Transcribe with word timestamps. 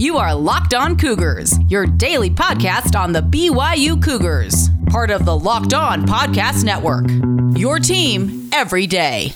You 0.00 0.16
are 0.16 0.34
Locked 0.34 0.72
On 0.72 0.96
Cougars, 0.96 1.58
your 1.68 1.84
daily 1.84 2.30
podcast 2.30 2.98
on 2.98 3.12
the 3.12 3.20
BYU 3.20 4.02
Cougars, 4.02 4.70
part 4.86 5.10
of 5.10 5.26
the 5.26 5.38
Locked 5.38 5.74
On 5.74 6.06
Podcast 6.06 6.64
Network. 6.64 7.04
Your 7.58 7.78
team 7.78 8.48
every 8.50 8.86
day. 8.86 9.34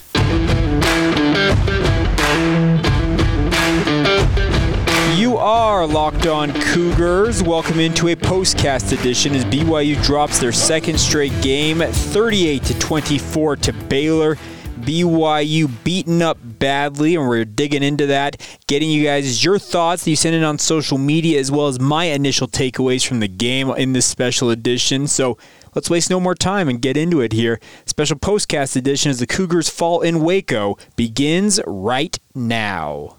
You 5.14 5.37
are 5.37 5.87
Locked 5.87 6.27
On 6.27 6.50
Cougars. 6.62 7.43
Welcome 7.43 7.79
into 7.79 8.09
a 8.09 8.17
postcast 8.17 8.99
edition 8.99 9.35
as 9.35 9.45
BYU 9.45 10.03
drops 10.03 10.39
their 10.39 10.51
second 10.51 10.99
straight 10.99 11.39
game, 11.43 11.81
38 11.81 12.62
to 12.62 12.79
24 12.79 13.57
to 13.57 13.73
Baylor. 13.75 14.39
BYU 14.85 15.71
beaten 15.82 16.21
up 16.21 16.39
badly, 16.43 17.14
and 17.14 17.27
we're 17.27 17.45
digging 17.45 17.82
into 17.82 18.07
that, 18.07 18.41
getting 18.67 18.91
you 18.91 19.05
guys 19.05 19.43
your 19.43 19.59
thoughts 19.59 20.05
that 20.05 20.11
you 20.11 20.17
send 20.17 20.35
in 20.35 20.45
on 20.45 20.59
social 20.59 20.99
media, 20.99 21.41
as 21.41 21.50
well 21.50 21.68
as 21.68 21.81
my 21.81 22.04
initial 22.04 22.46
takeaways 22.46 23.07
from 23.07 23.21
the 23.21 23.29
game 23.29 23.71
in 23.71 23.94
this 23.94 24.07
special 24.07 24.50
edition. 24.50 25.07
So 25.07 25.39
let's 25.75 25.89
waste 25.89 26.11
no 26.11 26.21
more 26.21 26.35
time 26.35 26.68
and 26.68 26.82
get 26.82 26.96
into 26.96 27.21
it 27.21 27.32
here. 27.32 27.61
Special 27.86 28.18
postcast 28.18 28.77
edition 28.77 29.11
as 29.11 29.18
the 29.18 29.27
Cougars 29.27 29.71
fall 29.71 30.03
in 30.03 30.21
Waco 30.21 30.77
begins 30.96 31.61
right 31.66 32.19
now. 32.34 33.16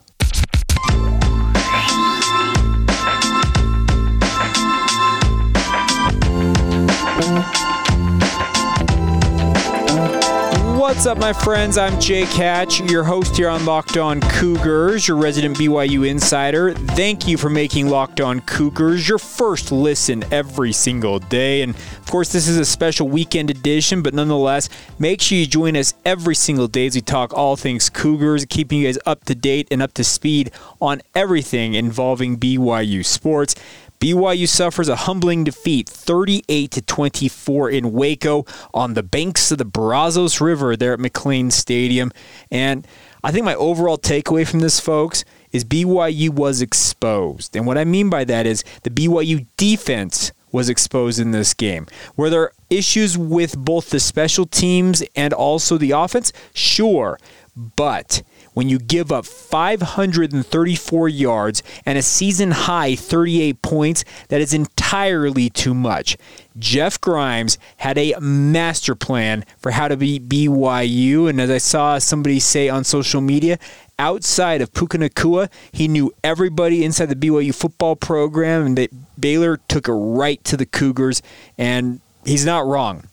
What's 10.96 11.08
up, 11.08 11.18
my 11.18 11.34
friends? 11.34 11.78
I'm 11.78 12.00
Jake 12.00 12.30
Hatch, 12.30 12.80
your 12.80 13.04
host 13.04 13.36
here 13.36 13.50
on 13.50 13.66
Locked 13.66 13.98
On 13.98 14.22
Cougars, 14.22 15.10
your 15.10 15.18
resident 15.18 15.58
BYU 15.58 16.08
insider. 16.08 16.74
Thank 16.74 17.28
you 17.28 17.38
for 17.38 17.50
making 17.50 17.90
Locked 17.90 18.22
On 18.22 18.40
Cougars 18.40 19.08
your 19.08 19.18
first 19.18 19.74
listen 19.74 20.24
every 20.32 20.72
single 20.72 21.20
day. 21.20 21.64
And 21.64 21.76
of 21.76 22.06
course, 22.10 22.32
this 22.32 22.48
is 22.48 22.58
a 22.58 22.64
special 22.64 23.10
weekend 23.10 23.50
edition, 23.52 24.04
but 24.04 24.14
nonetheless, 24.14 24.70
make 24.98 25.20
sure 25.20 25.38
you 25.38 25.46
join 25.46 25.76
us 25.76 25.94
every 26.06 26.34
single 26.34 26.70
day 26.70 26.88
as 26.88 26.96
we 26.96 27.02
talk 27.02 27.34
all 27.34 27.58
things 27.58 27.90
Cougars, 27.90 28.46
keeping 28.46 28.80
you 28.80 28.88
guys 28.88 28.98
up 29.06 29.26
to 29.26 29.36
date 29.36 29.68
and 29.72 29.82
up 29.82 29.94
to 29.96 30.04
speed 30.04 30.50
on 30.82 31.02
everything 31.14 31.74
involving 31.74 32.40
BYU 32.40 33.06
sports. 33.06 33.54
BYU 34.00 34.48
suffers 34.48 34.90
a 34.90 34.96
humbling 34.96 35.44
defeat 35.44 35.90
38 35.90 36.72
to 36.72 36.82
24 36.82 37.70
in 37.70 37.92
Waco 37.92 38.46
on 38.74 38.94
the 38.94 39.04
banks 39.04 39.52
of 39.52 39.58
the 39.58 39.66
Brazos 39.66 40.42
River 40.42 40.76
there 40.76 40.94
at 40.94 41.00
McLane 41.00 41.52
Stadium. 41.52 42.12
And 42.52 42.88
I 43.24 43.32
think 43.32 43.46
my 43.46 43.56
overall 43.56 43.98
takeaway 43.98 44.48
from 44.48 44.60
this, 44.60 44.80
folks, 44.80 45.26
is 45.52 45.64
BYU 45.64 46.30
was 46.30 46.62
exposed. 46.62 47.56
And 47.56 47.66
what 47.66 47.78
I 47.78 47.86
mean 47.86 48.10
by 48.10 48.24
that 48.26 48.46
is 48.46 48.64
the 48.84 48.90
BYU 48.90 49.46
defense 49.58 50.32
was 50.52 50.70
exposed 50.70 51.20
in 51.20 51.32
this 51.32 51.54
game. 51.54 51.88
Were 52.16 52.30
there 52.30 52.52
issues 52.70 53.18
with 53.18 53.58
both 53.58 53.90
the 53.90 54.00
special 54.00 54.46
teams 54.46 55.04
and 55.16 55.34
also 55.34 55.78
the 55.78 55.92
offense? 55.92 56.32
Sure. 56.54 57.20
But 57.56 58.24
when 58.56 58.70
you 58.70 58.80
give 58.80 59.12
up 59.12 59.26
534 59.26 61.10
yards 61.10 61.62
and 61.86 61.98
a 61.98 62.02
season 62.02 62.52
high 62.52 62.96
38 62.96 63.62
points, 63.62 64.04
that 64.30 64.42
is 64.42 64.54
entirely 64.54 65.50
too 65.50 65.76
much. 65.76 66.18
Jeff 66.58 67.00
Grimes 67.00 67.58
had 67.78 67.98
a 67.98 68.16
master 68.20 68.96
plan 68.96 69.46
for 69.58 69.72
how 69.72 69.90
to 69.90 69.98
beat 69.98 70.30
BYU, 70.30 71.30
and 71.30 71.40
as 71.40 71.52
I 71.52 71.58
saw 71.58 72.00
somebody 72.00 72.40
say 72.40 72.70
on 72.70 72.86
social 72.86 73.20
media, 73.20 73.60
outside 74.00 74.62
of 74.62 74.74
Puka 74.74 74.98
Nacua, 74.98 75.50
he 75.72 75.90
knew 75.90 76.14
everybody 76.24 76.86
inside 76.86 77.10
the 77.10 77.16
BYU 77.16 77.54
football 77.54 77.98
program, 77.98 78.66
and 78.66 78.78
that 78.78 78.90
Baylor 79.20 79.58
took 79.68 79.90
it 79.90 79.94
right 79.94 80.42
to 80.46 80.56
the 80.56 80.66
Cougars, 80.66 81.22
and 81.58 82.00
he's 82.26 82.46
not 82.46 82.66
wrong. 82.66 83.04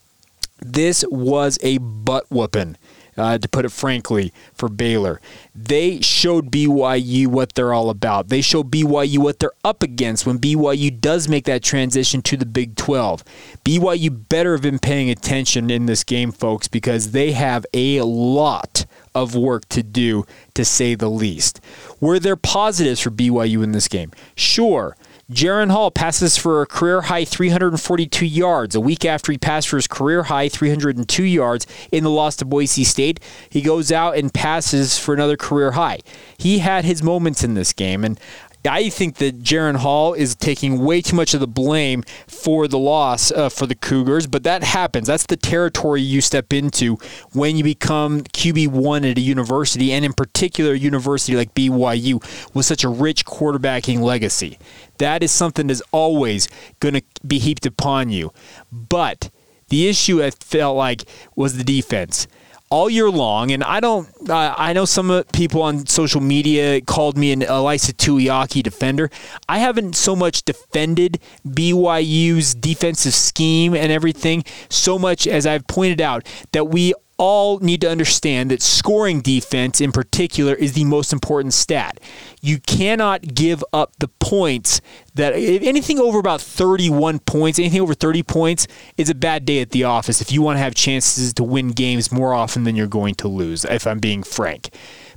This 0.60 1.04
was 1.10 1.58
a 1.62 1.78
butt 1.78 2.30
whooping 2.30 2.76
uh, 3.16 3.38
to 3.38 3.48
put 3.48 3.64
it 3.64 3.72
frankly, 3.72 4.32
for 4.54 4.68
Baylor. 4.68 5.20
They 5.54 6.00
showed 6.00 6.50
BYU 6.50 7.26
what 7.26 7.54
they're 7.54 7.72
all 7.72 7.90
about. 7.90 8.28
They 8.28 8.40
showed 8.40 8.70
BYU 8.70 9.18
what 9.18 9.38
they're 9.38 9.52
up 9.64 9.82
against 9.82 10.26
when 10.26 10.38
BYU 10.38 11.00
does 11.00 11.28
make 11.28 11.44
that 11.44 11.62
transition 11.62 12.22
to 12.22 12.36
the 12.36 12.46
Big 12.46 12.76
12. 12.76 13.24
BYU 13.64 14.28
better 14.28 14.52
have 14.52 14.62
been 14.62 14.78
paying 14.78 15.10
attention 15.10 15.70
in 15.70 15.86
this 15.86 16.04
game, 16.04 16.32
folks, 16.32 16.68
because 16.68 17.10
they 17.10 17.32
have 17.32 17.66
a 17.74 18.00
lot 18.02 18.86
of 19.14 19.34
work 19.34 19.68
to 19.68 19.82
do, 19.82 20.24
to 20.54 20.64
say 20.64 20.94
the 20.94 21.10
least. 21.10 21.60
Were 22.00 22.18
there 22.18 22.36
positives 22.36 23.00
for 23.00 23.10
BYU 23.10 23.62
in 23.62 23.72
this 23.72 23.88
game? 23.88 24.10
Sure. 24.34 24.96
Jaren 25.32 25.70
Hall 25.70 25.90
passes 25.90 26.36
for 26.36 26.60
a 26.60 26.66
career 26.66 27.00
high 27.02 27.24
342 27.24 28.26
yards. 28.26 28.74
A 28.74 28.80
week 28.80 29.06
after 29.06 29.32
he 29.32 29.38
passed 29.38 29.66
for 29.68 29.76
his 29.76 29.86
career 29.86 30.24
high 30.24 30.50
302 30.50 31.24
yards 31.24 31.66
in 31.90 32.04
the 32.04 32.10
loss 32.10 32.36
to 32.36 32.44
Boise 32.44 32.84
State, 32.84 33.18
he 33.48 33.62
goes 33.62 33.90
out 33.90 34.16
and 34.16 34.32
passes 34.32 34.98
for 34.98 35.14
another 35.14 35.38
career 35.38 35.72
high. 35.72 36.00
He 36.36 36.58
had 36.58 36.84
his 36.84 37.02
moments 37.02 37.42
in 37.42 37.54
this 37.54 37.72
game, 37.72 38.04
and 38.04 38.20
I 38.64 38.90
think 38.90 39.16
that 39.16 39.42
Jaren 39.42 39.76
Hall 39.76 40.14
is 40.14 40.34
taking 40.34 40.84
way 40.84 41.00
too 41.00 41.16
much 41.16 41.34
of 41.34 41.40
the 41.40 41.48
blame 41.48 42.04
for 42.28 42.68
the 42.68 42.78
loss 42.78 43.32
uh, 43.32 43.48
for 43.48 43.66
the 43.66 43.74
Cougars, 43.74 44.26
but 44.26 44.44
that 44.44 44.62
happens. 44.62 45.08
That's 45.08 45.26
the 45.26 45.36
territory 45.36 46.00
you 46.00 46.20
step 46.20 46.52
into 46.52 46.96
when 47.32 47.56
you 47.56 47.64
become 47.64 48.22
QB1 48.22 49.10
at 49.10 49.18
a 49.18 49.20
university, 49.20 49.92
and 49.92 50.04
in 50.04 50.12
particular, 50.12 50.72
a 50.72 50.78
university 50.78 51.36
like 51.36 51.54
BYU 51.54 52.22
with 52.54 52.66
such 52.66 52.84
a 52.84 52.88
rich 52.88 53.24
quarterbacking 53.24 54.00
legacy. 54.00 54.58
That 54.98 55.22
is 55.22 55.32
something 55.32 55.66
that's 55.66 55.82
always 55.90 56.48
going 56.78 56.94
to 56.94 57.02
be 57.26 57.38
heaped 57.38 57.66
upon 57.66 58.10
you. 58.10 58.32
But 58.70 59.30
the 59.68 59.88
issue 59.88 60.22
I 60.22 60.30
felt 60.30 60.76
like 60.76 61.04
was 61.34 61.56
the 61.56 61.64
defense 61.64 62.28
all 62.72 62.88
year 62.88 63.10
long, 63.10 63.50
and 63.50 63.62
I 63.62 63.80
don't. 63.80 64.08
Uh, 64.28 64.54
I 64.56 64.72
know 64.72 64.86
some 64.86 65.24
people 65.34 65.60
on 65.62 65.86
social 65.86 66.22
media 66.22 66.80
called 66.80 67.18
me 67.18 67.30
an 67.30 67.40
Ilaisa 67.40 67.92
Tuiaki 67.92 68.62
defender. 68.62 69.10
I 69.46 69.58
haven't 69.58 69.94
so 69.94 70.16
much 70.16 70.42
defended 70.42 71.20
BYU's 71.46 72.54
defensive 72.54 73.12
scheme 73.12 73.74
and 73.74 73.92
everything 73.92 74.42
so 74.70 74.98
much 74.98 75.26
as 75.26 75.46
I've 75.46 75.66
pointed 75.66 76.00
out 76.00 76.26
that 76.52 76.68
we 76.68 76.94
all 77.22 77.60
need 77.60 77.80
to 77.80 77.88
understand 77.88 78.50
that 78.50 78.60
scoring 78.60 79.20
defense 79.20 79.80
in 79.80 79.92
particular 79.92 80.54
is 80.54 80.72
the 80.72 80.82
most 80.82 81.12
important 81.12 81.54
stat. 81.54 82.00
You 82.40 82.58
cannot 82.58 83.32
give 83.32 83.62
up 83.72 83.92
the 84.00 84.08
points 84.08 84.80
that 85.14 85.32
anything 85.34 86.00
over 86.00 86.18
about 86.18 86.40
31 86.40 87.20
points, 87.20 87.60
anything 87.60 87.80
over 87.80 87.94
30 87.94 88.24
points 88.24 88.66
is 88.96 89.08
a 89.08 89.14
bad 89.14 89.44
day 89.44 89.60
at 89.60 89.70
the 89.70 89.84
office 89.84 90.20
if 90.20 90.32
you 90.32 90.42
want 90.42 90.56
to 90.56 90.62
have 90.64 90.74
chances 90.74 91.32
to 91.34 91.44
win 91.44 91.68
games 91.68 92.10
more 92.10 92.34
often 92.34 92.64
than 92.64 92.74
you're 92.74 92.88
going 92.88 93.14
to 93.14 93.28
lose, 93.28 93.64
if 93.66 93.86
I'm 93.86 94.00
being 94.00 94.24
frank. 94.24 94.70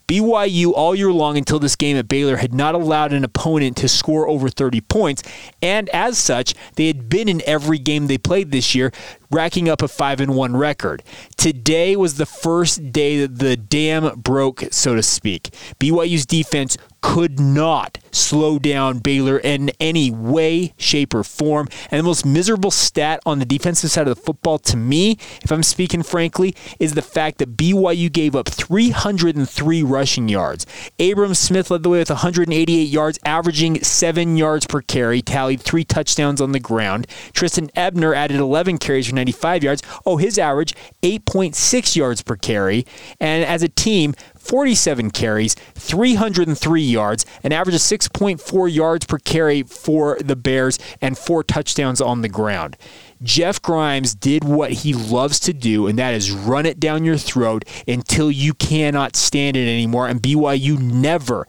BYU 0.08 0.72
all 0.74 0.94
year 0.94 1.12
long 1.12 1.38
until 1.38 1.58
this 1.58 1.76
game 1.76 1.98
at 1.98 2.08
Baylor 2.08 2.38
had 2.38 2.54
not 2.54 2.76
allowed 2.76 3.12
an 3.12 3.24
opponent 3.24 3.76
to 3.78 3.88
score 3.88 4.28
over 4.28 4.50
30 4.50 4.82
points, 4.82 5.24
and 5.62 5.90
as 5.90 6.20
such, 6.20 6.54
they 6.76 6.86
had 6.86 7.10
been 7.10 7.28
in 7.28 7.42
every 7.48 7.80
game 7.80 8.06
they 8.06 8.20
played 8.20 8.52
this 8.52 8.76
year, 8.76 8.92
racking 9.32 9.70
up 9.70 9.82
a 9.82 9.88
5 9.88 10.22
and 10.22 10.36
1 10.36 10.56
record. 10.56 11.04
Today 11.38 11.96
was 11.96 12.16
the 12.16 12.26
first 12.26 12.92
day 12.92 13.20
that 13.22 13.40
the 13.40 13.58
dam 13.58 14.20
broke, 14.20 14.64
so 14.72 14.96
to 14.96 15.04
speak. 15.04 15.54
BYU's 15.80 16.26
defense 16.26 16.78
could 17.06 17.40
not 17.40 18.00
slow 18.12 18.58
down 18.58 18.98
Baylor 18.98 19.38
in 19.38 19.70
any 19.80 20.10
way, 20.10 20.74
shape, 20.76 21.14
or 21.14 21.24
form. 21.24 21.68
And 21.92 22.00
the 22.00 22.04
most 22.04 22.26
miserable 22.26 22.72
stat 22.72 23.20
on 23.28 23.38
the 23.38 23.46
defensive 23.46 23.92
side 23.92 24.08
of 24.08 24.16
the 24.16 24.22
football 24.22 24.58
to 24.60 24.76
me, 24.76 25.12
if 25.44 25.52
I'm 25.52 25.62
speaking 25.62 26.02
frankly, 26.02 26.56
is 26.80 26.94
the 26.96 27.04
fact 27.04 27.38
that 27.38 27.56
BYU 27.56 28.12
gave 28.12 28.36
up 28.36 28.50
303 28.50 29.84
rushing 29.84 30.28
yards. 30.28 30.66
Abram 31.00 31.36
Smith 31.36 31.70
led 31.70 31.84
the 31.84 31.90
way 31.90 32.00
with 32.00 32.10
188 32.10 32.74
yards, 32.82 33.20
averaging 33.24 33.84
seven 33.84 34.36
yards 34.36 34.66
per 34.66 34.82
carry, 34.82 35.22
tallied 35.22 35.62
three 35.62 35.84
touchdowns 35.84 36.42
on 36.42 36.54
the 36.54 36.60
ground. 36.60 37.06
Trestan 37.34 37.70
Ebner 37.76 38.16
added 38.16 38.38
11 38.38 38.80
carries 38.80 39.08
95 39.16 39.64
yards. 39.64 39.82
Oh, 40.06 40.18
his 40.18 40.38
average, 40.38 40.76
8.6 41.02 41.96
yards 41.96 42.22
per 42.22 42.36
carry. 42.36 42.86
And 43.20 43.44
as 43.44 43.64
a 43.64 43.70
team, 43.70 44.14
47 44.38 45.10
carries, 45.10 45.56
303 45.56 46.82
yards, 46.82 47.26
an 47.44 47.52
average 47.52 47.76
of 47.76 47.82
6.4 47.82 48.74
yards 48.74 49.06
per 49.06 49.18
carry 49.18 49.64
for 49.64 50.18
the 50.20 50.36
Bears, 50.36 50.78
and 51.02 51.18
four 51.18 51.44
touchdowns 51.44 52.00
on 52.00 52.22
the 52.22 52.30
ground. 52.30 52.78
Jeff 53.24 53.62
Grimes 53.62 54.14
did 54.14 54.44
what 54.44 54.72
he 54.72 54.94
loves 54.94 55.40
to 55.40 55.54
do, 55.54 55.88
and 55.88 55.98
that 55.98 56.14
is 56.14 56.32
run 56.32 56.66
it 56.66 56.80
down 56.80 57.06
your 57.06 57.18
throat 57.18 57.66
until 57.88 58.30
you 58.30 58.54
cannot 58.54 59.16
stand 59.16 59.58
it 59.58 59.68
anymore. 59.68 60.08
And 60.08 60.22
BYU 60.22 60.80
never, 60.80 61.48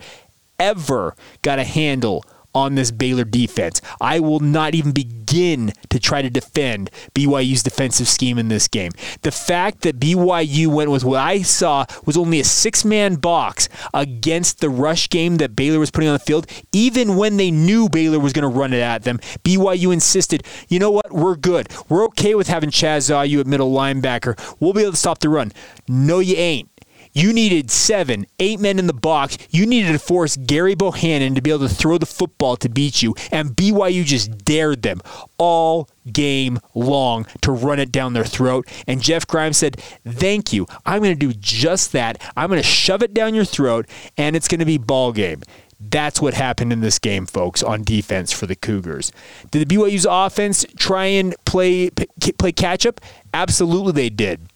ever 0.59 1.15
got 1.43 1.59
a 1.59 1.65
handle 1.65 2.25
on 2.57 2.75
this 2.75 2.91
Baylor 2.91 3.25
defense. 3.25 3.83
I 4.01 4.19
will 4.19 4.41
not 4.41 4.75
even 4.75 4.93
begin 4.93 5.75
to 5.91 6.01
try 6.01 6.23
to 6.23 6.31
defend 6.31 6.91
BYU's 7.15 7.63
defensive 7.63 8.09
scheme 8.09 8.39
in 8.39 8.49
this 8.49 8.67
game. 8.67 8.93
The 9.21 9.31
fact 9.31 9.83
that 9.83 10.01
BYU 10.01 10.69
went 10.69 10.91
with 10.91 11.05
what 11.05 11.21
I 11.21 11.43
saw 11.43 11.85
was 12.07 12.17
only 12.17 12.41
a 12.41 12.45
six 12.45 12.83
man 12.83 13.17
box 13.17 13.69
against 13.93 14.61
the 14.61 14.71
rush 14.71 15.11
game 15.11 15.37
that 15.37 15.55
Baylor 15.55 15.79
was 15.79 15.91
putting 15.91 16.09
on 16.09 16.15
the 16.15 16.19
field, 16.19 16.47
even 16.73 17.17
when 17.17 17.37
they 17.37 17.51
knew 17.51 17.91
Baylor 17.91 18.19
was 18.19 18.33
going 18.33 18.51
to 18.51 18.59
run 18.59 18.73
it 18.73 18.81
at 18.81 19.03
them, 19.03 19.19
BYU 19.45 19.93
insisted, 19.93 20.43
you 20.69 20.79
know 20.79 20.91
what, 20.91 21.13
we're 21.13 21.37
good. 21.37 21.69
We're 21.91 22.05
okay 22.07 22.35
with 22.35 22.49
having 22.49 22.71
Chaz 22.71 23.11
Ayu 23.11 23.41
at 23.41 23.47
middle 23.47 23.71
linebacker. 23.71 24.39
We'll 24.61 24.73
be 24.73 24.81
able 24.81 24.93
to 24.93 24.97
stop 24.97 25.19
the 25.19 25.29
run. 25.29 25.53
No, 25.87 26.21
you 26.21 26.37
ain't. 26.37 26.71
You 27.17 27.33
needed 27.33 27.71
seven, 27.71 28.27
eight 28.39 28.61
men 28.61 28.79
in 28.79 28.89
the 28.89 28.93
box. 28.93 29.39
You 29.49 29.65
needed 29.65 29.93
to 29.93 29.99
force 29.99 30.37
Gerry 30.37 30.75
Bohanon 30.75 31.35
to 31.35 31.41
be 31.41 31.49
able 31.49 31.67
to 31.67 31.75
throw 31.75 31.97
the 31.97 32.05
football 32.05 32.57
to 32.59 32.69
beat 32.69 33.03
you. 33.03 33.15
And 33.33 33.57
BYU 33.57 34.05
just 34.05 34.45
dared 34.45 34.83
them 34.83 35.01
all 35.39 35.89
game 36.13 36.61
long 36.75 37.27
to 37.41 37.53
run 37.53 37.79
it 37.79 37.91
down 37.91 38.13
their 38.13 38.27
throat. 38.27 38.69
And 38.87 39.01
Jeff 39.01 39.27
Grimes 39.27 39.57
said, 39.57 39.81
Thank 40.07 40.53
you. 40.53 40.67
I'm 40.85 41.03
going 41.03 41.19
to 41.19 41.27
do 41.27 41.33
just 41.33 41.93
that. 41.93 42.21
I'm 42.37 42.51
going 42.51 42.61
to 42.61 42.69
shove 42.69 43.03
it 43.03 43.15
down 43.15 43.35
your 43.35 43.47
throat, 43.47 43.87
and 44.19 44.37
it's 44.37 44.47
going 44.47 44.61
to 44.61 44.67
be 44.67 44.77
ball 44.77 45.13
game. 45.13 45.43
That's 45.81 46.21
what 46.21 46.35
happened 46.35 46.71
in 46.71 46.81
this 46.81 46.99
game, 46.99 47.25
folks, 47.25 47.63
on 47.63 47.83
defense 47.83 48.31
for 48.31 48.47
the 48.47 48.57
Cougars. 48.57 49.11
Did 49.51 49.67
the 49.67 49.75
BYU's 49.75 50.07
offense 50.09 50.67
try 50.77 51.07
and 51.07 51.35
play 51.47 51.89
play 51.89 52.53
catch 52.53 52.85
up? 52.85 53.01
Absolutely, 53.33 53.93
they 53.93 54.11
did. 54.11 54.51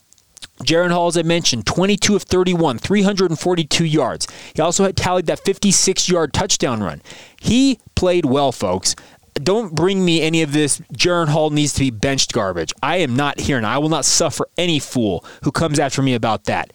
Jaren 0.64 0.90
Hall, 0.90 1.08
as 1.08 1.16
I 1.16 1.22
mentioned, 1.22 1.66
22 1.66 2.16
of 2.16 2.22
31, 2.22 2.78
342 2.78 3.84
yards. 3.84 4.26
He 4.54 4.62
also 4.62 4.84
had 4.84 4.96
tallied 4.96 5.26
that 5.26 5.40
56 5.40 6.08
yard 6.08 6.32
touchdown 6.32 6.82
run. 6.82 7.02
He 7.40 7.80
played 7.94 8.24
well, 8.24 8.52
folks. 8.52 8.94
Don't 9.34 9.74
bring 9.74 10.04
me 10.04 10.20
any 10.20 10.42
of 10.42 10.52
this 10.52 10.80
Jaren 10.92 11.28
Hall 11.28 11.50
needs 11.50 11.72
to 11.74 11.80
be 11.80 11.90
benched 11.90 12.32
garbage. 12.32 12.72
I 12.82 12.96
am 12.96 13.16
not 13.16 13.40
here, 13.40 13.56
and 13.56 13.66
I 13.66 13.78
will 13.78 13.88
not 13.88 14.04
suffer 14.04 14.46
any 14.58 14.78
fool 14.78 15.24
who 15.44 15.52
comes 15.52 15.78
after 15.78 16.02
me 16.02 16.14
about 16.14 16.44
that. 16.44 16.72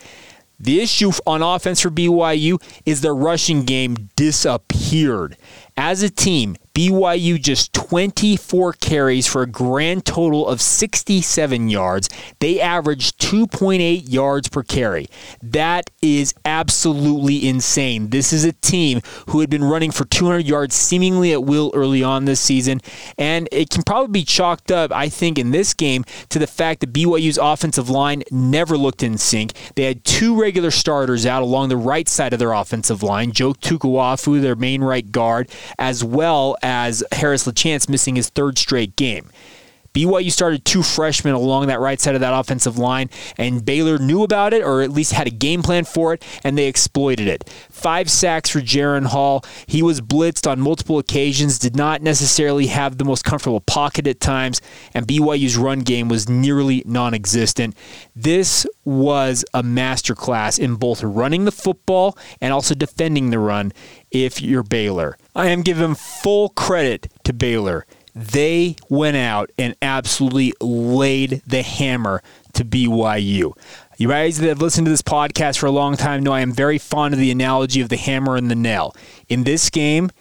The 0.59 0.81
issue 0.81 1.11
on 1.27 1.41
offense 1.41 1.81
for 1.81 1.89
BYU 1.89 2.61
is 2.85 3.01
their 3.01 3.13
rushing 3.13 3.65
game 3.65 4.09
disappeared. 4.15 5.37
As 5.75 6.01
a 6.01 6.09
team, 6.09 6.55
BYU 6.75 7.41
just 7.41 7.71
24 7.71 8.73
carries 8.73 9.25
for 9.25 9.41
a 9.41 9.47
grand 9.47 10.05
total 10.05 10.45
of 10.45 10.59
67 10.59 11.69
yards. 11.69 12.09
They 12.39 12.59
averaged 12.59 13.17
2.8 13.19 14.11
yards 14.11 14.49
per 14.49 14.61
carry. 14.61 15.07
That 15.41 15.89
is 16.01 16.33
absolutely 16.43 17.47
insane. 17.47 18.09
This 18.09 18.33
is 18.33 18.43
a 18.43 18.51
team 18.51 18.99
who 19.29 19.39
had 19.39 19.49
been 19.49 19.63
running 19.63 19.91
for 19.91 20.03
200 20.03 20.45
yards 20.45 20.75
seemingly 20.75 21.31
at 21.31 21.45
will 21.45 21.71
early 21.73 22.03
on 22.03 22.25
this 22.25 22.41
season, 22.41 22.81
and 23.17 23.47
it 23.53 23.69
can 23.69 23.83
probably 23.83 24.11
be 24.11 24.25
chalked 24.25 24.69
up, 24.69 24.91
I 24.91 25.07
think, 25.07 25.39
in 25.39 25.51
this 25.51 25.73
game 25.73 26.03
to 26.27 26.39
the 26.39 26.47
fact 26.47 26.81
that 26.81 26.91
BYU's 26.91 27.37
offensive 27.37 27.89
line 27.89 28.23
never 28.31 28.77
looked 28.77 29.01
in 29.01 29.17
sync. 29.17 29.53
They 29.75 29.83
had 29.83 30.03
two 30.03 30.37
regular 30.37 30.71
starters 30.71 31.25
out 31.25 31.41
along 31.41 31.69
the 31.69 31.77
right 31.77 32.09
side 32.09 32.33
of 32.33 32.39
their 32.39 32.51
offensive 32.51 33.01
line, 33.01 33.31
Joe 33.31 33.53
Tukuafu, 33.53 34.41
their 34.41 34.57
main 34.57 34.83
right 34.83 35.09
guard, 35.09 35.49
as 35.79 36.03
well 36.03 36.57
as 36.65 37.03
Harris 37.11 37.45
LaChance 37.45 37.87
missing 37.87 38.15
his 38.15 38.29
third 38.29 38.57
straight 38.57 38.95
game. 38.95 39.29
BYU 39.95 40.29
started 40.29 40.65
two 40.65 40.83
freshmen 40.83 41.33
along 41.33 41.67
that 41.67 41.79
right 41.79 42.01
side 42.01 42.15
of 42.15 42.21
that 42.21 42.37
offensive 42.37 42.77
line, 42.77 43.09
and 43.37 43.63
Baylor 43.63 43.97
knew 43.97 44.23
about 44.23 44.53
it, 44.53 44.61
or 44.61 44.81
at 44.81 44.91
least 44.91 45.13
had 45.13 45.25
a 45.25 45.31
game 45.31 45.63
plan 45.63 45.85
for 45.85 46.13
it, 46.13 46.23
and 46.43 46.57
they 46.57 46.67
exploited 46.67 47.29
it. 47.29 47.49
Five 47.69 48.11
sacks 48.11 48.49
for 48.49 48.59
Jaren 48.59 49.05
Hall. 49.05 49.45
He 49.67 49.81
was 49.81 50.01
blitzed 50.01 50.51
on 50.51 50.59
multiple 50.59 50.99
occasions, 50.99 51.57
did 51.57 51.77
not 51.77 52.01
necessarily 52.01 52.67
have 52.67 52.97
the 52.97 53.05
most 53.05 53.23
comfortable 53.23 53.61
pocket 53.61 54.05
at 54.05 54.19
times, 54.19 54.59
and 54.93 55.07
BYU's 55.07 55.55
run 55.55 55.79
game 55.79 56.09
was 56.09 56.27
nearly 56.27 56.83
non 56.85 57.13
existent. 57.13 57.73
This 58.13 58.67
was 58.83 59.45
a 59.53 59.63
masterclass 59.63 60.59
in 60.59 60.75
both 60.75 61.03
running 61.03 61.45
the 61.45 61.51
football 61.51 62.17
and 62.41 62.51
also 62.51 62.75
defending 62.75 63.29
the 63.29 63.39
run 63.39 63.71
if 64.11 64.41
you're 64.41 64.63
Baylor. 64.63 65.17
I 65.33 65.47
am 65.47 65.61
giving 65.61 65.95
full 65.95 66.49
credit 66.49 67.11
to 67.23 67.31
Baylor. 67.31 67.85
They 68.15 68.77
went 68.89 69.17
out 69.17 69.51
and 69.57 69.75
absolutely 69.81 70.53
laid 70.61 71.41
the 71.45 71.61
hammer 71.61 72.23
to 72.53 72.63
BYU. 72.63 73.57
You 73.97 74.07
guys 74.07 74.37
that 74.37 74.47
have 74.47 74.61
listened 74.61 74.85
to 74.85 74.91
this 74.91 75.01
podcast 75.01 75.57
for 75.57 75.65
a 75.65 75.71
long 75.71 75.97
time 75.97 76.23
know 76.23 76.31
I 76.31 76.39
am 76.39 76.53
very 76.53 76.77
fond 76.77 77.13
of 77.13 77.19
the 77.19 77.31
analogy 77.31 77.81
of 77.81 77.89
the 77.89 77.97
hammer 77.97 78.37
and 78.37 78.49
the 78.49 78.55
nail. 78.55 78.95
In 79.27 79.43
this 79.43 79.69
game, 79.69 80.11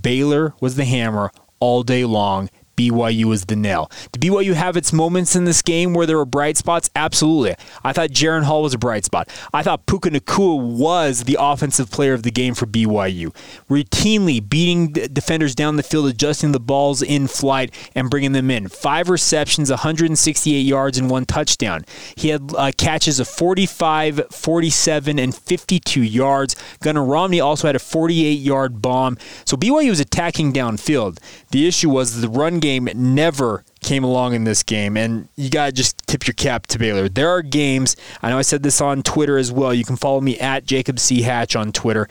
Baylor 0.00 0.54
was 0.60 0.76
the 0.76 0.86
hammer 0.86 1.30
all 1.60 1.82
day 1.82 2.04
long 2.06 2.48
BYU 2.76 3.32
is 3.32 3.46
the 3.46 3.56
nail. 3.56 3.90
Did 4.12 4.22
BYU 4.22 4.54
have 4.54 4.76
its 4.76 4.92
moments 4.92 5.36
in 5.36 5.44
this 5.44 5.62
game 5.62 5.94
where 5.94 6.06
there 6.06 6.16
were 6.16 6.24
bright 6.24 6.56
spots? 6.56 6.90
Absolutely. 6.96 7.54
I 7.84 7.92
thought 7.92 8.10
Jaren 8.10 8.44
Hall 8.44 8.62
was 8.62 8.74
a 8.74 8.78
bright 8.78 9.04
spot. 9.04 9.28
I 9.52 9.62
thought 9.62 9.86
Puka 9.86 10.10
Nacua 10.10 10.56
was 10.56 11.24
the 11.24 11.36
offensive 11.38 11.90
player 11.90 12.12
of 12.12 12.22
the 12.22 12.30
game 12.30 12.54
for 12.54 12.66
BYU, 12.66 13.34
routinely 13.68 14.46
beating 14.46 14.92
defenders 14.92 15.54
down 15.54 15.76
the 15.76 15.82
field, 15.82 16.06
adjusting 16.06 16.52
the 16.52 16.60
balls 16.60 17.02
in 17.02 17.26
flight, 17.26 17.74
and 17.94 18.10
bringing 18.10 18.32
them 18.32 18.50
in. 18.50 18.68
Five 18.68 19.08
receptions, 19.08 19.70
168 19.70 20.60
yards, 20.60 20.98
and 20.98 21.10
one 21.10 21.26
touchdown. 21.26 21.84
He 22.16 22.28
had 22.28 22.52
uh, 22.56 22.72
catches 22.76 23.20
of 23.20 23.28
45, 23.28 24.26
47, 24.30 25.18
and 25.18 25.34
52 25.34 26.02
yards. 26.02 26.56
Gunnar 26.80 27.04
Romney 27.04 27.40
also 27.40 27.68
had 27.68 27.76
a 27.76 27.80
48 27.80 28.38
yard 28.38 28.80
bomb. 28.80 29.18
So 29.44 29.56
BYU 29.56 29.90
was 29.90 30.00
attacking 30.00 30.52
downfield. 30.52 31.18
The 31.50 31.66
issue 31.66 31.90
was 31.90 32.20
the 32.20 32.28
run 32.28 32.60
game 32.62 32.88
never 32.94 33.64
came 33.80 34.04
along 34.04 34.32
in 34.32 34.44
this 34.44 34.62
game, 34.62 34.96
and 34.96 35.28
you 35.36 35.50
got 35.50 35.66
to 35.66 35.72
just 35.72 35.98
tip 36.06 36.26
your 36.26 36.34
cap 36.34 36.66
to 36.68 36.78
Baylor. 36.78 37.08
There 37.08 37.28
are 37.28 37.42
games, 37.42 37.96
I 38.22 38.30
know 38.30 38.38
I 38.38 38.42
said 38.42 38.62
this 38.62 38.80
on 38.80 39.02
Twitter 39.02 39.36
as 39.36 39.52
well. 39.52 39.74
You 39.74 39.84
can 39.84 39.96
follow 39.96 40.22
me 40.22 40.38
at 40.38 40.64
Jacob 40.64 40.98
C. 40.98 41.22
Hatch 41.22 41.54
on 41.54 41.72
Twitter. 41.72 42.08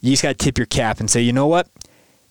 You 0.00 0.12
just 0.12 0.22
got 0.22 0.38
to 0.38 0.44
tip 0.44 0.56
your 0.56 0.66
cap 0.66 1.00
and 1.00 1.10
say, 1.10 1.20
you 1.20 1.32
know 1.32 1.46
what? 1.46 1.68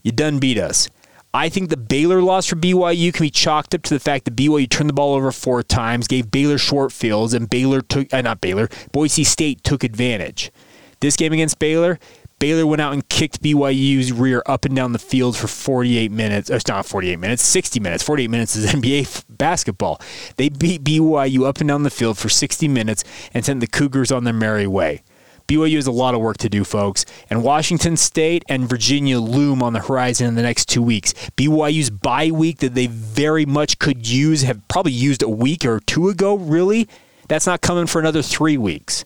You 0.01 0.11
done 0.11 0.39
beat 0.39 0.57
us. 0.57 0.89
I 1.33 1.47
think 1.47 1.69
the 1.69 1.77
Baylor 1.77 2.21
loss 2.21 2.47
for 2.47 2.55
BYU 2.55 3.13
can 3.13 3.25
be 3.25 3.29
chalked 3.29 3.73
up 3.73 3.83
to 3.83 3.93
the 3.93 3.99
fact 3.99 4.25
that 4.25 4.35
BYU 4.35 4.69
turned 4.69 4.89
the 4.89 4.93
ball 4.93 5.13
over 5.13 5.31
four 5.31 5.63
times, 5.63 6.07
gave 6.07 6.31
Baylor 6.31 6.57
short 6.57 6.91
fields, 6.91 7.33
and 7.33 7.49
Baylor 7.49 7.81
took, 7.81 8.13
uh, 8.13 8.21
not 8.21 8.41
Baylor, 8.41 8.67
Boise 8.91 9.23
State 9.23 9.63
took 9.63 9.83
advantage. 9.83 10.51
This 10.99 11.15
game 11.15 11.31
against 11.31 11.57
Baylor, 11.57 11.99
Baylor 12.41 12.65
went 12.65 12.81
out 12.81 12.91
and 12.91 13.07
kicked 13.07 13.43
BYU's 13.43 14.11
rear 14.11 14.41
up 14.47 14.65
and 14.65 14.75
down 14.75 14.93
the 14.93 14.99
field 14.99 15.37
for 15.37 15.45
48 15.45 16.11
minutes. 16.11 16.49
It's 16.49 16.67
not 16.67 16.87
48 16.87 17.19
minutes, 17.19 17.43
60 17.43 17.79
minutes. 17.79 18.01
48 18.01 18.31
minutes 18.31 18.55
is 18.55 18.65
NBA 18.73 19.25
basketball. 19.29 20.01
They 20.37 20.49
beat 20.49 20.83
BYU 20.83 21.47
up 21.47 21.59
and 21.59 21.67
down 21.67 21.83
the 21.83 21.91
field 21.91 22.17
for 22.17 22.29
60 22.29 22.67
minutes 22.67 23.03
and 23.31 23.45
sent 23.45 23.59
the 23.59 23.67
Cougars 23.67 24.11
on 24.11 24.23
their 24.23 24.33
merry 24.33 24.65
way. 24.65 25.03
BYU 25.47 25.75
has 25.75 25.85
a 25.85 25.91
lot 25.91 26.15
of 26.15 26.21
work 26.21 26.37
to 26.37 26.49
do, 26.49 26.63
folks, 26.63 27.05
and 27.29 27.43
Washington 27.43 27.95
State 27.95 28.43
and 28.49 28.67
Virginia 28.67 29.19
loom 29.19 29.61
on 29.61 29.73
the 29.73 29.81
horizon 29.81 30.25
in 30.25 30.33
the 30.33 30.41
next 30.41 30.67
two 30.67 30.81
weeks. 30.81 31.13
BYU's 31.37 31.91
bye 31.91 32.31
week 32.31 32.57
that 32.57 32.73
they 32.73 32.87
very 32.87 33.45
much 33.45 33.77
could 33.77 34.07
use, 34.07 34.41
have 34.41 34.67
probably 34.67 34.93
used 34.93 35.21
a 35.21 35.29
week 35.29 35.63
or 35.63 35.79
two 35.79 36.09
ago, 36.09 36.33
really. 36.33 36.89
That's 37.27 37.45
not 37.45 37.61
coming 37.61 37.85
for 37.85 37.99
another 37.99 38.23
three 38.23 38.57
weeks. 38.57 39.05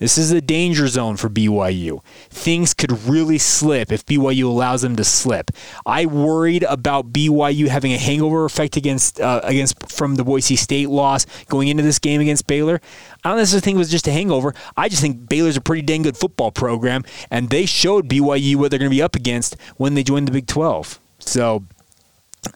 This 0.00 0.16
is 0.16 0.30
a 0.32 0.40
danger 0.40 0.88
zone 0.88 1.18
for 1.18 1.28
BYU. 1.28 2.02
Things 2.30 2.72
could 2.72 2.90
really 3.02 3.36
slip 3.36 3.92
if 3.92 4.04
BYU 4.06 4.44
allows 4.44 4.80
them 4.80 4.96
to 4.96 5.04
slip. 5.04 5.50
I 5.84 6.06
worried 6.06 6.62
about 6.64 7.12
BYU 7.12 7.68
having 7.68 7.92
a 7.92 7.98
hangover 7.98 8.46
effect 8.46 8.78
against 8.78 9.20
uh, 9.20 9.42
against 9.44 9.92
from 9.92 10.14
the 10.14 10.24
Boise 10.24 10.56
State 10.56 10.88
loss 10.88 11.26
going 11.44 11.68
into 11.68 11.82
this 11.82 11.98
game 11.98 12.22
against 12.22 12.46
Baylor. 12.46 12.80
I 13.22 13.28
don't 13.28 13.38
necessarily 13.38 13.60
think 13.60 13.74
it 13.74 13.78
was 13.78 13.90
just 13.90 14.08
a 14.08 14.12
hangover. 14.12 14.54
I 14.74 14.88
just 14.88 15.02
think 15.02 15.28
Baylor's 15.28 15.58
a 15.58 15.60
pretty 15.60 15.82
dang 15.82 16.02
good 16.02 16.16
football 16.16 16.50
program, 16.50 17.04
and 17.30 17.50
they 17.50 17.66
showed 17.66 18.08
BYU 18.08 18.56
what 18.56 18.70
they're 18.70 18.78
going 18.78 18.90
to 18.90 18.96
be 18.96 19.02
up 19.02 19.14
against 19.14 19.56
when 19.76 19.94
they 19.94 20.02
joined 20.02 20.26
the 20.28 20.32
Big 20.32 20.46
12. 20.46 20.98
So 21.18 21.64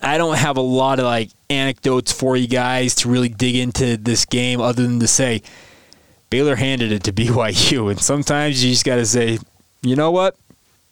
I 0.00 0.16
don't 0.16 0.38
have 0.38 0.56
a 0.56 0.62
lot 0.62 0.98
of 0.98 1.04
like 1.04 1.30
anecdotes 1.50 2.10
for 2.10 2.38
you 2.38 2.48
guys 2.48 2.94
to 2.96 3.10
really 3.10 3.28
dig 3.28 3.56
into 3.56 3.98
this 3.98 4.24
game 4.24 4.62
other 4.62 4.82
than 4.82 4.98
to 5.00 5.06
say 5.06 5.42
Baylor 6.34 6.56
handed 6.56 6.90
it 6.90 7.04
to 7.04 7.12
BYU, 7.12 7.92
and 7.92 8.00
sometimes 8.00 8.64
you 8.64 8.72
just 8.72 8.84
got 8.84 8.96
to 8.96 9.06
say, 9.06 9.38
you 9.82 9.94
know 9.94 10.10
what? 10.10 10.36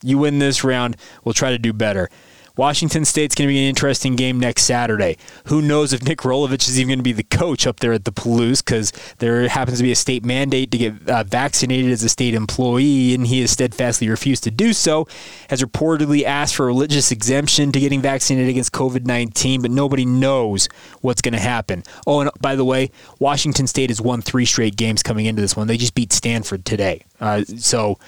You 0.01 0.19
win 0.19 0.39
this 0.39 0.63
round, 0.63 0.97
we'll 1.25 1.35
try 1.35 1.51
to 1.51 1.59
do 1.59 1.73
better. 1.73 2.11
Washington 2.56 3.04
State's 3.04 3.35
going 3.35 3.49
to 3.49 3.52
be 3.52 3.59
an 3.59 3.68
interesting 3.68 4.16
game 4.16 4.38
next 4.38 4.64
Saturday. 4.64 5.16
Who 5.47 5.62
knows 5.62 5.92
if 5.92 6.02
Nick 6.02 6.18
Rolovich 6.18 6.68
is 6.68 6.78
even 6.78 6.88
going 6.88 6.99
to 6.99 7.02
be 7.02 7.12
the 7.12 7.23
coach 7.23 7.66
up 7.66 7.80
there 7.80 7.92
at 7.92 8.04
the 8.04 8.12
Palouse 8.12 8.64
because 8.64 8.92
there 9.18 9.49
happens 9.49 9.78
to 9.78 9.85
be 9.85 9.92
a 9.92 9.97
state 9.97 10.25
mandate 10.25 10.71
to 10.73 10.78
get 10.78 11.09
uh, 11.09 11.25
vaccinated 11.25 11.90
as 11.90 12.02
a 12.02 12.09
state 12.09 12.35
employee, 12.35 13.14
and 13.14 13.26
he 13.26 13.40
has 13.40 13.50
steadfastly 13.50 14.09
refused 14.09 14.44
to 14.44 14.50
do 14.50 14.73
so. 14.73 15.06
Has 15.49 15.62
reportedly 15.62 16.25
asked 16.25 16.54
for 16.54 16.64
a 16.64 16.66
religious 16.66 17.11
exemption 17.11 17.73
to 17.73 17.80
getting 17.80 18.02
vaccinated 18.02 18.50
against 18.50 18.73
COVID 18.73 19.06
19, 19.06 19.62
but 19.62 19.71
nobody 19.71 20.04
knows 20.04 20.68
what's 21.00 21.23
going 21.23 21.35
to 21.35 21.40
happen. 21.40 21.82
Oh, 22.06 22.21
and 22.21 22.30
by 22.40 22.54
the 22.54 22.64
way, 22.64 22.90
Washington 23.18 23.66
State 23.66 23.90
has 23.90 24.00
won 24.00 24.23
three 24.23 24.44
straight 24.44 24.76
games 24.76 25.02
coming 25.02 25.26
into 25.26 25.40
this 25.40 25.56
one. 25.56 25.66
They 25.66 25.76
just 25.76 25.94
beat 25.94 26.12
Stanford 26.12 26.64
today. 26.64 27.04
Uh, 27.21 27.44
so, 27.44 27.99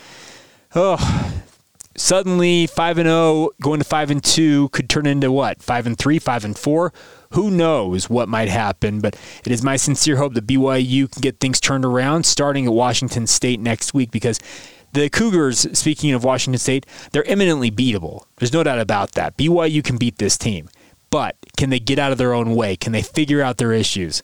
oh 0.74 1.32
suddenly 1.96 2.66
5 2.66 2.98
and 2.98 3.06
0 3.06 3.50
going 3.60 3.80
to 3.80 3.84
5 3.84 4.10
and 4.10 4.24
2 4.24 4.68
could 4.70 4.88
turn 4.88 5.06
into 5.06 5.30
what? 5.30 5.62
5 5.62 5.86
and 5.86 5.98
3, 5.98 6.18
5 6.18 6.44
and 6.44 6.58
4? 6.58 6.92
Who 7.30 7.50
knows 7.50 8.08
what 8.08 8.28
might 8.28 8.48
happen, 8.48 9.00
but 9.00 9.16
it 9.44 9.50
is 9.50 9.62
my 9.62 9.76
sincere 9.76 10.16
hope 10.16 10.34
that 10.34 10.46
BYU 10.46 11.10
can 11.10 11.20
get 11.20 11.40
things 11.40 11.60
turned 11.60 11.84
around 11.84 12.24
starting 12.26 12.66
at 12.66 12.72
Washington 12.72 13.26
State 13.26 13.60
next 13.60 13.92
week 13.92 14.10
because 14.10 14.38
the 14.92 15.10
Cougars, 15.10 15.66
speaking 15.76 16.12
of 16.12 16.22
Washington 16.22 16.58
State, 16.58 16.86
they're 17.10 17.28
eminently 17.28 17.70
beatable. 17.70 18.24
There's 18.36 18.52
no 18.52 18.62
doubt 18.62 18.78
about 18.78 19.12
that. 19.12 19.36
BYU 19.36 19.82
can 19.82 19.96
beat 19.96 20.18
this 20.18 20.38
team. 20.38 20.68
But 21.10 21.36
can 21.56 21.70
they 21.70 21.80
get 21.80 21.98
out 21.98 22.12
of 22.12 22.18
their 22.18 22.34
own 22.34 22.54
way? 22.54 22.76
Can 22.76 22.92
they 22.92 23.02
figure 23.02 23.42
out 23.42 23.56
their 23.56 23.72
issues? 23.72 24.22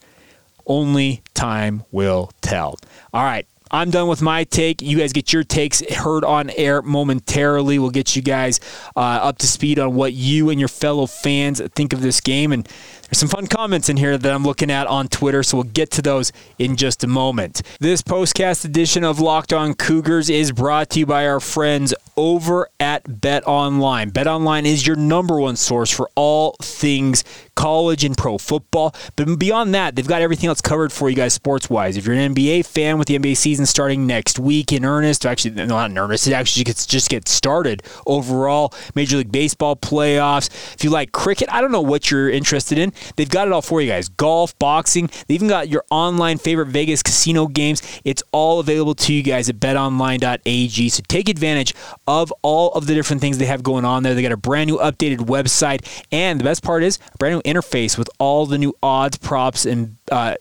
Only 0.67 1.23
time 1.35 1.85
will 1.91 2.31
tell. 2.41 2.77
All 3.13 3.25
right. 3.25 3.47
I'm 3.71 3.91
done 3.91 4.09
with 4.09 4.21
my 4.21 4.45
take. 4.45 4.83
You 4.83 4.99
guys 4.99 5.13
get 5.13 5.33
your 5.33 5.45
takes 5.45 5.81
heard 5.95 6.25
on 6.25 6.51
air 6.51 6.83
momentarily. 6.83 7.79
We'll 7.79 7.91
get 7.91 8.17
you 8.17 8.23
guys 8.23 8.59
uh, 8.97 9.01
up 9.01 9.39
to 9.39 9.47
speed 9.47 9.79
on 9.79 9.95
what 9.95 10.13
you 10.13 10.51
and 10.51 10.59
your 10.59 10.69
fellow 10.69 11.07
fans 11.07 11.61
think 11.75 11.93
of 11.93 12.01
this 12.01 12.21
game. 12.21 12.53
And 12.53 12.65
there's 12.65 13.19
some 13.19 13.29
fun 13.29 13.47
comments 13.47 13.89
in 13.89 13.97
here 13.97 14.17
that 14.17 14.33
I'm 14.33 14.45
looking 14.45 14.71
at 14.71 14.87
on 14.87 15.09
Twitter, 15.09 15.43
so 15.43 15.59
we'll 15.59 15.65
get 15.65 15.91
to 15.93 16.03
those 16.03 16.33
in 16.59 16.77
just 16.77 17.05
a 17.05 17.07
moment. 17.07 17.63
This 17.81 18.03
postcast 18.03 18.65
edition 18.65 19.05
of 19.05 19.21
Locked 19.21 19.53
On 19.53 19.75
Cougars 19.75 20.31
is 20.31 20.53
brought 20.53 20.91
to 20.91 21.01
you 21.01 21.07
by 21.07 21.27
our 21.27 21.41
friends 21.41 21.95
over 22.17 22.69
at 22.79 23.21
Bet 23.21 23.47
Online. 23.47 24.11
Bet 24.11 24.27
Online 24.27 24.67
is 24.67 24.87
your 24.87 24.97
number 24.97 25.41
one 25.41 25.57
source 25.57 25.91
for 25.91 26.09
all 26.15 26.57
things 26.61 27.25
college 27.61 28.05
and 28.05 28.17
pro 28.17 28.39
football. 28.39 28.95
But 29.17 29.39
beyond 29.39 29.75
that, 29.75 29.95
they've 29.95 30.07
got 30.07 30.23
everything 30.23 30.49
else 30.49 30.63
covered 30.63 30.93
for 30.93 31.11
you 31.11 31.17
guys 31.17 31.35
sports 31.35 31.69
wise. 31.69 31.99
If 31.99 32.07
you're 32.07 32.15
an 32.17 32.35
NBA 32.35 32.65
fan 32.65 32.99
with 32.99 33.07
the 33.07 33.19
NBA 33.19 33.37
season 33.37 33.67
starting 33.67 34.07
next 34.07 34.39
week 34.39 34.73
in 34.73 34.83
earnest, 34.83 35.27
actually, 35.27 35.67
not 35.67 35.91
in 35.91 35.99
earnest, 35.99 36.27
it 36.27 36.33
actually 36.33 36.65
gets 36.65 36.87
just 36.87 37.11
get 37.11 37.29
started 37.29 37.83
overall. 38.07 38.73
Major 38.95 39.19
League 39.19 39.31
Baseball 39.31 39.77
playoffs. 39.77 40.49
If 40.75 40.85
you 40.85 40.89
like 40.89 41.13
cricket, 41.13 41.53
I 41.53 41.61
don't 41.61 41.71
know 41.71 41.83
what 41.83 42.11
you're 42.11 42.31
interested 42.31 42.79
in. 42.79 42.95
They've 43.17 43.29
got 43.29 43.47
it 43.47 43.53
all 43.53 43.61
for 43.61 43.83
you 43.83 43.89
guys 43.89 44.09
golf, 44.09 44.59
boxing. 44.59 45.11
They 45.29 45.35
even 45.35 45.49
got 45.49 45.69
your 45.69 45.85
online 45.91 46.39
favorite 46.39 46.69
Vegas 46.69 47.03
casino 47.03 47.47
games. 47.47 47.83
It's 48.05 48.23
all 48.33 48.61
available 48.61 48.95
to 48.95 49.13
you 49.13 49.23
guys 49.23 49.51
at 49.51 49.57
betonline.ag. 49.57 50.89
So 50.89 51.03
take 51.09 51.29
advantage 51.29 51.75
of 52.07 52.33
all 52.41 52.73
of 52.73 52.87
the 52.87 52.95
different 52.95 53.21
things 53.21 53.37
they 53.37 53.45
have 53.45 53.63
going 53.63 53.85
on 53.85 54.03
there. 54.03 54.15
They 54.15 54.23
got 54.23 54.33
a 54.33 54.39
brand 54.39 54.71
new 54.71 54.79
updated 54.79 55.19
website. 55.19 55.87
And 56.11 56.41
the 56.41 56.45
best 56.45 56.63
part 56.63 56.83
is 56.83 56.99
a 57.13 57.19
brand 57.19 57.35
new 57.35 57.50
interface 57.55 57.99
with 57.99 58.09
all 58.19 58.47
the 58.47 58.59
new 58.59 58.75
odds, 58.83 59.19
props, 59.19 59.67
and 59.67 59.97
uh, 60.11 60.35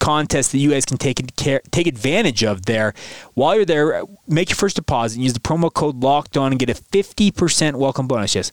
contests 0.00 0.50
that 0.52 0.58
you 0.58 0.70
guys 0.70 0.84
can 0.84 0.96
take 0.96 1.24
take 1.36 1.86
advantage 1.86 2.42
of 2.42 2.66
there. 2.66 2.92
While 3.34 3.54
you're 3.54 3.64
there, 3.64 4.02
make 4.26 4.48
your 4.48 4.56
first 4.56 4.76
deposit 4.76 5.16
and 5.16 5.24
use 5.24 5.34
the 5.34 5.40
promo 5.40 5.72
code 5.72 6.02
Locked 6.02 6.36
On 6.36 6.52
and 6.52 6.58
get 6.58 6.70
a 6.70 6.74
50% 6.74 7.76
welcome 7.76 8.08
bonus. 8.08 8.34
Yes, 8.34 8.50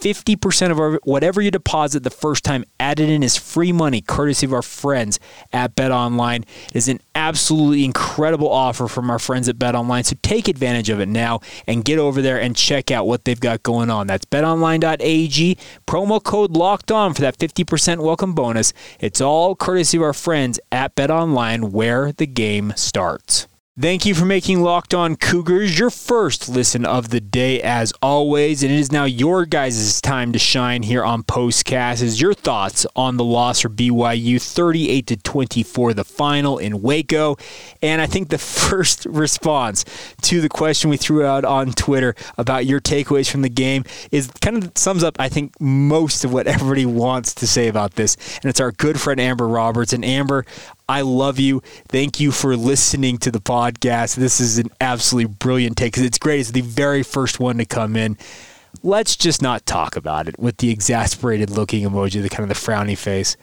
50% 0.00 0.70
of 0.70 0.80
our, 0.80 0.98
whatever 1.04 1.40
you 1.40 1.50
deposit 1.50 2.02
the 2.02 2.10
first 2.10 2.44
time 2.44 2.64
added 2.78 3.08
in 3.08 3.22
is 3.22 3.36
free 3.36 3.72
money, 3.72 4.00
courtesy 4.00 4.46
of 4.46 4.52
our 4.52 4.62
friends 4.62 5.20
at 5.52 5.74
Bet 5.74 5.92
Online. 5.92 6.42
It 6.68 6.76
is 6.76 6.88
an 6.88 7.00
absolutely 7.14 7.84
incredible 7.84 8.48
offer 8.50 8.88
from 8.88 9.10
our 9.10 9.18
friends 9.18 9.48
at 9.48 9.58
Bet 9.58 9.74
Online. 9.74 10.04
So 10.04 10.16
take 10.22 10.48
advantage 10.48 10.88
of 10.88 11.00
it 11.00 11.08
now 11.08 11.40
and 11.66 11.84
get 11.84 11.98
over 11.98 12.22
there 12.22 12.40
and 12.40 12.56
check 12.56 12.90
out 12.90 13.06
what 13.06 13.24
they've 13.24 13.38
got 13.38 13.62
going 13.62 13.90
on. 13.90 14.06
That's 14.06 14.24
betonline.ag, 14.24 15.58
promo 15.86 16.22
code 16.22 16.52
locked 16.52 16.90
on 16.90 17.12
for 17.14 17.20
that 17.20 17.38
50% 17.38 18.02
welcome 18.02 18.34
bonus. 18.34 18.72
It's 18.98 19.20
all 19.20 19.54
courtesy 19.54 19.98
of 19.98 20.02
our 20.02 20.14
friends 20.14 20.58
at 20.72 20.94
Bet 20.94 21.10
Online, 21.10 21.72
where 21.72 22.12
the 22.12 22.26
game 22.26 22.72
starts. 22.76 23.46
Thank 23.78 24.04
you 24.04 24.16
for 24.16 24.26
making 24.26 24.62
Locked 24.62 24.94
On 24.94 25.14
Cougars 25.14 25.78
your 25.78 25.90
first 25.90 26.48
listen 26.48 26.84
of 26.84 27.10
the 27.10 27.20
day, 27.20 27.62
as 27.62 27.92
always. 28.02 28.64
And 28.64 28.72
it 28.72 28.78
is 28.80 28.90
now 28.90 29.04
your 29.04 29.46
guys' 29.46 30.00
time 30.00 30.32
to 30.32 30.40
shine 30.40 30.82
here 30.82 31.04
on 31.04 31.22
Postcast. 31.22 32.02
Is 32.02 32.20
your 32.20 32.34
thoughts 32.34 32.84
on 32.96 33.16
the 33.16 33.24
loss 33.24 33.60
for 33.60 33.68
BYU, 33.68 34.42
38 34.42 35.06
to 35.06 35.16
24, 35.16 35.94
the 35.94 36.02
final 36.02 36.58
in 36.58 36.82
Waco? 36.82 37.36
And 37.80 38.02
I 38.02 38.06
think 38.06 38.30
the 38.30 38.38
first 38.38 39.06
response 39.06 39.84
to 40.22 40.40
the 40.40 40.48
question 40.48 40.90
we 40.90 40.96
threw 40.96 41.24
out 41.24 41.44
on 41.44 41.70
Twitter 41.70 42.16
about 42.36 42.66
your 42.66 42.80
takeaways 42.80 43.30
from 43.30 43.42
the 43.42 43.48
game 43.48 43.84
is 44.10 44.32
kind 44.42 44.64
of 44.64 44.72
sums 44.74 45.04
up, 45.04 45.14
I 45.20 45.28
think, 45.28 45.58
most 45.60 46.24
of 46.24 46.32
what 46.32 46.46
everybody 46.48 46.86
wants 46.86 47.34
to 47.36 47.46
say 47.46 47.68
about 47.68 47.94
this. 47.94 48.16
And 48.42 48.50
it's 48.50 48.60
our 48.60 48.72
good 48.72 49.00
friend 49.00 49.20
Amber 49.20 49.46
Roberts. 49.46 49.92
And 49.92 50.04
Amber, 50.04 50.44
I 50.90 51.02
love 51.02 51.38
you. 51.38 51.62
Thank 51.86 52.18
you 52.18 52.32
for 52.32 52.56
listening 52.56 53.18
to 53.18 53.30
the 53.30 53.38
podcast. 53.38 54.16
This 54.16 54.40
is 54.40 54.58
an 54.58 54.70
absolutely 54.80 55.32
brilliant 55.32 55.76
take 55.76 55.92
because 55.92 56.02
it's 56.02 56.18
great. 56.18 56.40
It's 56.40 56.50
the 56.50 56.62
very 56.62 57.04
first 57.04 57.38
one 57.38 57.58
to 57.58 57.64
come 57.64 57.94
in. 57.94 58.18
Let's 58.82 59.14
just 59.14 59.40
not 59.40 59.66
talk 59.66 59.94
about 59.94 60.26
it 60.26 60.36
with 60.36 60.56
the 60.56 60.70
exasperated 60.70 61.48
looking 61.48 61.88
emoji, 61.88 62.20
the 62.20 62.28
kind 62.28 62.42
of 62.42 62.48
the 62.48 62.60
frowny 62.60 62.98
face. 62.98 63.36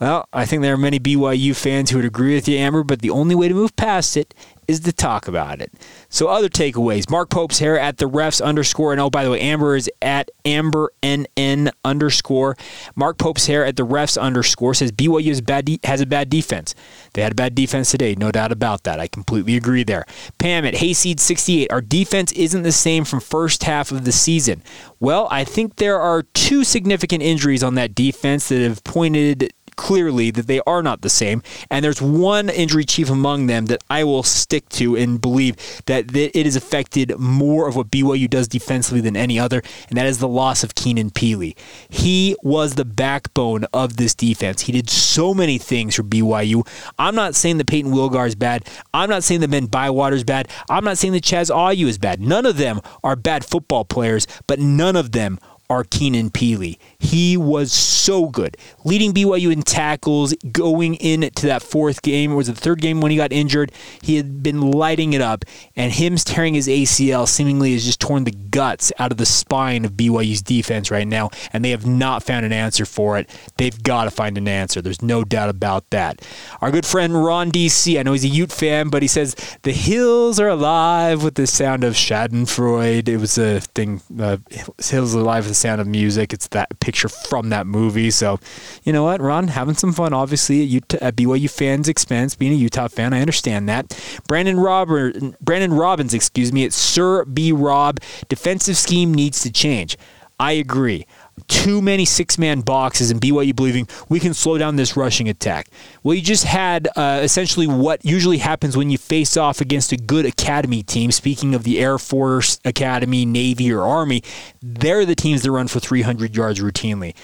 Well, 0.00 0.28
I 0.32 0.44
think 0.44 0.62
there 0.62 0.74
are 0.74 0.76
many 0.76 0.98
BYU 0.98 1.54
fans 1.54 1.90
who 1.90 1.98
would 1.98 2.04
agree 2.04 2.34
with 2.34 2.48
you, 2.48 2.58
Amber, 2.58 2.82
but 2.82 3.00
the 3.00 3.10
only 3.10 3.36
way 3.36 3.46
to 3.46 3.54
move 3.54 3.76
past 3.76 4.16
it 4.16 4.34
is 4.68 4.80
to 4.80 4.92
talk 4.92 5.26
about 5.26 5.60
it. 5.60 5.72
So 6.08 6.28
other 6.28 6.48
takeaways: 6.48 7.10
Mark 7.10 7.30
Pope's 7.30 7.58
hair 7.58 7.78
at 7.78 7.96
the 7.96 8.08
refs 8.08 8.42
underscore, 8.42 8.92
and 8.92 9.00
oh 9.00 9.10
by 9.10 9.24
the 9.24 9.30
way, 9.30 9.40
Amber 9.40 9.74
is 9.74 9.90
at 10.02 10.30
Amber 10.44 10.92
NN 11.02 11.70
underscore. 11.84 12.56
Mark 12.94 13.18
Pope's 13.18 13.46
hair 13.46 13.64
at 13.64 13.76
the 13.76 13.86
refs 13.86 14.20
underscore 14.20 14.74
says 14.74 14.92
BYU 14.92 15.28
has, 15.28 15.40
bad 15.40 15.64
de- 15.64 15.80
has 15.84 16.00
a 16.00 16.06
bad 16.06 16.30
defense. 16.30 16.74
They 17.14 17.22
had 17.22 17.32
a 17.32 17.34
bad 17.34 17.54
defense 17.54 17.90
today, 17.90 18.14
no 18.14 18.30
doubt 18.30 18.52
about 18.52 18.84
that. 18.84 19.00
I 19.00 19.08
completely 19.08 19.56
agree 19.56 19.84
there. 19.84 20.04
Pam 20.38 20.64
at 20.64 20.74
Hayseed68, 20.74 21.68
our 21.70 21.80
defense 21.80 22.32
isn't 22.32 22.62
the 22.62 22.72
same 22.72 23.04
from 23.04 23.20
first 23.20 23.64
half 23.64 23.90
of 23.90 24.04
the 24.04 24.12
season. 24.12 24.62
Well, 25.00 25.28
I 25.30 25.44
think 25.44 25.76
there 25.76 26.00
are 26.00 26.22
two 26.22 26.64
significant 26.64 27.22
injuries 27.22 27.62
on 27.62 27.74
that 27.76 27.94
defense 27.94 28.48
that 28.48 28.60
have 28.60 28.84
pointed 28.84 29.52
clearly 29.78 30.30
that 30.32 30.48
they 30.48 30.60
are 30.66 30.82
not 30.82 31.00
the 31.00 31.08
same. 31.08 31.42
And 31.70 31.82
there's 31.82 32.02
one 32.02 32.50
injury 32.50 32.84
chief 32.84 33.08
among 33.08 33.46
them 33.46 33.66
that 33.66 33.82
I 33.88 34.04
will 34.04 34.24
stick 34.24 34.68
to 34.70 34.96
and 34.96 35.20
believe 35.20 35.56
that 35.86 36.14
it 36.14 36.44
has 36.44 36.56
affected 36.56 37.18
more 37.18 37.68
of 37.68 37.76
what 37.76 37.90
BYU 37.90 38.28
does 38.28 38.48
defensively 38.48 39.00
than 39.00 39.16
any 39.16 39.38
other, 39.38 39.62
and 39.88 39.96
that 39.96 40.06
is 40.06 40.18
the 40.18 40.28
loss 40.28 40.64
of 40.64 40.74
Keenan 40.74 41.10
Pili. 41.10 41.56
He 41.88 42.36
was 42.42 42.74
the 42.74 42.84
backbone 42.84 43.64
of 43.72 43.96
this 43.96 44.14
defense. 44.14 44.62
He 44.62 44.72
did 44.72 44.90
so 44.90 45.32
many 45.32 45.58
things 45.58 45.94
for 45.94 46.02
BYU. 46.02 46.66
I'm 46.98 47.14
not 47.14 47.36
saying 47.36 47.58
that 47.58 47.68
Payton 47.68 47.92
Wilgar 47.92 48.26
is 48.26 48.34
bad. 48.34 48.66
I'm 48.92 49.08
not 49.08 49.22
saying 49.22 49.40
that 49.40 49.50
Ben 49.50 49.66
Bywater 49.66 50.16
is 50.16 50.24
bad. 50.24 50.48
I'm 50.68 50.84
not 50.84 50.98
saying 50.98 51.12
that 51.12 51.22
Chaz 51.22 51.54
Ayu 51.54 51.86
is 51.86 51.98
bad. 51.98 52.20
None 52.20 52.44
of 52.46 52.56
them 52.56 52.80
are 53.04 53.14
bad 53.14 53.44
football 53.44 53.84
players, 53.84 54.26
but 54.48 54.58
none 54.58 54.96
of 54.96 55.12
them 55.12 55.38
are 55.70 55.84
Keenan 55.84 56.30
Pili. 56.30 56.78
He 56.98 57.36
was 57.36 57.72
so 57.72 58.26
good, 58.26 58.56
leading 58.84 59.12
BYU 59.12 59.52
in 59.52 59.62
tackles, 59.62 60.34
going 60.50 60.94
into 60.94 61.46
that 61.46 61.62
fourth 61.62 62.02
game. 62.02 62.32
It 62.32 62.36
was 62.36 62.46
the 62.46 62.54
third 62.54 62.80
game 62.80 63.00
when 63.00 63.10
he 63.10 63.16
got 63.16 63.32
injured. 63.32 63.72
He 64.02 64.16
had 64.16 64.42
been 64.42 64.70
lighting 64.70 65.12
it 65.12 65.20
up, 65.20 65.44
and 65.76 65.92
him 65.92 66.16
tearing 66.16 66.54
his 66.54 66.68
ACL 66.68 67.28
seemingly 67.28 67.72
has 67.72 67.84
just 67.84 68.00
torn 68.00 68.24
the 68.24 68.30
guts 68.30 68.92
out 68.98 69.12
of 69.12 69.18
the 69.18 69.26
spine 69.26 69.84
of 69.84 69.92
BYU's 69.92 70.42
defense 70.42 70.90
right 70.90 71.06
now, 71.06 71.30
and 71.52 71.64
they 71.64 71.70
have 71.70 71.86
not 71.86 72.22
found 72.22 72.46
an 72.46 72.52
answer 72.52 72.86
for 72.86 73.18
it. 73.18 73.28
They've 73.58 73.82
got 73.82 74.04
to 74.04 74.10
find 74.10 74.38
an 74.38 74.48
answer. 74.48 74.80
There's 74.80 75.02
no 75.02 75.22
doubt 75.22 75.50
about 75.50 75.90
that. 75.90 76.22
Our 76.62 76.70
good 76.70 76.86
friend 76.86 77.22
Ron 77.22 77.52
DC, 77.52 77.98
I 77.98 78.02
know 78.02 78.12
he's 78.12 78.24
a 78.24 78.28
Ute 78.28 78.52
fan, 78.52 78.88
but 78.88 79.02
he 79.02 79.08
says 79.08 79.36
the 79.62 79.72
hills 79.72 80.40
are 80.40 80.48
alive 80.48 81.22
with 81.22 81.34
the 81.34 81.46
sound 81.46 81.84
of 81.84 81.94
Schadenfreude. 81.94 83.08
It 83.08 83.18
was 83.18 83.36
a 83.36 83.60
thing. 83.60 84.00
Uh, 84.18 84.38
hills 84.82 85.14
are 85.14 85.20
alive 85.20 85.46
with 85.46 85.57
sound 85.58 85.80
of 85.80 85.86
music. 85.86 86.32
It's 86.32 86.48
that 86.48 86.80
picture 86.80 87.08
from 87.08 87.50
that 87.50 87.66
movie. 87.66 88.10
So, 88.10 88.40
you 88.84 88.92
know 88.92 89.04
what, 89.04 89.20
Ron, 89.20 89.48
having 89.48 89.74
some 89.74 89.92
fun, 89.92 90.12
obviously, 90.12 90.62
at, 90.62 90.68
Utah, 90.68 90.98
at 91.00 91.16
BYU 91.16 91.50
fans' 91.50 91.88
expense, 91.88 92.34
being 92.34 92.52
a 92.52 92.56
Utah 92.56 92.88
fan, 92.88 93.12
I 93.12 93.20
understand 93.20 93.68
that. 93.68 93.98
Brandon 94.26 94.58
Robert, 94.58 95.16
Brandon 95.40 95.72
Robbins, 95.72 96.14
excuse 96.14 96.52
me, 96.52 96.64
it's 96.64 96.76
Sir 96.76 97.24
B. 97.24 97.52
Rob. 97.52 98.00
Defensive 98.28 98.76
scheme 98.76 99.12
needs 99.12 99.42
to 99.42 99.52
change. 99.52 99.96
I 100.40 100.52
agree 100.52 101.04
too 101.46 101.80
many 101.80 102.04
six 102.04 102.38
man 102.38 102.60
boxes 102.60 103.10
and 103.10 103.20
BYU 103.20 103.54
believing 103.54 103.88
we 104.08 104.20
can 104.20 104.34
slow 104.34 104.58
down 104.58 104.76
this 104.76 104.96
rushing 104.96 105.28
attack. 105.28 105.68
Well, 106.02 106.14
you 106.14 106.22
just 106.22 106.44
had 106.44 106.88
uh, 106.96 107.20
essentially 107.22 107.66
what 107.66 108.04
usually 108.04 108.38
happens 108.38 108.76
when 108.76 108.90
you 108.90 108.98
face 108.98 109.36
off 109.36 109.60
against 109.60 109.92
a 109.92 109.96
good 109.96 110.26
academy 110.26 110.82
team. 110.82 111.10
Speaking 111.12 111.54
of 111.54 111.64
the 111.64 111.78
Air 111.80 111.98
Force 111.98 112.58
Academy, 112.64 113.24
Navy, 113.24 113.72
or 113.72 113.82
Army, 113.82 114.22
they're 114.62 115.04
the 115.04 115.14
teams 115.14 115.42
that 115.42 115.50
run 115.50 115.68
for 115.68 115.80
300 115.80 116.36
yards 116.36 116.60
routinely. 116.60 117.14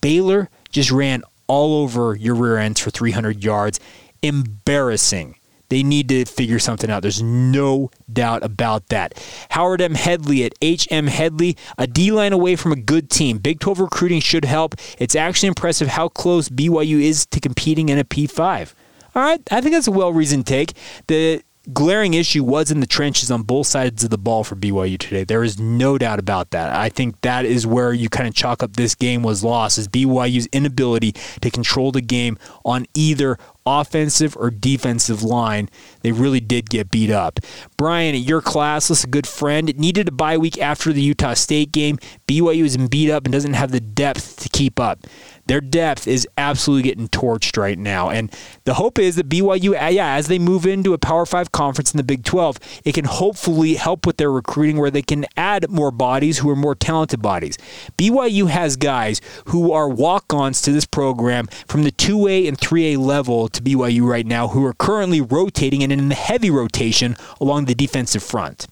Baylor 0.00 0.50
just 0.70 0.90
ran 0.90 1.22
all 1.46 1.82
over 1.82 2.14
your 2.14 2.34
rear 2.34 2.56
ends 2.56 2.80
for 2.80 2.90
300 2.90 3.42
yards. 3.42 3.80
Embarrassing. 4.22 5.36
They 5.74 5.82
need 5.82 6.08
to 6.10 6.24
figure 6.24 6.60
something 6.60 6.88
out. 6.88 7.02
There's 7.02 7.20
no 7.20 7.90
doubt 8.12 8.44
about 8.44 8.90
that. 8.90 9.20
Howard 9.50 9.80
M. 9.80 9.96
Headley 9.96 10.44
at 10.44 10.54
HM 10.62 11.08
Headley, 11.08 11.56
a 11.76 11.88
D 11.88 12.12
line 12.12 12.32
away 12.32 12.54
from 12.54 12.70
a 12.70 12.76
good 12.76 13.10
team. 13.10 13.38
Big 13.38 13.58
12 13.58 13.80
recruiting 13.80 14.20
should 14.20 14.44
help. 14.44 14.76
It's 14.98 15.16
actually 15.16 15.48
impressive 15.48 15.88
how 15.88 16.06
close 16.06 16.48
BYU 16.48 17.02
is 17.02 17.26
to 17.26 17.40
competing 17.40 17.88
in 17.88 17.98
a 17.98 18.04
P5. 18.04 18.72
All 19.16 19.22
right, 19.22 19.42
I 19.50 19.60
think 19.60 19.74
that's 19.74 19.88
a 19.88 19.90
well 19.90 20.12
reasoned 20.12 20.46
take. 20.46 20.74
The 21.08 21.42
glaring 21.72 22.14
issue 22.14 22.44
was 22.44 22.70
in 22.70 22.80
the 22.80 22.86
trenches 22.86 23.30
on 23.30 23.42
both 23.42 23.66
sides 23.66 24.04
of 24.04 24.10
the 24.10 24.18
ball 24.18 24.44
for 24.44 24.54
BYU 24.54 24.98
today. 24.98 25.24
There 25.24 25.42
is 25.42 25.58
no 25.58 25.96
doubt 25.96 26.18
about 26.18 26.50
that. 26.50 26.74
I 26.74 26.88
think 26.88 27.20
that 27.22 27.44
is 27.44 27.66
where 27.66 27.92
you 27.92 28.08
kind 28.08 28.28
of 28.28 28.34
chalk 28.34 28.62
up 28.62 28.74
this 28.74 28.94
game 28.94 29.22
was 29.22 29.42
lost 29.42 29.78
is 29.78 29.88
BYU's 29.88 30.46
inability 30.46 31.12
to 31.40 31.50
control 31.50 31.92
the 31.92 32.02
game 32.02 32.38
on 32.64 32.86
either 32.94 33.38
offensive 33.66 34.36
or 34.36 34.50
defensive 34.50 35.22
line. 35.22 35.70
They 36.02 36.12
really 36.12 36.40
did 36.40 36.68
get 36.68 36.90
beat 36.90 37.10
up. 37.10 37.40
Brian, 37.76 38.14
your 38.14 38.42
classless, 38.42 39.04
a 39.04 39.06
good 39.06 39.26
friend, 39.26 39.74
needed 39.78 40.08
a 40.08 40.12
bye 40.12 40.36
week 40.36 40.58
after 40.58 40.92
the 40.92 41.00
Utah 41.00 41.34
State 41.34 41.72
game. 41.72 41.98
BYU 42.28 42.64
is 42.64 42.76
beat 42.76 43.10
up 43.10 43.24
and 43.24 43.32
doesn't 43.32 43.54
have 43.54 43.70
the 43.70 43.80
depth 43.80 44.40
to 44.40 44.48
keep 44.50 44.78
up 44.78 45.06
their 45.46 45.60
depth 45.60 46.06
is 46.06 46.26
absolutely 46.38 46.82
getting 46.88 47.08
torched 47.08 47.56
right 47.56 47.78
now. 47.78 48.10
And 48.10 48.32
the 48.64 48.74
hope 48.74 48.98
is 48.98 49.16
that 49.16 49.28
BYU, 49.28 49.80
uh, 49.80 49.88
yeah, 49.88 50.14
as 50.14 50.28
they 50.28 50.38
move 50.38 50.66
into 50.66 50.94
a 50.94 50.98
Power 50.98 51.26
Five 51.26 51.52
conference 51.52 51.92
in 51.92 51.98
the 51.98 52.02
Big 52.02 52.24
12, 52.24 52.58
it 52.84 52.94
can 52.94 53.04
hopefully 53.04 53.74
help 53.74 54.06
with 54.06 54.16
their 54.16 54.30
recruiting 54.30 54.78
where 54.78 54.90
they 54.90 55.02
can 55.02 55.26
add 55.36 55.70
more 55.70 55.90
bodies 55.90 56.38
who 56.38 56.50
are 56.50 56.56
more 56.56 56.74
talented 56.74 57.20
bodies. 57.20 57.58
BYU 57.98 58.48
has 58.48 58.76
guys 58.76 59.20
who 59.46 59.72
are 59.72 59.88
walk 59.88 60.32
ons 60.32 60.62
to 60.62 60.72
this 60.72 60.86
program 60.86 61.46
from 61.66 61.82
the 61.82 61.92
2A 61.92 62.48
and 62.48 62.58
3A 62.58 62.98
level 62.98 63.48
to 63.48 63.62
BYU 63.62 64.06
right 64.06 64.26
now 64.26 64.48
who 64.48 64.64
are 64.64 64.74
currently 64.74 65.20
rotating 65.20 65.82
and 65.82 65.92
in 65.92 66.08
the 66.08 66.14
heavy 66.14 66.50
rotation 66.50 67.16
along 67.40 67.66
the 67.66 67.74
defensive 67.74 68.22
front. 68.22 68.66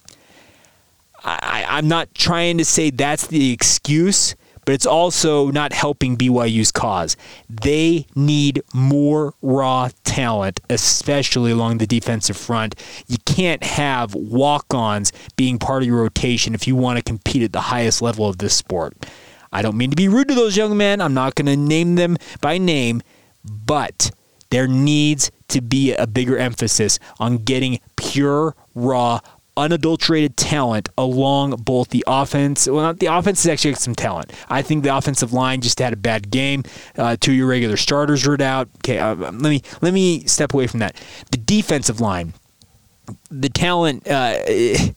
I, 1.24 1.64
I'm 1.68 1.86
not 1.86 2.14
trying 2.14 2.58
to 2.58 2.64
say 2.64 2.90
that's 2.90 3.28
the 3.28 3.52
excuse 3.52 4.34
but 4.64 4.74
it's 4.74 4.86
also 4.86 5.50
not 5.50 5.72
helping 5.72 6.16
BYU's 6.16 6.70
cause. 6.70 7.16
They 7.48 8.06
need 8.14 8.62
more 8.72 9.34
raw 9.42 9.90
talent, 10.04 10.60
especially 10.70 11.50
along 11.50 11.78
the 11.78 11.86
defensive 11.86 12.36
front. 12.36 12.74
You 13.08 13.18
can't 13.24 13.62
have 13.62 14.14
walk 14.14 14.72
ons 14.72 15.12
being 15.36 15.58
part 15.58 15.82
of 15.82 15.88
your 15.88 16.02
rotation 16.02 16.54
if 16.54 16.66
you 16.66 16.76
want 16.76 16.98
to 16.98 17.02
compete 17.02 17.42
at 17.42 17.52
the 17.52 17.60
highest 17.60 18.02
level 18.02 18.28
of 18.28 18.38
this 18.38 18.54
sport. 18.54 18.94
I 19.52 19.62
don't 19.62 19.76
mean 19.76 19.90
to 19.90 19.96
be 19.96 20.08
rude 20.08 20.28
to 20.28 20.34
those 20.34 20.56
young 20.56 20.76
men. 20.76 21.00
I'm 21.00 21.14
not 21.14 21.34
going 21.34 21.46
to 21.46 21.56
name 21.56 21.96
them 21.96 22.16
by 22.40 22.58
name, 22.58 23.02
but 23.44 24.10
there 24.50 24.68
needs 24.68 25.30
to 25.48 25.60
be 25.60 25.94
a 25.94 26.06
bigger 26.06 26.38
emphasis 26.38 26.98
on 27.18 27.38
getting 27.38 27.80
pure, 27.96 28.54
raw 28.74 29.20
unadulterated 29.56 30.36
talent 30.36 30.88
along 30.96 31.56
both 31.56 31.88
the 31.90 32.04
offense. 32.06 32.66
Well, 32.66 32.82
not 32.82 32.98
the 32.98 33.06
offense 33.06 33.40
is 33.40 33.46
actually 33.46 33.74
some 33.74 33.94
talent. 33.94 34.32
I 34.48 34.62
think 34.62 34.82
the 34.82 34.96
offensive 34.96 35.32
line 35.32 35.60
just 35.60 35.78
had 35.78 35.92
a 35.92 35.96
bad 35.96 36.30
game. 36.30 36.64
Uh, 36.96 37.16
two 37.20 37.32
of 37.32 37.36
your 37.36 37.46
regular 37.46 37.76
starters 37.76 38.26
were 38.26 38.40
out. 38.40 38.68
Okay, 38.78 38.98
uh, 38.98 39.14
let 39.14 39.34
me 39.34 39.62
let 39.80 39.92
me 39.92 40.24
step 40.26 40.54
away 40.54 40.66
from 40.66 40.80
that. 40.80 40.96
The 41.30 41.38
defensive 41.38 42.00
line, 42.00 42.34
the 43.30 43.48
talent. 43.48 44.08
Uh, 44.08 44.38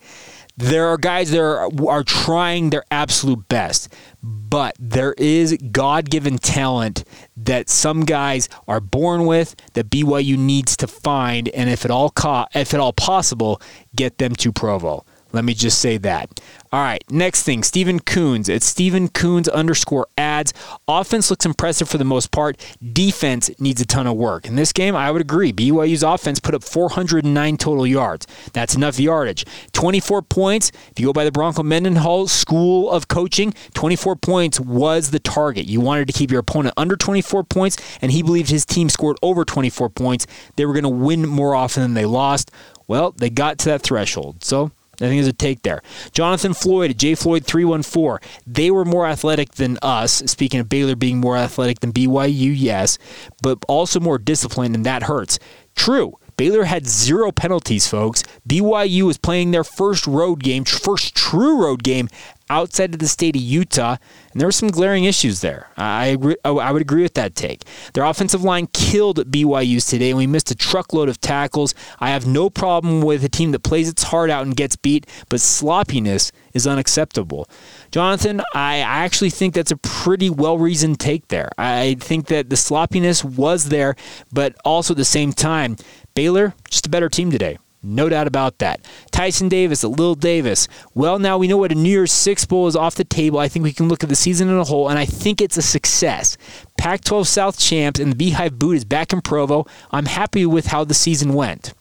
there 0.58 0.88
are 0.88 0.98
guys 0.98 1.32
that 1.32 1.40
are, 1.40 1.70
are 1.90 2.04
trying 2.04 2.70
their 2.70 2.84
absolute 2.90 3.48
best, 3.50 3.94
but 4.24 4.76
there 4.80 5.14
is 5.18 5.58
God 5.72 6.10
given 6.10 6.38
talent 6.38 7.04
that 7.36 7.70
some 7.70 8.06
guys 8.06 8.48
are 8.68 8.80
born 8.80 9.26
with 9.26 9.56
that 9.74 9.90
BYU 9.90 10.38
needs 10.38 10.78
to 10.78 10.88
find, 10.88 11.50
and 11.50 11.70
if 11.70 11.84
at 11.84 11.92
all 11.92 12.10
co- 12.10 12.48
if 12.54 12.74
at 12.74 12.80
all 12.80 12.94
possible, 12.94 13.62
get 13.96 14.18
them 14.18 14.36
to 14.36 14.52
Provo. 14.52 15.06
Let 15.36 15.44
me 15.44 15.54
just 15.54 15.80
say 15.80 15.98
that. 15.98 16.40
All 16.72 16.82
right, 16.82 17.04
next 17.12 17.44
thing, 17.44 17.62
Stephen 17.62 18.00
Coons. 18.00 18.48
It's 18.48 18.66
Stephen 18.66 19.10
Coons 19.10 19.50
underscore 19.50 20.08
ads. 20.18 20.54
Offense 20.88 21.30
looks 21.30 21.46
impressive 21.46 21.90
for 21.90 21.98
the 21.98 22.06
most 22.06 22.32
part. 22.32 22.58
Defense 22.94 23.52
needs 23.60 23.82
a 23.82 23.86
ton 23.86 24.08
of 24.08 24.16
work. 24.16 24.46
In 24.46 24.56
this 24.56 24.72
game, 24.72 24.96
I 24.96 25.12
would 25.12 25.22
agree. 25.22 25.52
BYU's 25.52 26.04
offense 26.04 26.40
put 26.40 26.56
up 26.56 26.64
409 26.64 27.58
total 27.58 27.86
yards. 27.86 28.28
That's 28.54 28.76
enough 28.76 28.98
yardage. 28.98 29.46
24 29.74 30.22
points. 30.22 30.72
If 30.92 31.02
you 31.02 31.08
go 31.08 31.14
by 31.14 31.26
the 31.26 31.34
Bronco 31.34 31.64
Mendenhall 31.64 32.30
School 32.30 32.90
of 32.90 33.10
Coaching, 33.10 33.54
24 33.74 34.16
points 34.16 34.58
was 34.58 35.12
the 35.12 35.20
target. 35.20 35.66
You 35.66 35.82
wanted 35.82 36.08
to 36.08 36.14
keep 36.14 36.32
your 36.32 36.40
opponent 36.40 36.76
under 36.78 36.96
24 36.96 37.44
points, 37.44 37.76
and 38.02 38.14
he 38.14 38.24
believed 38.24 38.50
his 38.50 38.66
team 38.66 38.88
scored 38.88 39.18
over 39.22 39.44
24 39.44 39.90
points. 39.90 40.28
They 40.56 40.66
were 40.66 40.74
going 40.74 40.84
to 40.84 40.90
win 40.90 41.28
more 41.28 41.56
often 41.56 41.84
than 41.84 41.94
they 41.94 42.06
lost. 42.06 42.52
Well, 42.88 43.12
they 43.12 43.30
got 43.30 43.58
to 43.60 43.66
that 43.66 43.82
threshold. 43.82 44.44
So 44.44 44.72
I 45.02 45.08
think 45.08 45.18
there's 45.18 45.28
a 45.28 45.34
take 45.34 45.64
there. 45.64 45.82
Jonathan 46.12 46.54
Floyd, 46.54 46.98
J 46.98 47.16
Floyd 47.16 47.46
314. 47.46 48.20
They 48.46 48.72
were 48.72 48.86
more 48.86 49.06
athletic 49.06 49.54
than 49.56 49.78
us. 49.82 50.24
Speaking 50.26 50.60
of 50.60 50.70
Baylor 50.70 50.96
being 50.96 51.20
more 51.20 51.38
athletic 51.38 51.80
than 51.80 51.94
BYU, 51.94 52.54
yes, 52.56 52.98
but 53.42 53.60
also 53.68 54.00
more 54.00 54.18
disciplined, 54.18 54.76
and 54.76 54.86
that 54.86 55.04
hurts. 55.04 55.40
True. 55.76 56.18
Baylor 56.38 56.66
had 56.66 56.86
zero 56.86 57.32
penalties, 57.32 57.88
folks. 57.88 58.24
BYU 58.48 59.04
was 59.04 59.18
playing 59.18 59.52
their 59.52 59.64
first 59.64 60.06
road 60.06 60.44
game, 60.44 60.66
first 60.66 61.16
true 61.16 61.64
road 61.64 61.82
game 61.82 62.10
outside 62.50 62.94
of 62.94 63.00
the 63.00 63.08
state 63.08 63.36
of 63.36 63.42
Utah, 63.42 63.98
and 64.32 64.40
there 64.40 64.48
were 64.48 64.52
some 64.52 64.70
glaring 64.70 65.06
issues 65.06 65.42
there. 65.42 65.70
I 65.78 66.08
agree, 66.08 66.36
I 66.44 66.72
would 66.72 66.82
agree 66.82 67.02
with 67.02 67.16
that 67.16 67.36
take. 67.36 67.64
Their 67.94 68.04
offensive 68.04 68.44
line 68.44 68.68
killed 68.74 69.32
BYU's 69.32 69.86
today, 69.86 70.10
and 70.10 70.18
we 70.18 70.28
missed 70.28 70.52
a 70.52 70.56
truckload 70.56 71.10
of 71.10 71.20
tackles. 71.22 71.74
I 72.00 72.10
have 72.10 72.28
no 72.28 72.50
problem 72.50 73.02
with 73.02 73.24
a 73.24 73.30
team 73.30 73.52
that 73.52 73.64
plays 73.64 73.90
its 73.90 74.04
heart 74.04 74.30
out 74.30 74.46
and 74.46 74.56
gets 74.56 74.76
beat, 74.76 75.08
but 75.30 75.42
sloppiness 75.42 76.32
is 76.54 76.68
unacceptable. 76.68 77.48
Jonathan, 77.92 78.42
I 78.54 78.78
actually 78.78 79.30
think 79.30 79.54
that's 79.54 79.72
a 79.72 79.78
pretty 79.78 80.30
well 80.30 80.58
reasoned 80.58 81.00
take 81.00 81.28
there. 81.30 81.50
I 81.58 81.96
think 82.00 82.28
that 82.28 82.50
the 82.50 82.58
sloppiness 82.58 83.24
was 83.24 83.70
there, 83.70 83.96
but 84.32 84.56
also 84.64 84.94
at 84.94 84.98
the 84.98 85.06
same 85.06 85.34
time, 85.34 85.78
Baylor, 86.14 86.54
just 86.70 86.86
a 86.88 86.90
better 86.90 87.10
team 87.10 87.32
today. 87.32 87.58
No 87.86 88.10
doubt 88.10 88.28
about 88.28 88.60
that. 88.60 88.86
Tyson 89.12 89.48
Davis, 89.48 89.84
a 89.84 89.88
Lil 89.88 90.16
Davis. 90.16 90.68
Well, 90.94 91.20
now 91.20 91.38
we 91.38 91.48
know 91.48 91.58
what 91.58 91.72
a 91.72 91.76
New 91.76 91.90
Year's 91.90 92.12
Six 92.12 92.46
Bowl 92.46 92.68
is 92.68 92.76
off 92.76 92.96
the 92.96 93.04
table. 93.04 93.40
I 93.40 93.48
think 93.48 93.64
we 93.64 93.74
can 93.74 93.88
look 93.88 94.04
at 94.04 94.10
the 94.10 94.16
season 94.16 94.50
in 94.50 94.58
a 94.58 94.64
whole, 94.64 94.90
and 94.90 94.98
I 94.98 95.06
think 95.06 95.42
it's 95.42 95.58
a 95.58 95.62
success. 95.62 96.38
Pac 96.78 97.02
12 97.02 97.28
South 97.28 97.60
champs 97.60 98.00
and 98.00 98.12
the 98.12 98.16
Beehive 98.16 98.58
Boot 98.58 98.78
is 98.78 98.86
back 98.86 99.14
in 99.14 99.22
Provo. 99.22 99.66
I'm 99.92 100.06
happy 100.06 100.46
with 100.46 100.68
how 100.68 100.84
the 100.84 100.94
season 100.94 101.34
went. 101.34 101.74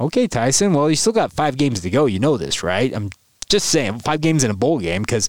Okay, 0.00 0.28
Tyson. 0.28 0.74
Well, 0.74 0.90
you 0.90 0.96
still 0.96 1.12
got 1.12 1.32
five 1.32 1.56
games 1.56 1.80
to 1.80 1.90
go. 1.90 2.06
You 2.06 2.20
know 2.20 2.36
this, 2.36 2.62
right? 2.62 2.94
I'm 2.94 3.10
just 3.48 3.70
saying, 3.70 4.00
five 4.00 4.20
games 4.20 4.44
in 4.44 4.50
a 4.50 4.54
bowl 4.54 4.78
game 4.78 5.02
because 5.02 5.28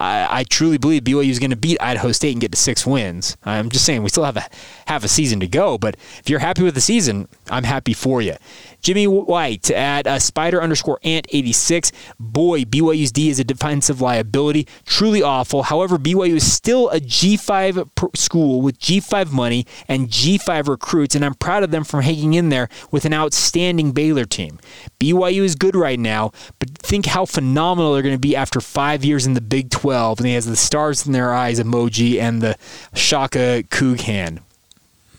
I, 0.00 0.40
I, 0.40 0.44
truly 0.44 0.78
believe 0.78 1.04
BYU 1.04 1.28
is 1.28 1.38
going 1.38 1.50
to 1.50 1.56
beat 1.56 1.76
Idaho 1.78 2.10
State 2.10 2.32
and 2.32 2.40
get 2.40 2.52
to 2.52 2.56
six 2.56 2.86
wins. 2.86 3.36
I'm 3.44 3.68
just 3.68 3.84
saying 3.84 4.02
we 4.02 4.08
still 4.08 4.24
have 4.24 4.38
a 4.38 4.48
half 4.86 5.04
a 5.04 5.08
season 5.08 5.40
to 5.40 5.46
go, 5.46 5.76
but 5.76 5.96
if 6.18 6.30
you're 6.30 6.38
happy 6.38 6.62
with 6.62 6.74
the 6.74 6.80
season, 6.80 7.28
I'm 7.50 7.64
happy 7.64 7.92
for 7.92 8.22
you. 8.22 8.36
Jimmy 8.80 9.06
White 9.06 9.70
at 9.70 10.06
uh, 10.06 10.18
Spider 10.18 10.62
underscore 10.62 10.98
Ant 11.04 11.26
86. 11.28 11.92
Boy, 12.18 12.62
BYU's 12.62 13.12
D 13.12 13.28
is 13.28 13.38
a 13.38 13.44
defensive 13.44 14.00
liability. 14.00 14.66
Truly 14.86 15.22
awful. 15.22 15.64
However, 15.64 15.98
BYU 15.98 16.36
is 16.36 16.50
still 16.50 16.88
a 16.88 16.98
G5 16.98 18.16
school 18.16 18.62
with 18.62 18.78
G5 18.78 19.32
money 19.32 19.66
and 19.86 20.08
G5 20.08 20.68
recruits, 20.68 21.14
and 21.14 21.26
I'm 21.26 21.34
proud 21.34 21.62
of 21.62 21.72
them 21.72 21.84
for 21.84 22.00
hanging 22.00 22.32
in 22.32 22.48
there 22.48 22.70
with 22.90 23.04
an 23.04 23.12
outstanding 23.12 23.92
Baylor 23.92 24.24
team. 24.24 24.58
BYU 24.98 25.42
is 25.42 25.56
good 25.56 25.76
right 25.76 25.98
now, 25.98 26.32
but 26.58 26.70
think 26.78 27.04
how 27.04 27.26
phenomenal 27.26 27.92
they're 27.92 28.02
going 28.02 28.14
to 28.14 28.18
be 28.18 28.34
after 28.34 28.62
five 28.62 29.04
years 29.04 29.26
in 29.26 29.34
the 29.34 29.42
Big 29.42 29.68
12. 29.68 29.89
And 30.18 30.26
he 30.26 30.34
has 30.34 30.46
the 30.46 30.56
stars 30.56 31.06
in 31.06 31.12
their 31.12 31.32
eyes 31.32 31.60
emoji 31.60 32.20
and 32.20 32.42
the 32.42 32.56
Shaka 32.94 33.64
hand. 34.02 34.40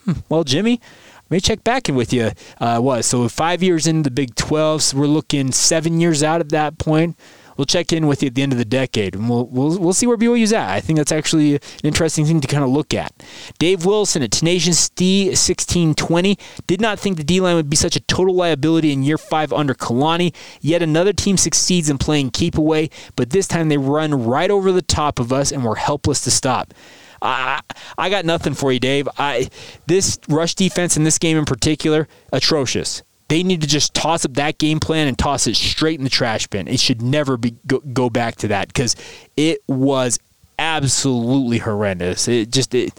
Hmm. 0.06 0.14
Well, 0.30 0.44
Jimmy, 0.44 0.82
let 1.30 1.32
me 1.32 1.40
check 1.40 1.64
back 1.64 1.88
in 1.88 1.96
with 1.96 2.12
you. 2.12 2.32
Uh, 2.60 2.80
what? 2.80 3.06
So 3.06 3.28
five 3.30 3.64
years 3.64 3.88
in 3.88 4.04
the 4.04 4.12
Big 4.12 4.36
12, 4.36 4.84
so 4.84 4.98
we're 4.98 5.08
looking 5.08 5.52
seven 5.52 6.00
years 6.02 6.24
out 6.24 6.42
at 6.42 6.50
that 6.50 6.78
point. 6.78 7.18
We'll 7.58 7.66
check 7.66 7.92
in 7.94 8.08
with 8.08 8.22
you 8.24 8.28
at 8.28 8.36
the 8.36 8.42
end 8.42 8.52
of 8.52 8.58
the 8.58 8.66
decade, 8.66 9.16
and 9.16 9.30
we'll 9.30 9.46
we'll, 9.48 9.80
we'll 9.80 9.94
see 9.94 10.08
where 10.08 10.18
BYU's 10.18 10.54
at. 10.54 10.70
I 10.70 10.82
think 10.82 10.98
that's 10.98 11.12
actually 11.12 11.56
an 11.56 11.62
interesting 11.84 12.26
thing 12.26 12.42
to 12.42 12.48
kind 12.48 12.64
of 12.64 12.70
look 12.70 12.94
at. 12.94 13.12
Dave 13.60 13.86
Wilson 13.86 14.24
at 14.24 14.32
Tenacious 14.32 14.90
D 14.90 15.26
1620 15.28 16.38
did 16.68 16.82
not 16.82 17.00
think 17.00 17.18
the 17.18 17.24
D 17.24 17.40
line 17.40 17.56
would 17.56 17.70
be 17.70 17.76
such 17.76 17.96
a 17.96 18.02
total 18.02 18.36
liability 18.36 18.92
in 18.92 19.04
year 19.04 19.18
five 19.18 19.52
under 19.54 19.74
Kalani. 19.74 20.34
Yet 20.62 20.82
another 20.82 21.14
team 21.14 21.38
succeeds 21.38 21.90
in 21.90 21.98
playing 21.98 22.32
keep 22.32 22.58
away, 22.58 22.90
but 23.16 23.32
this 23.32 23.48
time 23.48 23.70
they 23.70 23.78
run 23.78 24.26
right 24.26 24.50
over 24.50 24.72
the 24.72 24.82
top 24.82 25.20
of 25.20 25.32
us, 25.32 25.52
and 25.52 25.64
we're 25.64 25.76
helpless 25.76 26.22
to 26.22 26.32
stop. 26.32 26.74
I, 27.22 27.62
I 27.98 28.10
got 28.10 28.26
nothing 28.26 28.54
for 28.54 28.72
you, 28.72 28.80
Dave. 28.80 29.08
I 29.18 29.50
this 29.86 30.20
rush 30.28 30.56
defense 30.56 30.98
in 30.98 31.04
this 31.04 31.18
game 31.18 31.38
in 31.38 31.46
particular 31.46 32.08
atrocious. 32.32 33.04
They 33.32 33.44
need 33.44 33.62
to 33.62 33.67
just 33.67 33.94
toss 33.94 34.26
up 34.26 34.34
that 34.34 34.58
game 34.58 34.82
plan 34.82 35.08
and 35.08 35.17
toss 35.17 35.48
it 35.48 35.56
straight 35.56 35.98
in 35.98 36.04
the 36.04 36.10
trash 36.10 36.48
bin. 36.48 36.67
It 36.67 36.82
should 36.82 37.02
never 37.02 37.38
be 37.38 37.56
go, 37.65 37.80
go 37.80 38.10
back 38.10 38.36
to 38.38 38.50
that 38.50 38.67
because 38.67 38.94
it 39.38 39.62
was 39.70 40.20
absolutely 40.60 41.60
horrendous. 41.60 42.28
It 42.28 42.52
just 42.52 42.76
it, 42.76 42.91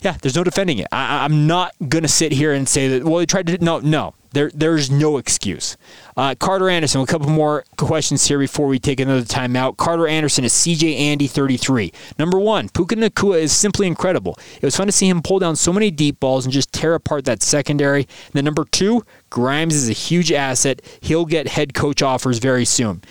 yeah, 0.00 0.16
there's 0.22 0.34
no 0.34 0.44
defending 0.44 0.78
it. 0.78 0.86
I, 0.92 1.26
am 1.26 1.46
not 1.46 1.74
gonna 1.90 2.08
sit 2.08 2.32
here 2.32 2.54
and 2.54 2.66
say 2.66 2.88
that. 2.88 3.04
Well, 3.04 3.18
they 3.18 3.26
tried 3.26 3.48
to. 3.48 3.62
No, 3.62 3.80
no, 3.80 4.14
There, 4.32 4.50
there's 4.54 4.90
no 4.90 5.16
excuse. 5.16 5.76
Uh, 6.16 6.34
Carter 6.34 6.68
Anderson, 6.68 7.00
a 7.00 7.06
couple 7.06 7.30
more 7.30 7.64
questions 7.76 8.26
here 8.26 8.38
before 8.38 8.66
we 8.66 8.78
take 8.78 9.00
another 9.00 9.22
timeout. 9.22 9.76
Carter 9.76 10.06
Anderson 10.06 10.44
is 10.44 10.52
CJ 10.52 10.98
Andy 10.98 11.26
33. 11.26 11.92
Number 12.18 12.38
one, 12.38 12.68
Puka 12.68 12.96
Nacua 12.96 13.40
is 13.40 13.52
simply 13.56 13.86
incredible. 13.86 14.38
It 14.56 14.62
was 14.62 14.76
fun 14.76 14.86
to 14.86 14.92
see 14.92 15.08
him 15.08 15.22
pull 15.22 15.38
down 15.38 15.56
so 15.56 15.72
many 15.72 15.90
deep 15.90 16.20
balls 16.20 16.44
and 16.44 16.52
just 16.52 16.72
tear 16.72 16.94
apart 16.94 17.24
that 17.24 17.42
secondary. 17.42 18.02
And 18.02 18.32
then 18.34 18.44
number 18.44 18.64
two, 18.64 19.04
Grimes 19.30 19.74
is 19.74 19.88
a 19.88 19.94
huge 19.94 20.32
asset. 20.32 20.80
He'll 21.00 21.26
get 21.26 21.48
head 21.48 21.74
coach 21.74 22.02
offers 22.02 22.38
very 22.38 22.64
soon. 22.64 23.02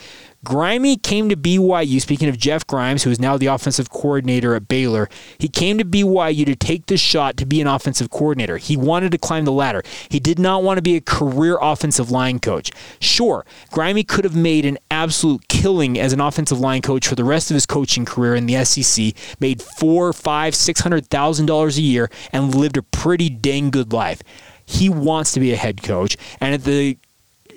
Grimey 0.45 1.01
came 1.01 1.29
to 1.29 1.35
BYU, 1.35 1.99
speaking 1.99 2.29
of 2.29 2.37
Jeff 2.37 2.65
Grimes, 2.67 3.03
who 3.03 3.09
is 3.09 3.19
now 3.19 3.37
the 3.37 3.47
offensive 3.47 3.89
coordinator 3.89 4.55
at 4.55 4.67
Baylor. 4.67 5.09
He 5.39 5.47
came 5.47 5.77
to 5.77 5.85
BYU 5.85 6.45
to 6.45 6.55
take 6.55 6.85
the 6.85 6.97
shot 6.97 7.37
to 7.37 7.45
be 7.45 7.59
an 7.59 7.67
offensive 7.67 8.09
coordinator. 8.09 8.57
He 8.57 8.77
wanted 8.77 9.11
to 9.11 9.17
climb 9.17 9.45
the 9.45 9.51
ladder. 9.51 9.81
He 10.09 10.19
did 10.19 10.37
not 10.37 10.63
want 10.63 10.77
to 10.77 10.81
be 10.81 10.95
a 10.95 11.01
career 11.01 11.57
offensive 11.59 12.11
line 12.11 12.39
coach. 12.39 12.71
Sure, 12.99 13.45
Grimey 13.71 14.07
could 14.07 14.25
have 14.25 14.35
made 14.35 14.65
an 14.65 14.77
absolute 14.91 15.47
killing 15.47 15.99
as 15.99 16.13
an 16.13 16.21
offensive 16.21 16.59
line 16.59 16.81
coach 16.81 17.07
for 17.07 17.15
the 17.15 17.23
rest 17.23 17.49
of 17.49 17.55
his 17.55 17.65
coaching 17.65 18.05
career 18.05 18.35
in 18.35 18.45
the 18.45 18.63
SEC, 18.63 19.13
made 19.39 19.61
four, 19.61 20.13
five, 20.13 20.53
six 20.53 20.81
hundred 20.81 21.07
thousand 21.07 21.47
dollars 21.47 21.77
a 21.77 21.81
year, 21.81 22.09
and 22.31 22.53
lived 22.53 22.77
a 22.77 22.83
pretty 22.83 23.29
dang 23.29 23.71
good 23.71 23.91
life 23.91 24.21
he 24.67 24.89
wants 24.89 25.31
to 25.31 25.39
be 25.39 25.53
a 25.53 25.55
head 25.55 25.81
coach. 25.81 26.17
And 26.41 26.53
at 26.53 26.65
the 26.65 26.97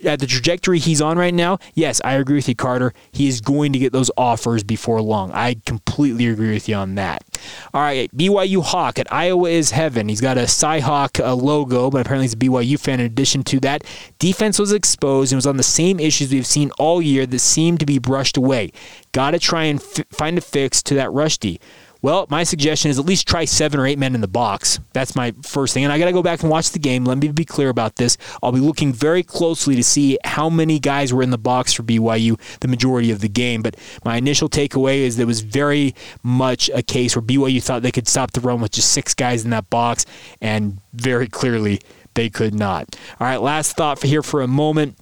at 0.05 0.21
the 0.21 0.27
trajectory 0.27 0.79
he's 0.79 1.01
on 1.01 1.19
right 1.19 1.35
now, 1.35 1.59
yes, 1.75 2.01
I 2.05 2.15
agree 2.15 2.37
with 2.37 2.49
you, 2.49 2.55
Carter. 2.55 2.93
He 3.13 3.29
is 3.29 3.41
going 3.41 3.73
to 3.73 3.79
get 3.79 3.93
those 3.93 4.11
offers 4.17 4.63
before 4.63 5.01
long. 5.01 5.33
I 5.33 5.57
completely 5.67 6.27
agree 6.29 6.53
with 6.53 6.69
you 6.69 6.77
on 6.77 6.95
that. 6.97 7.25
All 7.73 7.81
right, 7.81 8.11
BYU 8.17 8.63
Hawk 8.63 8.99
at 8.99 9.13
Iowa 9.13 9.49
is 9.49 9.71
heaven. 9.71 10.09
He's 10.09 10.21
got 10.21 10.39
a 10.39 10.43
Cyhawk 10.43 11.25
uh, 11.25 11.35
logo, 11.35 11.91
but 11.91 12.01
apparently 12.03 12.25
he's 12.25 12.35
a 12.35 12.37
BYU 12.37 12.79
fan. 12.79 13.01
In 13.01 13.07
addition 13.07 13.43
to 13.45 13.61
that, 13.61 13.85
defense 14.19 14.59
was 14.59 14.73
exposed 14.73 15.33
and 15.33 15.37
was 15.37 15.47
on 15.47 15.57
the 15.57 15.63
same 15.63 16.01
issues 16.01 16.33
we've 16.33 16.47
seen 16.47 16.71
all 16.79 17.01
year 17.01 17.27
that 17.27 17.39
seem 17.39 17.79
to 17.79 17.87
be 17.87 17.99
brushed 17.99 18.37
away. 18.37 18.73
Got 19.13 19.33
to 19.33 19.39
try 19.39 19.65
and 19.65 19.81
f- 19.81 20.07
find 20.11 20.39
a 20.39 20.41
fix 20.41 20.83
to 20.85 20.95
that 20.95 21.13
rush 21.13 21.39
D. 21.39 21.61
Well, 22.03 22.27
my 22.31 22.45
suggestion 22.45 22.91
is 22.91 22.99
at 22.99 23.05
least 23.05 23.29
try 23.29 23.45
seven 23.45 23.79
or 23.79 23.87
eight 23.87 23.99
men 23.99 24.15
in 24.15 24.21
the 24.21 24.29
box. 24.29 24.81
That's 24.93 25.15
my 25.15 25.35
first 25.43 25.75
thing. 25.75 25.85
And 25.85 25.93
I 25.93 25.99
got 25.99 26.07
to 26.07 26.13
go 26.13 26.23
back 26.23 26.41
and 26.43 26.51
watch 26.51 26.71
the 26.71 26.79
game. 26.79 27.05
Let 27.05 27.19
me 27.19 27.29
be 27.29 27.45
clear 27.45 27.69
about 27.69 27.97
this. 27.97 28.17
I'll 28.43 28.53
be 28.53 28.61
looking 28.61 28.93
very 28.93 29.23
closely 29.23 29.77
to 29.77 29.85
see 29.85 30.19
how 30.25 30.49
many 30.49 30.79
guys 30.79 31.13
were 31.13 31.23
in 31.23 31.31
the 31.31 31.39
box 31.39 31.73
for 31.73 31.83
BYU 31.83 32.41
the 32.61 32.69
majority 32.69 33.11
of 33.11 33.21
the 33.21 33.29
game. 33.29 33.63
But 33.63 33.77
my 34.05 34.17
initial 34.17 34.49
takeaway 34.49 34.99
is 34.99 35.17
there 35.17 35.27
was 35.27 35.41
very 35.41 35.95
much 36.23 36.71
a 36.75 36.83
case 36.83 37.15
where 37.15 37.23
BYU 37.23 37.63
thought 37.63 37.83
they 37.83 37.93
could 37.93 38.09
stop 38.09 38.33
the 38.33 38.41
run 38.41 38.61
with 38.61 38.73
just 38.73 38.93
six 38.93 39.15
guys 39.15 39.45
in 39.45 39.51
that 39.51 39.69
box, 39.71 40.07
and 40.41 40.79
very 40.95 41.27
clearly 41.27 41.81
they 42.15 42.31
could 42.31 42.55
not. 42.55 42.97
All 43.19 43.27
right, 43.27 43.41
last 43.41 43.77
thought 43.77 43.99
for 43.99 44.07
here 44.07 44.23
for 44.23 44.43
a 44.43 44.49
moment. 44.49 44.97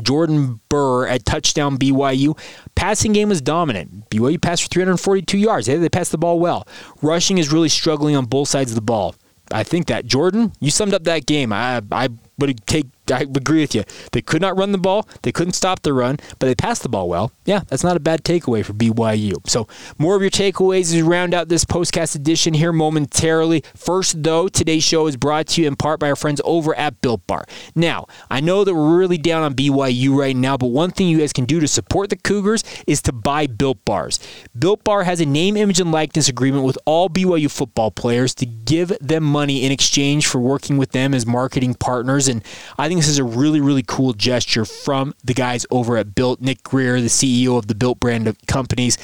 Jordan 0.00 0.60
Burr 0.68 1.06
at 1.06 1.24
touchdown 1.24 1.76
BYU. 1.76 2.38
Passing 2.74 3.12
game 3.12 3.28
was 3.28 3.40
dominant. 3.40 4.08
BYU 4.10 4.40
passed 4.40 4.62
for 4.62 4.68
342 4.68 5.38
yards. 5.38 5.66
They, 5.66 5.76
they 5.76 5.88
passed 5.88 6.12
the 6.12 6.18
ball 6.18 6.38
well. 6.40 6.66
Rushing 7.02 7.38
is 7.38 7.52
really 7.52 7.68
struggling 7.68 8.16
on 8.16 8.24
both 8.24 8.48
sides 8.48 8.70
of 8.70 8.74
the 8.74 8.80
ball. 8.82 9.14
I 9.50 9.64
think 9.64 9.86
that 9.86 10.06
Jordan, 10.06 10.52
you 10.60 10.70
summed 10.70 10.94
up 10.94 11.04
that 11.04 11.26
game. 11.26 11.52
I 11.52 11.82
I 11.90 12.08
would 12.38 12.66
take 12.66 12.86
I 13.10 13.20
agree 13.20 13.60
with 13.60 13.74
you. 13.74 13.84
They 14.12 14.22
could 14.22 14.40
not 14.40 14.56
run 14.56 14.72
the 14.72 14.78
ball. 14.78 15.08
They 15.22 15.32
couldn't 15.32 15.54
stop 15.54 15.82
the 15.82 15.92
run, 15.92 16.16
but 16.38 16.46
they 16.46 16.54
passed 16.54 16.82
the 16.82 16.88
ball 16.88 17.08
well. 17.08 17.32
Yeah, 17.44 17.62
that's 17.68 17.82
not 17.82 17.96
a 17.96 18.00
bad 18.00 18.22
takeaway 18.22 18.64
for 18.64 18.72
BYU. 18.72 19.34
So, 19.48 19.66
more 19.98 20.14
of 20.14 20.22
your 20.22 20.30
takeaways 20.30 20.82
as 20.82 20.94
we 20.94 21.02
round 21.02 21.34
out 21.34 21.48
this 21.48 21.64
postcast 21.64 22.14
edition 22.14 22.54
here 22.54 22.72
momentarily. 22.72 23.64
First, 23.74 24.22
though, 24.22 24.48
today's 24.48 24.84
show 24.84 25.06
is 25.08 25.16
brought 25.16 25.48
to 25.48 25.62
you 25.62 25.68
in 25.68 25.76
part 25.76 25.98
by 25.98 26.08
our 26.08 26.16
friends 26.16 26.40
over 26.44 26.74
at 26.76 27.00
Built 27.00 27.26
Bar. 27.26 27.44
Now, 27.74 28.06
I 28.30 28.40
know 28.40 28.62
that 28.62 28.74
we're 28.74 28.98
really 28.98 29.18
down 29.18 29.42
on 29.42 29.54
BYU 29.54 30.16
right 30.16 30.36
now, 30.36 30.56
but 30.56 30.68
one 30.68 30.90
thing 30.92 31.08
you 31.08 31.18
guys 31.18 31.32
can 31.32 31.44
do 31.44 31.58
to 31.58 31.66
support 31.66 32.10
the 32.10 32.16
Cougars 32.16 32.62
is 32.86 33.02
to 33.02 33.12
buy 33.12 33.46
Built 33.46 33.84
Bars. 33.84 34.20
Built 34.56 34.84
Bar 34.84 35.02
has 35.04 35.20
a 35.20 35.26
name, 35.26 35.56
image, 35.56 35.80
and 35.80 35.90
likeness 35.90 36.28
agreement 36.28 36.64
with 36.64 36.78
all 36.84 37.08
BYU 37.08 37.50
football 37.50 37.90
players 37.90 38.34
to 38.36 38.46
give 38.46 38.96
them 39.00 39.24
money 39.24 39.64
in 39.64 39.72
exchange 39.72 40.26
for 40.26 40.38
working 40.38 40.76
with 40.76 40.92
them 40.92 41.14
as 41.14 41.26
marketing 41.26 41.74
partners. 41.74 42.28
And 42.28 42.44
I 42.78 42.88
think 42.92 43.00
this 43.00 43.08
is 43.08 43.18
a 43.18 43.24
really, 43.24 43.62
really 43.62 43.82
cool 43.82 44.12
gesture 44.12 44.66
from 44.66 45.14
the 45.24 45.32
guys 45.32 45.64
over 45.70 45.96
at 45.96 46.14
Built. 46.14 46.42
Nick 46.42 46.62
Greer, 46.62 47.00
the 47.00 47.06
CEO 47.06 47.56
of 47.56 47.66
the 47.66 47.74
Built 47.74 47.98
brand 48.00 48.28
of 48.28 48.36
companies, 48.46 48.98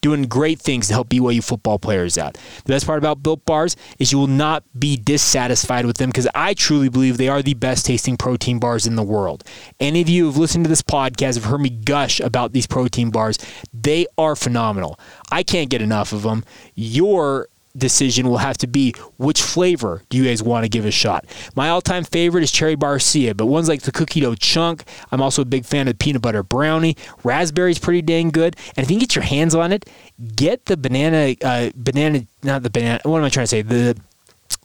doing 0.00 0.22
great 0.24 0.60
things 0.60 0.86
to 0.86 0.92
help 0.92 1.08
BYU 1.08 1.42
football 1.42 1.80
players 1.80 2.16
out. 2.16 2.34
The 2.34 2.72
best 2.72 2.86
part 2.86 2.98
about 2.98 3.20
Built 3.22 3.44
Bars 3.44 3.76
is 3.98 4.12
you 4.12 4.18
will 4.18 4.28
not 4.28 4.62
be 4.78 4.96
dissatisfied 4.96 5.86
with 5.86 5.96
them 5.96 6.10
because 6.10 6.28
I 6.36 6.54
truly 6.54 6.88
believe 6.88 7.16
they 7.16 7.28
are 7.28 7.42
the 7.42 7.54
best 7.54 7.84
tasting 7.84 8.16
protein 8.16 8.60
bars 8.60 8.86
in 8.86 8.94
the 8.94 9.02
world. 9.02 9.42
Any 9.80 10.00
of 10.00 10.08
you 10.08 10.24
who 10.24 10.30
have 10.30 10.38
listened 10.38 10.64
to 10.64 10.68
this 10.68 10.82
podcast 10.82 11.34
have 11.34 11.44
heard 11.44 11.60
me 11.60 11.70
gush 11.70 12.20
about 12.20 12.52
these 12.52 12.68
protein 12.68 13.10
bars. 13.10 13.38
They 13.74 14.06
are 14.16 14.36
phenomenal. 14.36 15.00
I 15.32 15.42
can't 15.42 15.68
get 15.70 15.82
enough 15.82 16.12
of 16.12 16.22
them. 16.22 16.44
Your 16.76 17.48
decision 17.76 18.28
will 18.28 18.38
have 18.38 18.58
to 18.58 18.66
be 18.66 18.94
which 19.16 19.42
flavor 19.42 20.02
do 20.08 20.18
you 20.18 20.24
guys 20.24 20.42
want 20.42 20.64
to 20.64 20.68
give 20.68 20.84
a 20.84 20.90
shot. 20.90 21.24
My 21.54 21.68
all-time 21.68 22.04
favorite 22.04 22.44
is 22.44 22.52
cherry 22.52 22.76
barcia, 22.76 23.36
but 23.36 23.46
ones 23.46 23.68
like 23.68 23.82
the 23.82 23.92
cookie 23.92 24.20
dough 24.20 24.34
chunk. 24.34 24.84
I'm 25.10 25.22
also 25.22 25.42
a 25.42 25.46
big 25.46 25.64
fan 25.64 25.88
of 25.88 25.98
peanut 25.98 26.22
butter 26.22 26.42
brownie. 26.42 26.96
Raspberry's 27.24 27.78
pretty 27.78 28.02
dang 28.02 28.30
good, 28.30 28.56
and 28.76 28.84
if 28.84 28.90
you 28.90 28.96
can 28.96 29.00
get 29.00 29.14
your 29.14 29.24
hands 29.24 29.54
on 29.54 29.72
it, 29.72 29.88
get 30.36 30.66
the 30.66 30.76
banana, 30.76 31.34
uh, 31.42 31.70
banana, 31.74 32.26
not 32.42 32.62
the 32.62 32.70
banana. 32.70 33.00
What 33.04 33.18
am 33.18 33.24
I 33.24 33.28
trying 33.28 33.44
to 33.44 33.48
say? 33.48 33.62
The 33.62 33.96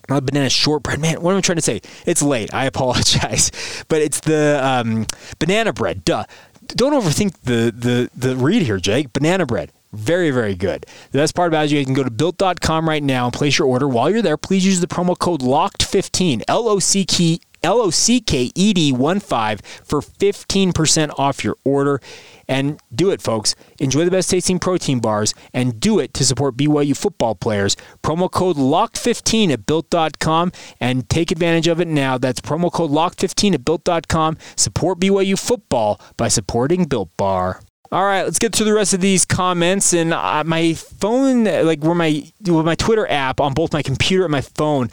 not 0.10 0.26
banana 0.26 0.50
shortbread. 0.50 1.00
Man, 1.00 1.22
what 1.22 1.32
am 1.32 1.38
I 1.38 1.42
trying 1.42 1.58
to 1.58 1.62
say? 1.62 1.82
It's 2.06 2.22
late. 2.22 2.54
I 2.54 2.66
apologize, 2.74 3.52
but 3.88 4.02
it's 4.02 4.22
the 4.22 4.60
um, 4.64 5.06
banana 5.40 5.74
bread. 5.74 6.06
Duh. 6.06 6.26
Don't 6.68 6.94
overthink 6.94 7.34
the 7.44 7.72
the 7.72 8.10
the 8.16 8.36
read 8.36 8.62
here, 8.62 8.78
Jake. 8.78 9.14
Banana 9.14 9.46
bread. 9.46 9.72
Very, 9.98 10.30
very 10.30 10.54
good. 10.54 10.86
The 11.12 11.18
best 11.18 11.34
part 11.34 11.48
about 11.48 11.64
it 11.64 11.66
is 11.66 11.74
you 11.74 11.84
can 11.84 11.96
go 11.96 12.04
to 12.04 12.12
built.com 12.12 12.88
right 12.88 13.02
now 13.02 13.26
and 13.26 13.34
place 13.34 13.58
your 13.58 13.68
order. 13.68 13.88
While 13.88 14.12
you're 14.12 14.22
there, 14.22 14.38
please 14.38 14.64
use 14.64 14.80
the 14.80 14.88
promo 14.88 15.18
code 15.18 15.42
LOCKED15, 15.42 16.44
L 16.48 16.70
O 16.70 16.78
C 16.78 17.04
K 17.04 17.40
L 17.64 17.82
O 17.82 17.90
C 17.90 18.22
K 18.22 18.52
E 18.54 18.74
D 18.74 18.92
1 18.92 19.20
5 19.20 19.62
for 19.84 20.02
15% 20.02 21.14
off 21.18 21.44
your 21.44 21.56
order. 21.64 22.00
And 22.48 22.80
do 22.94 23.10
it, 23.10 23.24
folks. 23.24 23.56
Enjoy 23.80 24.06
the 24.06 24.12
best 24.12 24.30
tasting 24.30 24.60
protein 24.60 25.00
bars 25.00 25.34
and 25.52 25.80
do 25.80 25.98
it 26.00 26.14
to 26.14 26.24
support 26.24 26.56
BYU 26.56 26.96
football 26.96 27.34
players. 27.34 27.76
Promo 28.04 28.32
code 28.32 28.56
LOCKED15 28.56 29.52
at 29.52 29.66
built.com 29.66 30.52
and 30.80 31.10
take 31.10 31.32
advantage 31.32 31.68
of 31.68 31.82
it 31.82 31.88
now. 31.88 32.20
That's 32.20 32.40
promo 32.40 32.72
code 32.72 32.92
LOCKED15 32.92 33.56
at 33.56 33.66
built.com. 33.66 34.38
Support 34.56 35.00
BYU 35.00 35.40
football 35.40 36.00
by 36.18 36.28
supporting 36.28 36.86
Built 36.86 37.10
Bar. 37.18 37.62
All 37.90 38.04
right, 38.04 38.24
let's 38.24 38.40
get 38.40 38.54
through 38.54 38.66
the 38.66 38.74
rest 38.74 38.94
of 38.94 39.00
these 39.00 39.24
comments. 39.24 39.94
And 39.94 40.14
uh, 40.14 40.44
my 40.46 40.74
phone, 40.74 41.46
like 41.46 41.82
where 41.84 41.96
my 41.96 42.30
with 42.42 42.66
my 42.66 42.76
Twitter 42.76 43.10
app 43.10 43.40
on 43.40 43.54
both 43.54 43.72
my 43.72 43.82
computer 43.82 44.26
and 44.26 44.32
my 44.32 44.42
phone, 44.42 44.90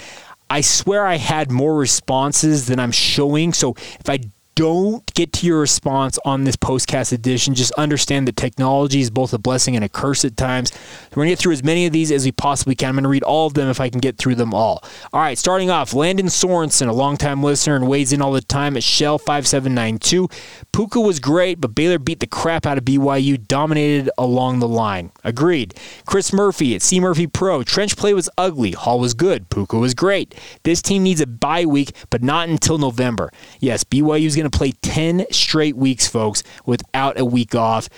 I 0.48 0.60
swear 0.60 1.04
I 1.06 1.16
had 1.16 1.50
more 1.50 1.74
responses 1.76 2.66
than 2.66 2.78
I'm 2.78 2.92
showing. 2.92 3.52
So 3.52 3.74
if 3.76 4.08
I 4.08 4.20
don't 4.54 5.04
get 5.14 5.32
to 5.32 5.46
your 5.46 5.60
response 5.60 6.18
on 6.24 6.44
this 6.44 6.56
postcast 6.56 7.12
edition, 7.12 7.54
just 7.54 7.72
understand 7.72 8.28
that 8.28 8.36
technology 8.36 9.00
is 9.00 9.10
both 9.10 9.32
a 9.32 9.38
blessing 9.38 9.74
and 9.74 9.84
a 9.84 9.88
curse 9.88 10.24
at 10.24 10.36
times. 10.36 10.72
We're 11.10 11.22
going 11.22 11.28
to 11.28 11.32
get 11.32 11.38
through 11.38 11.52
as 11.52 11.64
many 11.64 11.86
of 11.86 11.92
these 11.92 12.12
as 12.12 12.24
we 12.24 12.32
possibly 12.32 12.74
can. 12.74 12.90
I'm 12.90 12.94
going 12.94 13.02
to 13.04 13.08
read 13.08 13.24
all 13.24 13.46
of 13.46 13.54
them 13.54 13.68
if 13.68 13.80
I 13.80 13.88
can 13.88 14.00
get 14.00 14.16
through 14.16 14.36
them 14.36 14.54
all. 14.54 14.84
All 15.12 15.20
right, 15.20 15.36
starting 15.36 15.70
off, 15.70 15.92
Landon 15.92 16.26
Sorensen, 16.26 16.88
a 16.88 16.92
longtime 16.92 17.42
listener 17.42 17.76
and 17.76 17.88
weighs 17.88 18.12
in 18.12 18.22
all 18.22 18.32
the 18.32 18.40
time 18.40 18.76
at 18.76 18.82
Shell5792. 18.82 20.30
Puka 20.72 21.00
was 21.00 21.18
great, 21.18 21.60
but 21.60 21.74
Baylor 21.74 21.98
beat 21.98 22.20
the 22.20 22.26
crap 22.26 22.66
out 22.66 22.78
of 22.78 22.84
BYU, 22.84 23.46
dominated 23.46 24.10
along 24.16 24.60
the 24.60 24.68
line. 24.68 25.10
Agreed. 25.24 25.74
Chris 26.06 26.32
Murphy 26.32 26.74
at 26.74 26.82
C 26.82 27.00
Murphy 27.00 27.26
Pro. 27.26 27.62
Trench 27.62 27.96
play 27.96 28.14
was 28.14 28.30
ugly. 28.38 28.72
Hall 28.72 29.00
was 29.00 29.14
good. 29.14 29.50
Puka 29.50 29.76
was 29.76 29.94
great. 29.94 30.34
This 30.62 30.80
team 30.80 31.02
needs 31.02 31.20
a 31.20 31.26
bye 31.26 31.64
week, 31.64 31.92
but 32.10 32.22
not 32.22 32.48
until 32.48 32.78
November. 32.78 33.30
Yes, 33.60 33.84
BYU's 33.84 34.36
going 34.36 34.43
going 34.44 34.50
to 34.50 34.58
play 34.58 34.72
10 34.82 35.26
straight 35.30 35.76
weeks, 35.76 36.06
folks, 36.06 36.42
without 36.66 37.18
a 37.18 37.24
week 37.24 37.54
off. 37.54 37.88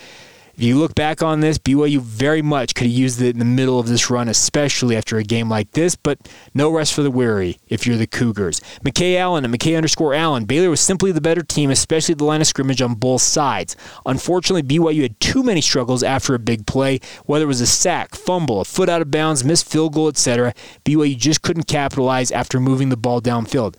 If 0.54 0.62
you 0.62 0.78
look 0.78 0.94
back 0.94 1.22
on 1.22 1.40
this, 1.40 1.58
BYU 1.58 2.00
very 2.00 2.40
much 2.40 2.74
could 2.74 2.86
have 2.86 2.96
used 2.96 3.20
it 3.20 3.34
in 3.34 3.38
the 3.38 3.44
middle 3.44 3.78
of 3.78 3.88
this 3.88 4.08
run, 4.08 4.26
especially 4.26 4.96
after 4.96 5.18
a 5.18 5.22
game 5.22 5.50
like 5.50 5.72
this, 5.72 5.96
but 5.96 6.18
no 6.54 6.70
rest 6.70 6.94
for 6.94 7.02
the 7.02 7.10
weary 7.10 7.58
if 7.68 7.86
you're 7.86 7.98
the 7.98 8.06
Cougars. 8.06 8.60
McKay 8.82 9.18
Allen 9.18 9.44
and 9.44 9.52
McKay 9.52 9.76
underscore 9.76 10.14
Allen. 10.14 10.46
Baylor 10.46 10.70
was 10.70 10.80
simply 10.80 11.12
the 11.12 11.20
better 11.20 11.42
team, 11.42 11.70
especially 11.70 12.14
the 12.14 12.24
line 12.24 12.40
of 12.40 12.46
scrimmage 12.46 12.80
on 12.80 12.94
both 12.94 13.20
sides. 13.20 13.76
Unfortunately, 14.06 14.62
BYU 14.62 15.02
had 15.02 15.20
too 15.20 15.42
many 15.42 15.60
struggles 15.60 16.02
after 16.02 16.34
a 16.34 16.38
big 16.38 16.66
play, 16.66 17.00
whether 17.26 17.44
it 17.44 17.48
was 17.48 17.60
a 17.60 17.66
sack, 17.66 18.14
fumble, 18.14 18.62
a 18.62 18.64
foot 18.64 18.88
out 18.88 19.02
of 19.02 19.10
bounds, 19.10 19.44
missed 19.44 19.68
field 19.68 19.92
goal, 19.92 20.08
etc. 20.08 20.54
BYU 20.86 21.18
just 21.18 21.42
couldn't 21.42 21.64
capitalize 21.64 22.30
after 22.30 22.60
moving 22.60 22.88
the 22.88 22.96
ball 22.96 23.20
downfield. 23.20 23.74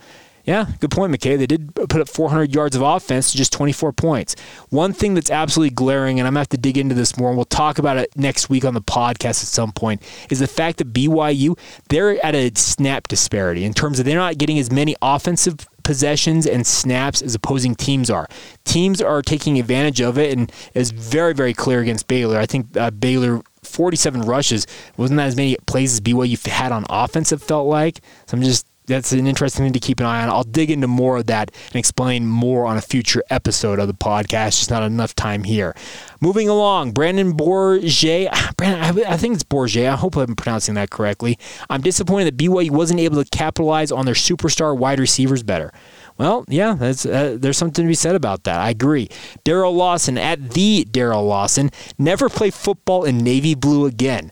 Yeah, 0.48 0.66
good 0.80 0.92
point, 0.92 1.14
McKay. 1.14 1.38
They 1.38 1.46
did 1.46 1.76
put 1.76 2.00
up 2.00 2.08
400 2.08 2.56
yards 2.56 2.74
of 2.74 2.82
offense 2.82 3.32
to 3.32 3.38
just 3.38 3.52
24 3.52 3.92
points. 3.92 4.34
One 4.70 4.94
thing 4.94 5.14
that's 5.14 5.30
absolutely 5.30 5.76
glaring, 5.76 6.20
and 6.20 6.28
I'm 6.28 6.36
going 6.36 6.46
to 6.46 6.50
have 6.50 6.50
to 6.50 6.58
dig 6.58 6.78
into 6.78 6.96
this 6.96 7.18
more, 7.18 7.28
and 7.28 7.38
we'll 7.38 7.44
talk 7.44 7.80
about 7.80 7.98
it 7.98 8.16
next 8.16 8.50
week 8.50 8.64
on 8.64 8.74
the 8.74 8.82
podcast 8.82 9.42
at 9.42 9.50
some 9.50 9.74
point, 9.74 10.02
is 10.30 10.40
the 10.40 10.48
fact 10.48 10.78
that 10.78 10.94
BYU, 10.94 11.60
they're 11.90 12.26
at 12.26 12.34
a 12.34 12.50
snap 12.56 13.10
disparity 13.10 13.66
in 13.66 13.74
terms 13.74 14.00
of 14.00 14.06
they're 14.06 14.18
not 14.18 14.38
getting 14.38 14.58
as 14.58 14.72
many 14.72 14.96
offensive 15.02 15.68
possessions 15.84 16.48
and 16.48 16.66
snaps 16.66 17.22
as 17.22 17.36
opposing 17.36 17.76
teams 17.76 18.10
are. 18.10 18.30
Teams 18.64 19.02
are 19.02 19.22
taking 19.22 19.60
advantage 19.60 20.00
of 20.00 20.18
it, 20.18 20.32
and 20.32 20.50
it's 20.74 20.92
very, 20.92 21.34
very 21.34 21.54
clear 21.54 21.82
against 21.82 22.08
Baylor. 22.08 22.40
I 22.40 22.46
think 22.46 22.78
uh, 22.78 22.92
Baylor 22.92 23.42
47 23.64 24.22
rushes 24.22 24.66
wasn't 24.96 25.18
that 25.18 25.28
as 25.28 25.36
many 25.36 25.58
plays 25.66 25.92
as 25.92 26.00
BYU 26.00 26.48
had 26.48 26.72
on 26.72 26.86
offense. 26.90 27.34
It 27.34 27.42
felt 27.42 27.68
like. 27.68 28.00
So 28.28 28.38
I'm 28.38 28.44
just 28.44 28.66
that's 28.88 29.12
an 29.12 29.28
interesting 29.28 29.66
thing 29.66 29.74
to 29.74 29.80
keep 29.80 30.00
an 30.00 30.06
eye 30.06 30.24
on. 30.24 30.30
I'll 30.30 30.44
dig 30.44 30.72
into 30.72 30.88
more 30.88 31.18
of 31.18 31.28
that 31.28 31.52
and 31.68 31.76
explain 31.76 32.26
more 32.26 32.66
on 32.66 32.78
a 32.78 32.82
future 32.82 33.22
episode 33.30 33.80
of 33.80 33.88
the 33.88 33.94
podcast. 33.94 34.58
Just 34.58 34.72
not 34.72 34.82
enough 34.82 35.14
time 35.14 35.44
here. 35.44 35.76
Moving 36.22 36.50
along, 36.50 36.92
Brandon 36.92 37.34
Bourget. 37.34 38.30
Brandon, 38.58 39.06
I 39.06 39.18
think 39.18 39.36
it's 39.36 39.44
Bourget. 39.44 39.90
I 39.90 39.96
hope 39.96 40.16
I'm 40.16 40.36
pronouncing 40.36 40.76
that 40.76 40.90
correctly. 40.90 41.38
I'm 41.70 41.82
disappointed 41.82 42.26
that 42.26 42.38
BYU 42.44 42.72
wasn't 42.72 43.02
able 43.02 43.22
to 43.24 43.30
capitalize 43.30 43.92
on 43.92 44.06
their 44.06 44.16
superstar 44.16 44.76
wide 44.76 45.00
receivers 45.00 45.44
better. 45.44 45.72
Well, 46.18 46.46
yeah, 46.48 46.72
uh, 46.72 47.38
there's 47.38 47.58
something 47.58 47.86
to 47.86 47.88
be 47.88 47.94
said 47.94 48.16
about 48.16 48.46
that. 48.46 48.60
I 48.60 48.72
agree. 48.72 49.10
Daryl 49.46 49.76
Lawson 49.76 50.18
at 50.18 50.52
the 50.52 50.86
Daryl 50.86 51.28
Lawson 51.28 51.70
never 52.00 52.28
play 52.28 52.50
football 52.50 53.04
in 53.04 53.20
navy 53.20 53.54
blue 53.54 53.86
again. 53.86 54.32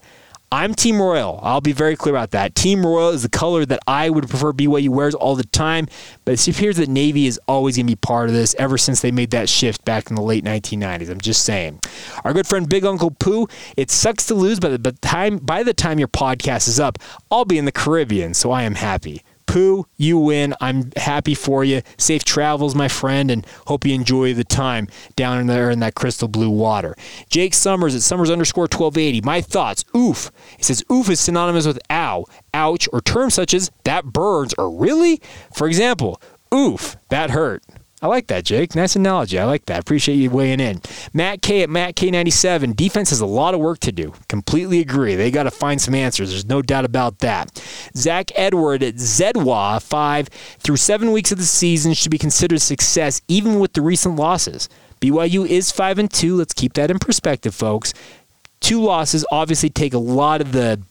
I'm 0.52 0.74
Team 0.74 1.02
Royal. 1.02 1.40
I'll 1.44 1.60
be 1.60 1.74
very 1.74 1.96
clear 1.96 2.16
about 2.16 2.32
that. 2.32 2.56
Team 2.56 2.86
Royal 2.86 3.10
is 3.10 3.24
the 3.24 3.30
color 3.30 3.66
that 3.66 3.80
I 3.88 4.10
would 4.10 4.30
prefer 4.30 4.54
BYU 4.54 4.90
wears 4.90 5.16
all 5.16 5.36
the 5.36 5.44
time, 5.44 5.88
but 6.24 6.34
it 6.34 6.48
appears 6.48 6.78
that 6.78 6.88
Navy 6.88 7.28
is 7.28 7.40
always 7.48 7.76
going 7.76 7.88
to 7.88 7.92
be 7.92 7.96
part 7.96 8.30
of 8.30 8.36
this 8.36 8.56
ever 8.58 8.78
since 8.78 9.02
they 9.02 9.12
made 9.12 9.32
that 9.32 9.50
shift 9.50 9.84
back 9.84 10.10
in 10.10 10.16
the 10.16 10.22
late 10.22 10.46
1990s. 10.46 11.10
I'm 11.10 11.20
just 11.20 11.44
saying. 11.44 11.82
Our 12.24 12.32
good 12.32 12.48
friend 12.48 12.70
Big 12.70 12.86
Uncle 12.86 13.12
Pooh, 13.12 13.48
it 13.76 13.92
sucks 13.92 14.28
to 14.28 14.36
lose, 14.36 14.60
but 14.60 14.82
by 14.82 15.64
the 15.64 15.74
time 15.74 16.00
your 16.00 16.08
podcast 16.08 16.68
is 16.68 16.80
up, 16.80 17.00
I'll 17.30 17.46
be 17.46 17.58
in 17.58 17.66
the 17.66 17.72
Caribbean, 17.72 18.34
so 18.34 18.52
I 18.52 18.64
am 18.64 18.76
happy. 18.76 19.24
Pooh, 19.56 19.88
you 19.96 20.18
win. 20.18 20.54
I'm 20.60 20.92
happy 20.98 21.34
for 21.34 21.64
you. 21.64 21.82
Safe 21.98 22.26
travels, 22.26 22.76
my 22.76 22.90
friend, 22.90 23.32
and 23.32 23.48
hope 23.68 23.86
you 23.86 23.96
enjoy 23.96 24.34
the 24.34 24.44
time 24.44 24.90
down 25.16 25.48
there 25.48 25.72
in 25.72 25.80
that 25.80 25.96
crystal 25.96 26.28
blue 26.28 26.50
water. 26.50 26.94
Jake 27.30 27.54
Summers 27.54 27.96
at 27.96 28.02
Summers 28.02 28.30
underscore 28.30 28.64
1280. 28.64 29.22
My 29.22 29.40
thoughts. 29.40 29.86
Oof. 29.96 30.30
He 30.58 30.64
says 30.64 30.84
oof 30.92 31.10
is 31.10 31.22
synonymous 31.22 31.66
with 31.66 31.80
ow, 31.90 32.26
ouch, 32.54 32.90
or 32.92 33.00
terms 33.00 33.36
such 33.36 33.54
as 33.54 33.72
that 33.86 34.04
burns 34.04 34.54
or 34.58 34.70
really? 34.70 35.22
For 35.54 35.68
example, 35.68 36.22
oof, 36.54 36.98
that 37.08 37.30
hurt. 37.30 37.64
I 38.02 38.08
like 38.08 38.28
that, 38.28 38.44
Jake. 38.44 38.76
Nice 38.76 38.98
analogy. 38.98 39.40
I 39.40 39.46
like 39.46 39.66
that. 39.68 39.80
Appreciate 39.80 40.16
you 40.16 40.30
weighing 40.30 40.60
in. 40.60 40.82
Matt 41.14 41.42
K 41.42 41.64
at 41.64 41.70
Matt 41.70 41.96
K97. 41.96 42.76
Defense 42.76 43.10
has 43.10 43.22
a 43.22 43.26
lot 43.26 43.54
of 43.54 43.62
work 43.62 43.80
to 43.80 43.92
do. 43.92 44.14
Completely 44.28 44.82
agree. 44.82 45.16
They 45.16 45.32
got 45.32 45.44
to 45.44 45.52
find 45.52 45.82
some 45.82 45.96
answers. 45.96 46.30
There's 46.30 46.46
no 46.46 46.62
doubt 46.62 46.84
about 46.84 47.20
that. 47.20 47.58
Zach 47.96 48.32
Edward 48.36 48.84
at 48.84 48.96
Zedwa, 48.96 49.82
five 49.82 50.28
through 50.60 50.76
seven 50.76 51.14
weeks 51.14 51.32
of 51.32 51.38
the 51.38 51.46
season 51.46 51.94
should 51.94 52.12
be 52.12 52.18
considered 52.18 52.62
success, 52.62 53.22
even 53.30 53.60
with 53.60 53.74
the 53.74 53.82
recent 53.82 54.18
losses. 54.18 54.68
BYU 55.00 55.48
is 55.48 55.72
five 55.72 55.98
and 55.98 56.12
two. 56.12 56.36
Let's 56.36 56.54
keep 56.54 56.74
that 56.74 56.92
in 56.92 57.00
perspective, 57.00 57.56
folks. 57.56 57.94
Two 58.60 58.82
losses 58.82 59.26
obviously 59.32 59.70
take 59.70 59.94
a 59.94 60.00
lot 60.00 60.42
of 60.42 60.52
the 60.52 60.82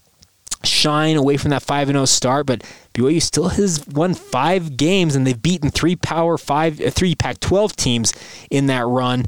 shine 0.66 1.16
away 1.16 1.37
from 1.37 1.50
that 1.50 1.62
5 1.62 1.88
0 1.88 2.05
start, 2.05 2.46
but 2.46 2.62
BYU 2.94 3.20
still 3.20 3.48
has 3.50 3.87
won 3.87 4.14
five 4.14 4.77
games 4.77 5.16
and 5.16 5.27
they've 5.27 5.40
beaten 5.40 5.70
three 5.70 5.96
Power 5.96 6.38
5, 6.38 6.81
uh, 6.81 6.90
three 6.90 7.14
Pac 7.14 7.40
12 7.40 7.77
teams 7.77 8.12
in 8.50 8.66
that 8.66 8.87
run. 8.87 9.27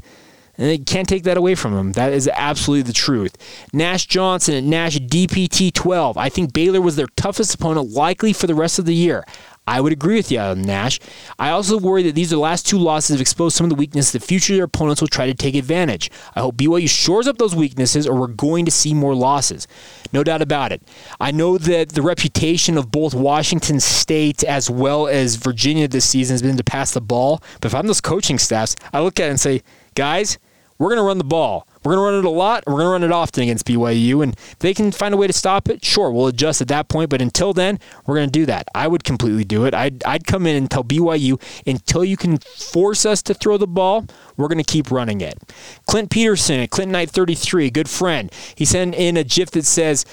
And 0.59 0.67
they 0.67 0.79
can't 0.79 1.07
take 1.07 1.23
that 1.23 1.37
away 1.37 1.53
from 1.53 1.75
them. 1.75 1.91
That 1.91 2.13
is 2.13 2.27
absolutely 2.33 2.81
the 2.81 2.93
truth. 2.93 3.37
Nash 3.73 4.07
Johnson 4.07 4.55
at 4.55 4.63
Nash 4.63 4.97
DPT 4.97 5.71
12. 5.71 6.17
I 6.17 6.29
think 6.29 6.51
Baylor 6.51 6.81
was 6.81 6.95
their 6.95 7.07
toughest 7.15 7.53
opponent 7.53 7.91
likely 7.91 8.33
for 8.33 8.47
the 8.47 8.55
rest 8.55 8.79
of 8.79 8.85
the 8.85 8.95
year. 8.95 9.23
I 9.67 9.81
would 9.81 9.91
agree 9.91 10.15
with 10.15 10.31
you 10.31 10.39
on 10.39 10.61
Nash. 10.61 10.99
I 11.37 11.49
also 11.49 11.77
worry 11.77 12.01
that 12.03 12.15
these 12.15 12.31
are 12.31 12.37
the 12.37 12.41
last 12.41 12.65
two 12.65 12.79
losses 12.79 13.15
have 13.15 13.21
exposed 13.21 13.57
some 13.57 13.65
of 13.65 13.69
the 13.69 13.75
weaknesses 13.75 14.13
that 14.13 14.23
future 14.23 14.63
opponents 14.63 15.01
will 15.01 15.09
try 15.09 15.27
to 15.27 15.33
take 15.33 15.55
advantage. 15.55 16.09
I 16.35 16.39
hope 16.39 16.55
BYU 16.55 16.89
shores 16.89 17.27
up 17.27 17.37
those 17.37 17.53
weaknesses 17.53 18.07
or 18.07 18.17
we're 18.17 18.27
going 18.27 18.65
to 18.65 18.71
see 18.71 18.93
more 18.93 19.13
losses. 19.13 19.67
No 20.13 20.23
doubt 20.23 20.41
about 20.41 20.71
it. 20.71 20.81
I 21.19 21.31
know 21.31 21.57
that 21.57 21.89
the 21.89 22.01
reputation 22.01 22.77
of 22.77 22.91
both 22.91 23.13
Washington 23.13 23.81
State 23.81 24.43
as 24.45 24.69
well 24.69 25.07
as 25.07 25.35
Virginia 25.35 25.87
this 25.87 26.09
season 26.09 26.33
has 26.33 26.41
been 26.41 26.55
to 26.55 26.63
pass 26.63 26.91
the 26.93 27.01
ball. 27.01 27.43
But 27.59 27.65
if 27.65 27.75
I'm 27.75 27.87
those 27.87 28.01
coaching 28.01 28.39
staffs, 28.39 28.75
I 28.93 29.01
look 29.01 29.19
at 29.19 29.27
it 29.27 29.31
and 29.31 29.39
say, 29.39 29.63
guys, 29.95 30.37
we're 30.77 30.89
going 30.89 30.97
to 30.97 31.03
run 31.03 31.17
the 31.17 31.23
ball. 31.23 31.67
We're 31.83 31.93
going 31.95 32.05
to 32.05 32.11
run 32.11 32.19
it 32.19 32.25
a 32.25 32.29
lot, 32.29 32.63
we're 32.67 32.73
going 32.73 32.85
to 32.85 32.91
run 32.91 33.03
it 33.03 33.11
often 33.11 33.43
against 33.43 33.65
BYU. 33.65 34.23
And 34.23 34.33
if 34.33 34.59
they 34.59 34.73
can 34.73 34.91
find 34.91 35.13
a 35.13 35.17
way 35.17 35.27
to 35.27 35.33
stop 35.33 35.69
it, 35.69 35.83
sure, 35.85 36.11
we'll 36.11 36.27
adjust 36.27 36.61
at 36.61 36.67
that 36.67 36.89
point. 36.89 37.09
But 37.09 37.21
until 37.21 37.53
then, 37.53 37.79
we're 38.05 38.15
going 38.15 38.27
to 38.27 38.39
do 38.39 38.45
that. 38.47 38.67
I 38.75 38.87
would 38.87 39.03
completely 39.03 39.43
do 39.43 39.65
it. 39.65 39.73
I'd, 39.73 40.03
I'd 40.03 40.27
come 40.27 40.45
in 40.45 40.55
and 40.55 40.69
tell 40.69 40.83
BYU 40.83 41.41
until 41.65 42.03
you 42.03 42.17
can 42.17 42.39
force 42.39 43.05
us 43.05 43.21
to 43.23 43.33
throw 43.33 43.57
the 43.57 43.67
ball, 43.67 44.05
we're 44.35 44.49
going 44.49 44.63
to 44.63 44.63
keep 44.63 44.91
running 44.91 45.21
it. 45.21 45.37
Clint 45.87 46.09
Peterson, 46.09 46.67
Clinton 46.67 46.91
Knight 46.91 47.09
33, 47.09 47.69
good 47.69 47.89
friend. 47.89 48.31
He 48.55 48.65
sent 48.65 48.95
in 48.95 49.17
a 49.17 49.23
GIF 49.23 49.51
that 49.51 49.65
says, 49.65 50.05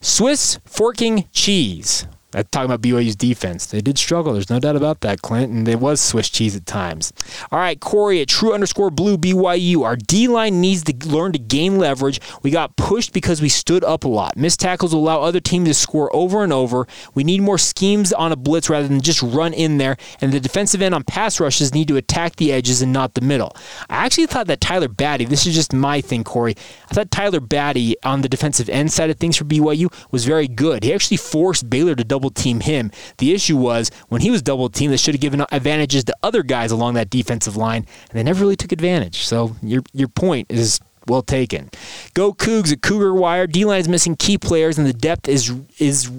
Swiss 0.00 0.58
forking 0.66 1.28
cheese 1.32 2.06
talking 2.44 2.66
about 2.66 2.82
BYU's 2.82 3.16
defense. 3.16 3.66
They 3.66 3.80
did 3.80 3.98
struggle. 3.98 4.32
There's 4.32 4.50
no 4.50 4.60
doubt 4.60 4.76
about 4.76 5.00
that, 5.00 5.22
Clint. 5.22 5.52
And 5.52 5.68
it 5.68 5.80
was 5.80 6.00
Swiss 6.00 6.28
cheese 6.28 6.56
at 6.56 6.66
times. 6.66 7.12
All 7.50 7.58
right, 7.58 7.78
Corey 7.80 8.20
at 8.20 8.28
true 8.28 8.52
underscore 8.52 8.90
blue 8.90 9.16
BYU. 9.16 9.84
Our 9.84 9.96
D 9.96 10.28
line 10.28 10.60
needs 10.60 10.84
to 10.84 11.08
learn 11.08 11.32
to 11.32 11.38
gain 11.38 11.78
leverage. 11.78 12.20
We 12.42 12.50
got 12.50 12.76
pushed 12.76 13.12
because 13.12 13.40
we 13.40 13.48
stood 13.48 13.84
up 13.84 14.04
a 14.04 14.08
lot. 14.08 14.36
Missed 14.36 14.60
tackles 14.60 14.94
will 14.94 15.02
allow 15.02 15.22
other 15.22 15.40
teams 15.40 15.68
to 15.68 15.74
score 15.74 16.14
over 16.14 16.42
and 16.42 16.52
over. 16.52 16.86
We 17.14 17.24
need 17.24 17.40
more 17.40 17.58
schemes 17.58 18.12
on 18.12 18.32
a 18.32 18.36
blitz 18.36 18.68
rather 18.68 18.88
than 18.88 19.00
just 19.00 19.22
run 19.22 19.52
in 19.52 19.78
there. 19.78 19.96
And 20.20 20.32
the 20.32 20.40
defensive 20.40 20.82
end 20.82 20.94
on 20.94 21.04
pass 21.04 21.40
rushes 21.40 21.74
need 21.74 21.88
to 21.88 21.96
attack 21.96 22.36
the 22.36 22.52
edges 22.52 22.82
and 22.82 22.92
not 22.92 23.14
the 23.14 23.20
middle. 23.20 23.56
I 23.88 24.04
actually 24.04 24.26
thought 24.26 24.46
that 24.48 24.60
Tyler 24.60 24.88
Batty, 24.88 25.24
this 25.24 25.46
is 25.46 25.54
just 25.54 25.72
my 25.72 26.00
thing, 26.00 26.24
Corey. 26.24 26.56
I 26.90 26.94
thought 26.94 27.10
Tyler 27.10 27.40
Batty 27.40 27.96
on 28.02 28.22
the 28.22 28.28
defensive 28.28 28.68
end 28.68 28.92
side 28.92 29.10
of 29.10 29.16
things 29.18 29.36
for 29.36 29.44
BYU 29.44 29.92
was 30.10 30.24
very 30.24 30.48
good. 30.48 30.84
He 30.84 30.92
actually 30.92 31.16
forced 31.16 31.68
Baylor 31.70 31.94
to 31.94 32.04
double 32.04 32.25
team 32.30 32.60
him. 32.60 32.90
The 33.18 33.32
issue 33.32 33.56
was 33.56 33.90
when 34.08 34.20
he 34.20 34.30
was 34.30 34.42
double 34.42 34.68
teamed, 34.68 34.92
they 34.92 34.96
should 34.96 35.14
have 35.14 35.20
given 35.20 35.44
advantages 35.50 36.04
to 36.04 36.16
other 36.22 36.42
guys 36.42 36.70
along 36.70 36.94
that 36.94 37.10
defensive 37.10 37.56
line, 37.56 37.86
and 38.10 38.18
they 38.18 38.22
never 38.22 38.40
really 38.40 38.56
took 38.56 38.72
advantage. 38.72 39.18
So 39.24 39.56
your 39.62 39.82
your 39.92 40.08
point 40.08 40.50
is 40.50 40.80
well 41.06 41.22
taken. 41.22 41.70
Go 42.14 42.32
Cougs 42.32 42.72
at 42.72 42.82
Cougar 42.82 43.14
Wire. 43.14 43.46
D 43.46 43.64
line 43.64 43.80
is 43.80 43.88
missing 43.88 44.16
key 44.16 44.38
players, 44.38 44.78
and 44.78 44.86
the 44.86 44.92
depth 44.92 45.28
is 45.28 45.52
is 45.78 46.10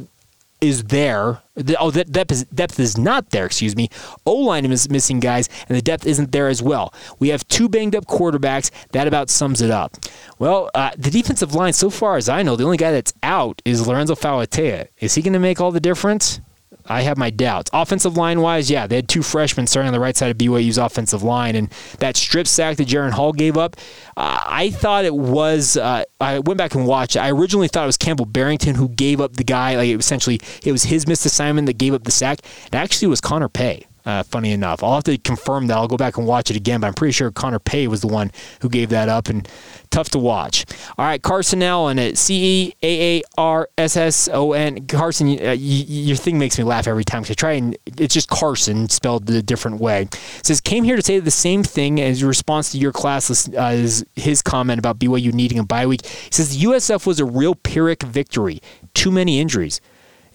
is 0.61 0.85
there. 0.85 1.41
The, 1.55 1.77
oh, 1.79 1.91
that 1.91 2.11
depth 2.11 2.31
is, 2.31 2.45
depth 2.45 2.79
is 2.79 2.97
not 2.97 3.29
there. 3.31 3.45
Excuse 3.45 3.75
me. 3.75 3.89
O 4.25 4.33
line 4.33 4.65
is 4.65 4.89
missing 4.89 5.19
guys, 5.19 5.49
and 5.67 5.77
the 5.77 5.81
depth 5.81 6.05
isn't 6.05 6.31
there 6.31 6.47
as 6.47 6.61
well. 6.61 6.93
We 7.19 7.29
have 7.29 7.47
two 7.47 7.69
banged 7.69 7.95
up 7.95 8.05
quarterbacks. 8.05 8.71
That 8.91 9.07
about 9.07 9.29
sums 9.29 9.61
it 9.61 9.71
up. 9.71 9.97
Well, 10.39 10.69
uh, 10.73 10.91
the 10.97 11.11
defensive 11.11 11.55
line, 11.55 11.73
so 11.73 11.89
far 11.89 12.17
as 12.17 12.29
I 12.29 12.43
know, 12.43 12.55
the 12.55 12.63
only 12.63 12.77
guy 12.77 12.91
that's 12.91 13.13
out 13.23 13.61
is 13.65 13.87
Lorenzo 13.87 14.15
Fauatea. 14.15 14.87
Is 14.99 15.15
he 15.15 15.21
going 15.21 15.33
to 15.33 15.39
make 15.39 15.59
all 15.61 15.71
the 15.71 15.79
difference? 15.79 16.41
I 16.87 17.01
have 17.01 17.17
my 17.17 17.29
doubts. 17.29 17.69
Offensive 17.73 18.17
line 18.17 18.41
wise, 18.41 18.69
yeah, 18.69 18.87
they 18.87 18.97
had 18.97 19.07
two 19.09 19.23
freshmen 19.23 19.67
starting 19.67 19.87
on 19.87 19.93
the 19.93 19.99
right 19.99 20.15
side 20.15 20.31
of 20.31 20.37
BYU's 20.37 20.77
offensive 20.77 21.23
line, 21.23 21.55
and 21.55 21.69
that 21.99 22.15
strip 22.17 22.47
sack 22.47 22.77
that 22.77 22.87
Jaren 22.87 23.11
Hall 23.11 23.33
gave 23.33 23.57
up, 23.57 23.75
uh, 24.15 24.39
I 24.45 24.69
thought 24.69 25.05
it 25.05 25.15
was. 25.15 25.77
Uh, 25.77 26.03
I 26.19 26.39
went 26.39 26.57
back 26.57 26.75
and 26.75 26.85
watched. 26.85 27.17
I 27.17 27.29
originally 27.29 27.67
thought 27.67 27.83
it 27.83 27.87
was 27.87 27.97
Campbell 27.97 28.25
Barrington 28.25 28.75
who 28.75 28.89
gave 28.89 29.21
up 29.21 29.33
the 29.33 29.43
guy. 29.43 29.75
Like 29.75 29.89
it 29.89 29.99
essentially, 29.99 30.39
it 30.63 30.71
was 30.71 30.83
his 30.83 31.07
missed 31.07 31.25
assignment 31.25 31.67
that 31.67 31.77
gave 31.77 31.93
up 31.93 32.03
the 32.03 32.11
sack. 32.11 32.39
It 32.67 32.75
actually 32.75 33.07
was 33.07 33.21
Connor 33.21 33.49
Pay. 33.49 33.86
Uh, 34.07 34.23
funny 34.23 34.51
enough, 34.53 34.81
I'll 34.83 34.95
have 34.95 35.03
to 35.03 35.17
confirm 35.17 35.67
that. 35.67 35.75
I'll 35.75 35.89
go 35.89 35.97
back 35.97 36.15
and 36.15 36.25
watch 36.25 36.49
it 36.49 36.55
again, 36.55 36.79
but 36.79 36.87
I'm 36.87 36.93
pretty 36.93 37.11
sure 37.11 37.29
Connor 37.29 37.59
Pay 37.59 37.89
was 37.89 37.99
the 37.99 38.07
one 38.07 38.31
who 38.61 38.69
gave 38.69 38.87
that 38.91 39.09
up, 39.09 39.27
and 39.27 39.45
tough 39.89 40.07
to 40.11 40.17
watch. 40.17 40.63
All 40.97 41.03
right, 41.03 41.21
Carson 41.21 41.61
Allen 41.61 41.99
at 41.99 42.17
C 42.17 42.69
E 42.69 42.73
A 42.83 43.17
A 43.17 43.23
R 43.37 43.69
S 43.77 43.97
S 43.97 44.29
O 44.31 44.53
N. 44.53 44.87
Carson, 44.87 45.27
uh, 45.45 45.51
your 45.57 46.15
thing 46.15 46.39
makes 46.39 46.57
me 46.57 46.63
laugh 46.63 46.87
every 46.87 47.03
time 47.03 47.23
because 47.23 47.33
I 47.33 47.35
try 47.35 47.51
and 47.53 47.77
it's 47.97 48.13
just 48.13 48.29
Carson 48.29 48.87
spelled 48.87 49.29
a 49.29 49.41
different 49.41 49.81
way. 49.81 50.03
It 50.03 50.45
says 50.45 50.61
came 50.61 50.85
here 50.85 50.95
to 50.95 51.01
say 51.01 51.19
the 51.19 51.29
same 51.29 51.63
thing 51.63 51.99
as 51.99 52.23
response 52.23 52.71
to 52.71 52.77
your 52.77 52.93
class 52.93 53.49
uh, 53.49 53.61
is 53.73 54.05
his 54.15 54.41
comment 54.41 54.79
about 54.79 54.99
BYU 54.99 55.33
needing 55.33 55.59
a 55.59 55.65
bye 55.65 55.85
week. 55.85 56.05
He 56.05 56.31
says 56.31 56.57
the 56.57 56.63
USF 56.63 57.05
was 57.05 57.19
a 57.19 57.25
real 57.25 57.55
Pyrrhic 57.55 58.03
victory. 58.03 58.61
Too 58.93 59.11
many 59.11 59.41
injuries 59.41 59.81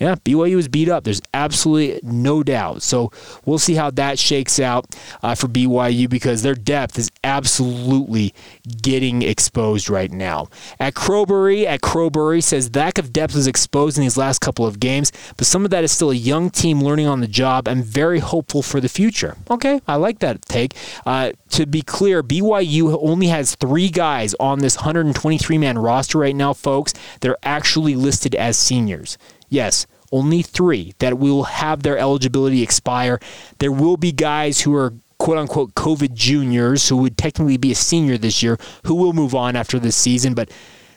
yeah, 0.03 0.17
BYU 0.17 0.57
was 0.57 0.67
beat 0.67 0.89
up. 0.89 1.05
There's 1.05 1.23
absolutely 1.33 2.01
no 2.03 2.43
doubt. 2.43 2.83
So 2.83 3.13
we'll 3.45 3.61
see 3.61 3.75
how 3.75 3.89
that 3.93 4.19
shakes 4.19 4.59
out 4.59 4.85
uh, 5.23 5.37
for 5.37 5.47
BYU 5.47 6.11
because 6.11 6.43
their 6.43 6.57
depth 6.57 6.99
is 6.99 7.09
absolutely 7.23 8.35
getting 8.83 9.23
exposed 9.23 9.89
right 9.89 10.11
now. 10.11 10.49
At 10.81 10.95
Crowbury, 10.95 11.69
at 11.69 11.83
Crowbury 11.83 12.41
says 12.41 12.75
lack 12.75 12.99
of 12.99 13.13
depth 13.13 13.37
is 13.37 13.47
exposed 13.47 13.97
in 13.97 14.03
these 14.03 14.17
last 14.17 14.41
couple 14.41 14.67
of 14.67 14.81
games, 14.81 15.13
but 15.37 15.47
some 15.47 15.65
of 15.65 15.71
that 15.71 15.85
is 15.85 15.93
still 15.93 16.11
a 16.11 16.15
young 16.15 16.51
team 16.51 16.83
learning 16.83 17.07
on 17.07 17.21
the 17.21 17.29
job. 17.29 17.69
I'm 17.69 17.85
very 17.85 18.19
hopeful 18.19 18.61
for 18.61 18.81
the 18.81 18.89
future. 18.89 19.37
Okay, 19.51 19.81
I 19.87 19.95
like 19.95 20.19
that 20.19 20.43
take. 20.43 20.75
Uh, 21.07 21.31
to 21.51 21.65
be 21.65 21.83
clear, 21.83 22.25
BYU 22.25 22.99
only 23.01 23.29
has 23.29 23.55
three 23.55 23.89
guys 23.89 24.35
on 24.41 24.59
this 24.59 24.79
123 24.79 25.59
man 25.59 25.79
roster 25.79 26.19
right 26.19 26.35
now, 26.35 26.53
folks. 26.53 26.93
They're 27.21 27.37
actually 27.45 27.95
listed 27.95 28.35
as 28.35 28.57
seniors. 28.59 29.17
Yes, 29.53 29.87
only 30.11 30.41
three 30.41 30.95
that 30.99 31.19
will 31.19 31.43
have 31.43 31.83
their 31.83 31.99
eligibility 31.99 32.63
expire. 32.63 33.21
There 33.59 33.71
will 33.71 33.99
be 33.99 34.11
guys 34.11 34.63
who 34.63 34.75
are 34.75 34.95
quote 35.19 35.37
unquote 35.37 35.75
COVID 35.75 36.15
juniors 36.15 36.89
who 36.89 36.97
would 36.97 37.19
technically 37.19 37.59
be 37.59 37.71
a 37.71 37.75
senior 37.75 38.17
this 38.17 38.43
year 38.43 38.59
who 38.87 38.95
will 38.95 39.13
move 39.13 39.35
on 39.35 39.55
after 39.55 39.79
this 39.79 39.95
season, 39.95 40.33
but 40.33 40.51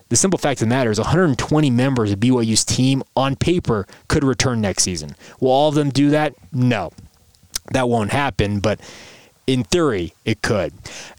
the 0.07 0.15
simple 0.15 0.37
fact 0.37 0.61
of 0.61 0.69
the 0.69 0.73
matter 0.73 0.89
is 0.89 0.97
120 0.97 1.69
members 1.69 2.13
of 2.13 2.19
BYU's 2.21 2.63
team 2.63 3.03
on 3.17 3.35
paper 3.35 3.85
could 4.07 4.23
return 4.23 4.61
next 4.61 4.83
season. 4.83 5.17
Will 5.41 5.51
all 5.51 5.67
of 5.67 5.75
them 5.75 5.89
do 5.89 6.11
that? 6.11 6.33
No. 6.53 6.93
That 7.73 7.89
won't 7.89 8.11
happen, 8.11 8.61
but 8.61 8.79
in 9.47 9.63
theory, 9.63 10.13
it 10.25 10.41
could. 10.41 10.73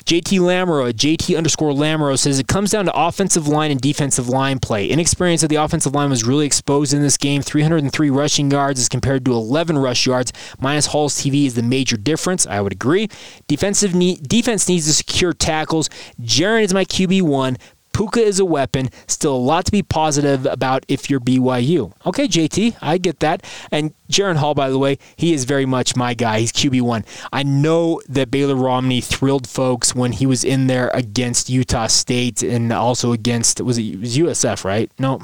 JT 0.05 0.41
Lamoureux, 0.41 0.93
JT 0.93 1.37
underscore 1.37 1.73
Lamoureux 1.73 2.19
says 2.19 2.39
it 2.39 2.49
comes 2.49 2.71
down 2.71 2.87
to 2.87 2.93
offensive 2.95 3.47
line 3.47 3.71
and 3.71 3.81
defensive 3.81 4.29
line 4.29 4.59
play. 4.59 4.89
Inexperience 4.89 5.43
of 5.43 5.49
the 5.49 5.57
offensive 5.57 5.95
line 5.95 6.11
was 6.11 6.25
really 6.25 6.47
exposed 6.47 6.93
in 6.93 7.03
this 7.03 7.17
game. 7.17 7.43
303 7.43 8.11
rushing 8.11 8.51
yards 8.51 8.81
as 8.81 8.89
compared 8.89 9.25
to 9.25 9.33
11 9.33 9.79
rush 9.79 10.07
yards. 10.07 10.33
Minus 10.59 10.87
Hall's 10.87 11.15
TV 11.15 11.47
is 11.47 11.55
the 11.55 11.63
major 11.63 11.97
difference. 11.97 12.47
I 12.47 12.61
would 12.61 12.73
agree. 12.73 13.09
Defensive 13.47 13.95
need, 13.95 14.29
defense 14.29 14.69
needs 14.69 14.87
to 14.87 14.93
secure 14.93 15.33
tackles. 15.33 15.89
Jaren 16.21 16.63
is 16.63 16.75
my 16.75 16.85
QB 16.85 17.23
one. 17.23 17.57
Puka 17.97 18.21
is 18.21 18.39
a 18.39 18.45
weapon. 18.45 18.91
Still 19.07 19.35
a 19.35 19.39
lot 19.39 19.65
to 19.65 19.73
be 19.73 19.83
positive 19.83 20.45
about 20.45 20.85
if 20.87 21.09
you're 21.09 21.19
BYU. 21.19 21.95
Okay, 22.05 22.29
JT, 22.29 22.77
I 22.83 22.99
get 22.99 23.21
that. 23.21 23.43
And 23.73 23.95
Jaren 24.11 24.37
Hall, 24.37 24.53
by 24.53 24.69
the 24.69 24.79
way, 24.79 24.99
he 25.17 25.33
is 25.33 25.45
very 25.45 25.65
much 25.65 25.97
my 25.97 26.13
guy. 26.13 26.41
He's 26.41 26.53
QB1. 26.53 27.07
I 27.33 27.43
know 27.43 28.03
that 28.07 28.31
Baylor 28.31 28.55
Romney 28.55 29.01
thrilled 29.01 29.49
folks 29.49 29.95
when 29.95 30.13
he 30.13 30.27
was 30.27 30.45
in 30.45 30.67
there 30.67 30.91
against 30.93 31.49
Utah 31.49 31.87
State 31.87 32.43
and 32.43 32.71
also 32.71 33.13
against, 33.13 33.63
was 33.63 33.79
it, 33.79 33.99
was 33.99 34.19
USF, 34.19 34.63
right? 34.63 34.93
No, 34.99 35.23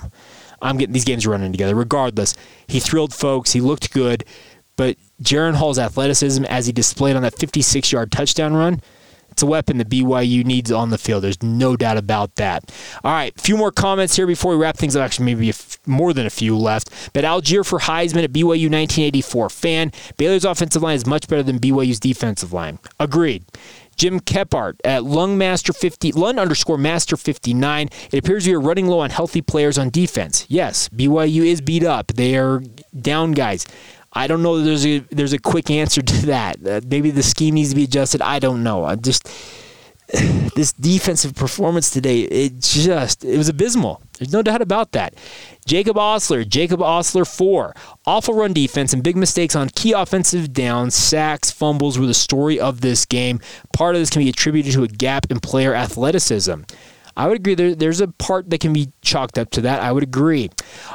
I'm 0.63 0.79
getting 0.79 0.95
these 0.95 1.05
games 1.05 1.27
running 1.27 1.53
together. 1.53 1.75
Regardless, 1.75 2.35
he 2.69 2.81
thrilled 2.81 3.13
folks. 3.13 3.53
He 3.53 3.61
looked 3.61 3.93
good. 3.93 4.25
But 4.77 4.97
Jaren 5.23 5.57
Hall's 5.57 5.79
athleticism, 5.79 6.47
as 6.47 6.65
he 6.65 6.73
displayed 6.73 7.17
on 7.17 7.23
that 7.23 7.39
56 7.39 7.93
yard 7.93 8.11
touchdown 8.11 8.55
run, 8.55 8.81
a 9.43 9.47
weapon 9.47 9.79
that 9.79 9.89
BYU 9.89 10.45
needs 10.45 10.73
on 10.73 10.91
the 10.91 10.99
field. 10.99 11.25
There's 11.25 11.43
no 11.43 11.77
doubt 11.77 11.97
about 11.97 12.37
that. 12.37 12.73
All 13.05 13.13
right, 13.13 13.33
a 13.37 13.41
few 13.41 13.57
more 13.57 13.73
comments 13.73 14.17
here 14.17 14.27
before 14.27 14.53
we 14.53 14.63
wrap 14.63 14.77
things 14.77 14.97
up. 14.97 15.03
Actually, 15.03 15.35
maybe 15.35 15.53
more 15.87 16.13
than 16.13 16.27
a 16.27 16.31
few 16.31 16.57
left. 16.57 16.91
But 17.13 17.25
Allgeier 17.25 17.67
for 17.67 17.81
Heisman 17.81 18.25
at 18.25 18.33
BYU 18.33 18.71
1984. 18.71 19.51
Fan, 19.51 19.93
Baylor's 20.17 20.45
offensive 20.45 20.83
line 20.83 20.97
is 20.97 21.07
much 21.07 21.29
better 21.29 21.43
than 21.43 21.59
BYU's 21.59 22.01
defensive 22.01 22.53
line. 22.53 22.79
Agreed. 22.99 23.45
Jim 23.97 24.21
Kephart 24.21 24.75
at 24.85 25.03
Lungmaster 25.03 25.77
50, 25.77 26.13
Lung 26.13 26.39
underscore 26.39 26.79
Master 26.79 27.17
59. 27.17 27.89
It 28.11 28.19
appears 28.19 28.47
we 28.47 28.55
are 28.55 28.61
running 28.61 28.87
low 28.87 29.01
on 29.01 29.11
healthy 29.11 29.43
players 29.43 29.79
on 29.79 29.91
defense. 29.91 30.47
Yes, 30.49 30.89
BYU 30.89 31.45
is 31.45 31.61
beat 31.61 31.85
up. 31.85 32.09
They 32.09 32.37
are 32.37 32.63
down 32.99 33.33
guys. 33.33 33.67
I 34.13 34.27
don't 34.27 34.43
know. 34.43 34.61
There's 34.61 34.87
a 34.87 34.99
there's 35.11 35.33
a 35.33 35.39
quick 35.39 35.71
answer 35.71 36.03
to 36.03 36.27
that. 36.27 36.67
Uh, 36.67 36.81
maybe 36.87 37.11
the 37.11 37.23
scheme 37.23 37.55
needs 37.55 37.71
to 37.71 37.77
be 37.77 37.85
adjusted. 37.85 38.21
I 38.21 38.39
don't 38.39 38.63
know. 38.63 38.85
I 38.85 38.97
just 38.97 39.29
this 40.55 40.73
defensive 40.73 41.35
performance 41.35 41.91
today. 41.91 42.21
It 42.21 42.61
just 42.61 43.25
it 43.25 43.39
was 43.39 43.49
abysmal. 43.49 44.03
There's 44.19 44.33
no 44.33 44.43
doubt 44.43 44.61
about 44.61 44.93
that. 44.93 45.15
Jacob 45.65 45.97
Osler, 45.97 46.45
Jacob 46.45 46.83
Osler 46.83 47.25
four. 47.25 47.75
Awful 48.05 48.35
run 48.35 48.53
defense 48.53 48.93
and 48.93 49.03
big 49.03 49.17
mistakes 49.17 49.57
on 49.57 49.71
key 49.71 49.93
offensive 49.93 50.53
downs, 50.53 50.95
sacks, 50.95 51.51
fumbles 51.51 51.99
were 51.99 52.07
the 52.07 52.15
story 52.15 52.61
of 52.61 52.83
this 52.83 53.07
game. 53.07 53.41
Part 53.73 53.95
of 53.95 54.03
this 54.03 54.11
can 54.11 54.23
be 54.23 54.29
attributed 54.29 54.73
to 54.75 54.83
a 54.83 54.89
gap 54.89 55.31
in 55.31 55.41
player 55.41 55.75
athleticism. 55.75 56.63
I 57.17 57.29
would 57.29 57.39
agree. 57.39 57.55
There, 57.55 57.75
there's 57.75 58.01
a 58.01 58.09
part 58.09 58.51
that 58.51 58.61
can 58.61 58.73
be 58.73 58.89
chalked 59.03 59.39
up 59.39 59.51
to 59.51 59.61
that. 59.63 59.83
I 59.83 59.93
would 59.93 60.03
agree. 60.03 60.51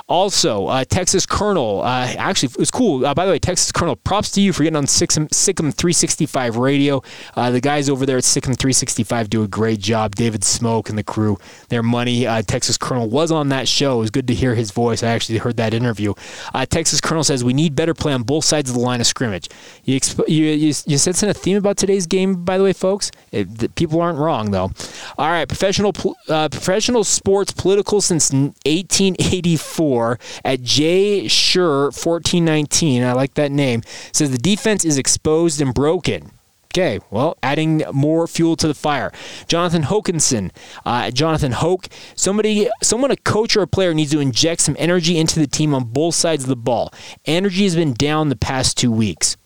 Also, 0.07 0.67
uh, 0.67 0.83
Texas 0.85 1.25
Colonel. 1.25 1.81
Uh, 1.81 2.13
actually, 2.17 2.49
it 2.49 2.59
was 2.59 2.71
cool. 2.71 3.05
Uh, 3.05 3.13
by 3.13 3.25
the 3.25 3.31
way, 3.31 3.39
Texas 3.39 3.71
Colonel, 3.71 3.95
props 3.95 4.31
to 4.31 4.41
you 4.41 4.53
for 4.53 4.63
getting 4.63 4.77
on 4.77 4.85
SicEm, 4.85 5.29
SicEm 5.29 5.73
365 5.73 6.57
radio. 6.57 7.01
Uh, 7.35 7.51
the 7.51 7.61
guys 7.61 7.89
over 7.89 8.05
there 8.05 8.17
at 8.17 8.23
SicEm 8.23 8.57
365 8.57 9.29
do 9.29 9.43
a 9.43 9.47
great 9.47 9.79
job. 9.79 10.15
David 10.15 10.41
Smoak 10.41 10.89
and 10.89 10.97
the 10.97 11.03
crew, 11.03 11.37
their 11.69 11.83
money. 11.83 12.25
Uh, 12.25 12.41
Texas 12.41 12.77
Colonel 12.77 13.09
was 13.09 13.31
on 13.31 13.49
that 13.49 13.67
show. 13.67 13.97
It 13.97 14.01
was 14.01 14.11
good 14.11 14.27
to 14.27 14.33
hear 14.33 14.55
his 14.55 14.71
voice. 14.71 15.03
I 15.03 15.09
actually 15.09 15.37
heard 15.39 15.57
that 15.57 15.73
interview. 15.73 16.13
Uh, 16.53 16.65
Texas 16.65 17.01
Colonel 17.01 17.23
says 17.23 17.43
we 17.43 17.53
need 17.53 17.75
better 17.75 17.93
play 17.93 18.13
on 18.13 18.23
both 18.23 18.45
sides 18.45 18.69
of 18.69 18.75
the 18.75 18.81
line 18.81 19.01
of 19.01 19.07
scrimmage. 19.07 19.49
You, 19.83 19.99
exp- 19.99 20.27
you, 20.27 20.45
you, 20.45 20.73
you 20.85 20.97
sensing 20.97 21.29
a 21.29 21.33
theme 21.33 21.57
about 21.57 21.77
today's 21.77 22.07
game, 22.07 22.43
by 22.43 22.57
the 22.57 22.63
way, 22.63 22.73
folks? 22.73 23.11
It, 23.31 23.75
people 23.75 24.01
aren't 24.01 24.19
wrong, 24.19 24.51
though. 24.51 24.71
All 25.17 25.29
right, 25.29 25.47
professional. 25.47 25.93
Pl- 25.93 26.06
uh, 26.27 26.49
professional 26.49 27.03
sports 27.03 27.51
political 27.51 28.01
since 28.01 28.31
1884 28.31 30.19
at 30.45 30.61
J. 30.61 31.27
Sure 31.27 31.85
1419. 31.85 33.03
I 33.03 33.13
like 33.13 33.33
that 33.35 33.51
name. 33.51 33.81
Says 34.11 34.31
the 34.31 34.37
defense 34.37 34.85
is 34.85 34.97
exposed 34.97 35.61
and 35.61 35.73
broken. 35.73 36.31
Okay, 36.77 36.99
well, 37.09 37.37
adding 37.41 37.81
more 37.91 38.27
fuel 38.27 38.55
to 38.57 38.67
the 38.67 38.73
fire. 38.75 39.11
Jonathan 39.47 39.83
Hokinson, 39.83 40.51
uh, 40.85 41.09
Jonathan 41.09 41.53
Hoke, 41.53 41.87
somebody, 42.15 42.69
someone, 42.83 43.09
a 43.09 43.15
coach 43.15 43.57
or 43.57 43.63
a 43.63 43.67
player 43.67 43.95
needs 43.95 44.11
to 44.11 44.19
inject 44.19 44.61
some 44.61 44.75
energy 44.77 45.17
into 45.17 45.39
the 45.39 45.47
team 45.47 45.73
on 45.73 45.85
both 45.85 46.13
sides 46.13 46.43
of 46.43 46.49
the 46.49 46.55
ball. 46.55 46.93
Energy 47.25 47.63
has 47.63 47.75
been 47.75 47.93
down 47.93 48.29
the 48.29 48.35
past 48.35 48.77
two 48.77 48.91
weeks. 48.91 49.37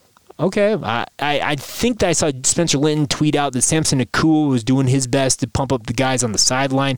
Okay, 0.41 0.73
I, 0.73 1.05
I, 1.19 1.55
think 1.55 1.99
that 1.99 2.09
I 2.09 2.13
saw 2.13 2.31
Spencer 2.43 2.79
Linton 2.79 3.05
tweet 3.05 3.35
out 3.35 3.53
that 3.53 3.61
Samson 3.61 3.99
Nacua 3.99 4.49
was 4.49 4.63
doing 4.63 4.87
his 4.87 5.05
best 5.05 5.39
to 5.41 5.47
pump 5.47 5.71
up 5.71 5.85
the 5.85 5.93
guys 5.93 6.23
on 6.23 6.31
the 6.31 6.39
sideline. 6.39 6.97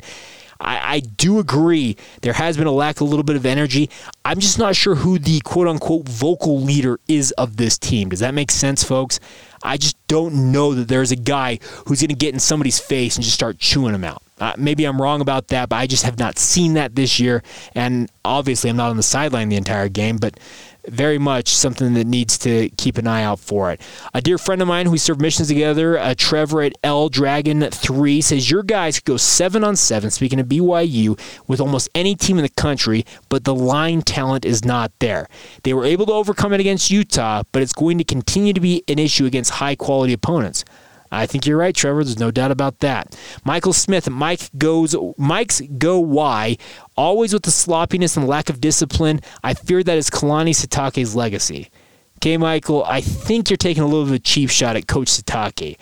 I, 0.62 0.96
I, 0.96 1.00
do 1.02 1.40
agree 1.40 1.98
there 2.22 2.32
has 2.32 2.56
been 2.56 2.68
a 2.68 2.72
lack 2.72 2.98
of 2.98 3.02
a 3.02 3.04
little 3.04 3.24
bit 3.24 3.36
of 3.36 3.46
energy. 3.46 3.90
I'm 4.24 4.40
just 4.40 4.58
not 4.58 4.78
sure 4.78 4.96
who 4.96 5.20
the 5.20 5.42
quote 5.42 5.68
unquote 5.68 6.08
vocal 6.08 6.62
leader 6.62 7.02
is 7.10 7.32
of 7.34 7.58
this 7.58 7.78
team. 7.78 8.10
Does 8.10 8.22
that 8.22 8.34
make 8.34 8.50
sense, 8.50 8.82
folks? 8.82 9.20
I 9.62 9.76
just 9.76 9.98
don't 10.08 10.54
know 10.54 10.74
that 10.74 10.88
there's 10.88 11.12
a 11.12 11.18
guy 11.18 11.60
who's 11.86 12.00
going 12.00 12.10
to 12.10 12.16
get 12.16 12.34
in 12.34 12.40
somebody's 12.40 12.80
face 12.80 13.18
and 13.18 13.26
just 13.26 13.36
start 13.36 13.60
chewing 13.60 13.92
them 13.92 14.06
out. 14.06 14.24
Uh, 14.40 14.54
maybe 14.58 14.86
I'm 14.86 15.02
wrong 15.02 15.22
about 15.22 15.50
that, 15.50 15.70
but 15.70 15.76
I 15.78 15.88
just 15.88 16.04
have 16.04 16.20
not 16.20 16.38
seen 16.38 16.74
that 16.74 16.96
this 16.96 17.20
year. 17.20 17.44
And 17.76 18.10
obviously, 18.26 18.70
I'm 18.70 18.78
not 18.78 18.90
on 18.90 18.98
the 18.98 19.04
sideline 19.04 19.50
the 19.50 19.56
entire 19.56 19.90
game, 19.90 20.18
but 20.18 20.40
very 20.88 21.18
much 21.18 21.56
something 21.56 21.94
that 21.94 22.08
needs 22.08 22.38
to 22.40 22.70
keep 22.78 22.98
an 22.98 23.08
eye 23.08 23.24
out 23.24 23.40
for 23.40 23.72
it. 23.72 23.82
A 24.14 24.22
dear 24.22 24.38
friend 24.38 24.62
of 24.62 24.68
mine 24.68 24.86
who 24.86 24.92
we 24.92 24.98
served 24.98 25.22
missions 25.22 25.48
together, 25.48 25.98
uh, 25.98 26.14
Trevor 26.18 26.62
at 26.62 26.74
L 26.84 27.10
Dragon 27.10 27.62
3, 27.70 28.22
says 28.22 28.50
your 28.50 28.64
guys 28.64 29.00
could 29.00 29.06
go 29.06 29.18
7 29.18 29.64
on 29.64 29.76
7, 29.76 30.12
speaking 30.12 30.40
of 30.40 30.48
BYU, 30.48 31.20
with 31.48 31.60
almost 31.60 31.90
any 31.96 32.16
team 32.16 32.38
in 32.38 32.44
the 32.44 32.50
country, 32.50 33.06
but 33.30 33.44
the 33.44 33.56
line 33.56 34.02
talent 34.02 34.46
is 34.46 34.66
not 34.66 34.92
there. 35.00 35.28
They 35.64 35.74
were 35.74 35.86
able 35.86 36.06
to 36.08 36.14
overcome 36.14 36.54
it 36.54 36.60
against 36.60 36.92
Utah, 36.92 37.44
but 37.52 37.62
it's 37.62 37.74
going 37.74 37.98
to 37.98 38.04
continue 38.04 38.54
to 38.54 38.62
be 38.62 38.84
an 38.88 39.00
issue 39.00 39.26
against 39.26 39.52
high 39.52 39.76
quality 39.76 40.14
opponents. 40.14 40.66
I 41.14 41.26
think 41.26 41.46
you're 41.46 41.58
right, 41.58 41.76
Trevor. 41.76 42.04
There's 42.04 42.20
no 42.20 42.32
doubt 42.32 42.52
about 42.52 42.80
that. 42.80 43.18
Michael 43.44 43.74
Smith, 43.74 44.10
Mike 44.10 44.50
goes, 44.58 44.96
Mike's 45.18 45.62
go 45.78 46.00
why, 46.00 46.58
always 46.98 47.34
with 47.34 47.44
the 47.44 47.52
sloppiness 47.52 48.18
and 48.18 48.28
lack 48.28 48.50
of 48.50 48.60
discipline. 48.60 49.22
I 49.44 49.54
fear 49.54 49.84
that 49.84 49.98
is 49.98 50.10
Kalani 50.10 50.52
Sitake's 50.52 51.16
legacy. 51.16 51.70
Okay, 52.18 52.38
Michael, 52.38 52.84
I 52.86 53.02
think 53.02 53.50
you're 53.50 53.58
taking 53.58 53.84
a 53.84 53.86
little 53.86 54.06
bit 54.06 54.12
of 54.12 54.16
a 54.16 54.20
cheap 54.20 54.50
shot 54.50 54.76
at 54.76 54.88
Coach 54.88 55.08
Sitake. 55.08 55.78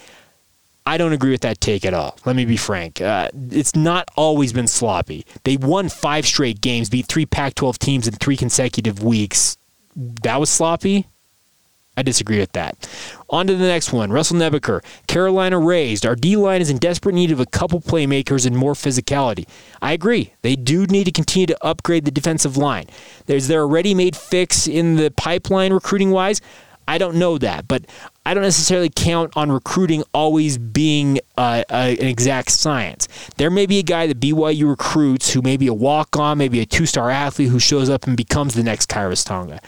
I 0.85 0.97
don't 0.97 1.13
agree 1.13 1.31
with 1.31 1.41
that 1.41 1.61
take 1.61 1.85
at 1.85 1.93
all. 1.93 2.17
Let 2.25 2.35
me 2.35 2.45
be 2.45 2.57
frank. 2.57 2.99
Uh, 2.99 3.29
it's 3.51 3.75
not 3.75 4.09
always 4.17 4.51
been 4.51 4.67
sloppy. 4.67 5.25
They 5.43 5.57
won 5.57 5.89
five 5.89 6.25
straight 6.25 6.59
games, 6.59 6.89
beat 6.89 7.05
three 7.05 7.25
Pac 7.25 7.55
12 7.55 7.77
teams 7.77 8.07
in 8.07 8.15
three 8.15 8.35
consecutive 8.35 9.03
weeks. 9.03 9.57
That 9.95 10.39
was 10.39 10.49
sloppy? 10.49 11.07
I 12.01 12.03
disagree 12.03 12.39
with 12.39 12.53
that. 12.53 12.89
On 13.29 13.45
to 13.45 13.53
the 13.53 13.67
next 13.67 13.93
one. 13.93 14.11
Russell 14.11 14.37
Nebaker. 14.37 14.83
Carolina 15.05 15.59
raised. 15.59 16.03
Our 16.03 16.15
D 16.15 16.35
line 16.35 16.59
is 16.59 16.71
in 16.71 16.79
desperate 16.79 17.13
need 17.13 17.29
of 17.29 17.39
a 17.39 17.45
couple 17.45 17.79
playmakers 17.79 18.47
and 18.47 18.57
more 18.57 18.73
physicality. 18.73 19.47
I 19.83 19.93
agree. 19.93 20.33
They 20.41 20.55
do 20.55 20.87
need 20.87 21.03
to 21.03 21.11
continue 21.11 21.45
to 21.45 21.63
upgrade 21.63 22.05
the 22.05 22.11
defensive 22.11 22.57
line. 22.57 22.85
Is 23.27 23.47
there 23.47 23.61
a 23.61 23.67
ready 23.67 23.93
made 23.93 24.15
fix 24.15 24.67
in 24.67 24.95
the 24.95 25.11
pipeline 25.11 25.73
recruiting 25.73 26.09
wise? 26.09 26.41
I 26.87 26.97
don't 26.97 27.17
know 27.17 27.37
that, 27.37 27.67
but 27.67 27.85
I 28.25 28.33
don't 28.33 28.41
necessarily 28.41 28.89
count 28.89 29.37
on 29.37 29.51
recruiting 29.51 30.03
always 30.11 30.57
being 30.57 31.19
uh, 31.37 31.63
uh, 31.69 31.95
an 31.99 32.07
exact 32.07 32.49
science. 32.49 33.07
There 33.37 33.51
may 33.51 33.67
be 33.67 33.77
a 33.77 33.83
guy 33.83 34.07
that 34.07 34.19
BYU 34.19 34.67
recruits 34.67 35.31
who 35.31 35.43
may 35.43 35.55
be 35.55 35.67
a 35.67 35.73
walk 35.73 36.17
on, 36.17 36.39
maybe 36.39 36.61
a 36.61 36.65
two 36.65 36.87
star 36.87 37.11
athlete 37.11 37.49
who 37.49 37.59
shows 37.59 37.91
up 37.91 38.07
and 38.07 38.17
becomes 38.17 38.55
the 38.55 38.63
next 38.63 38.89
Khyiris 38.89 39.23
Tonga. 39.23 39.61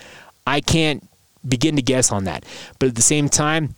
I 0.48 0.60
can't 0.60 1.08
begin 1.48 1.76
to 1.76 1.82
guess 1.82 2.12
on 2.12 2.24
that. 2.26 2.46
But 2.80 2.90
at 2.90 2.96
the 2.96 3.02
same 3.02 3.30
time, 3.30 3.76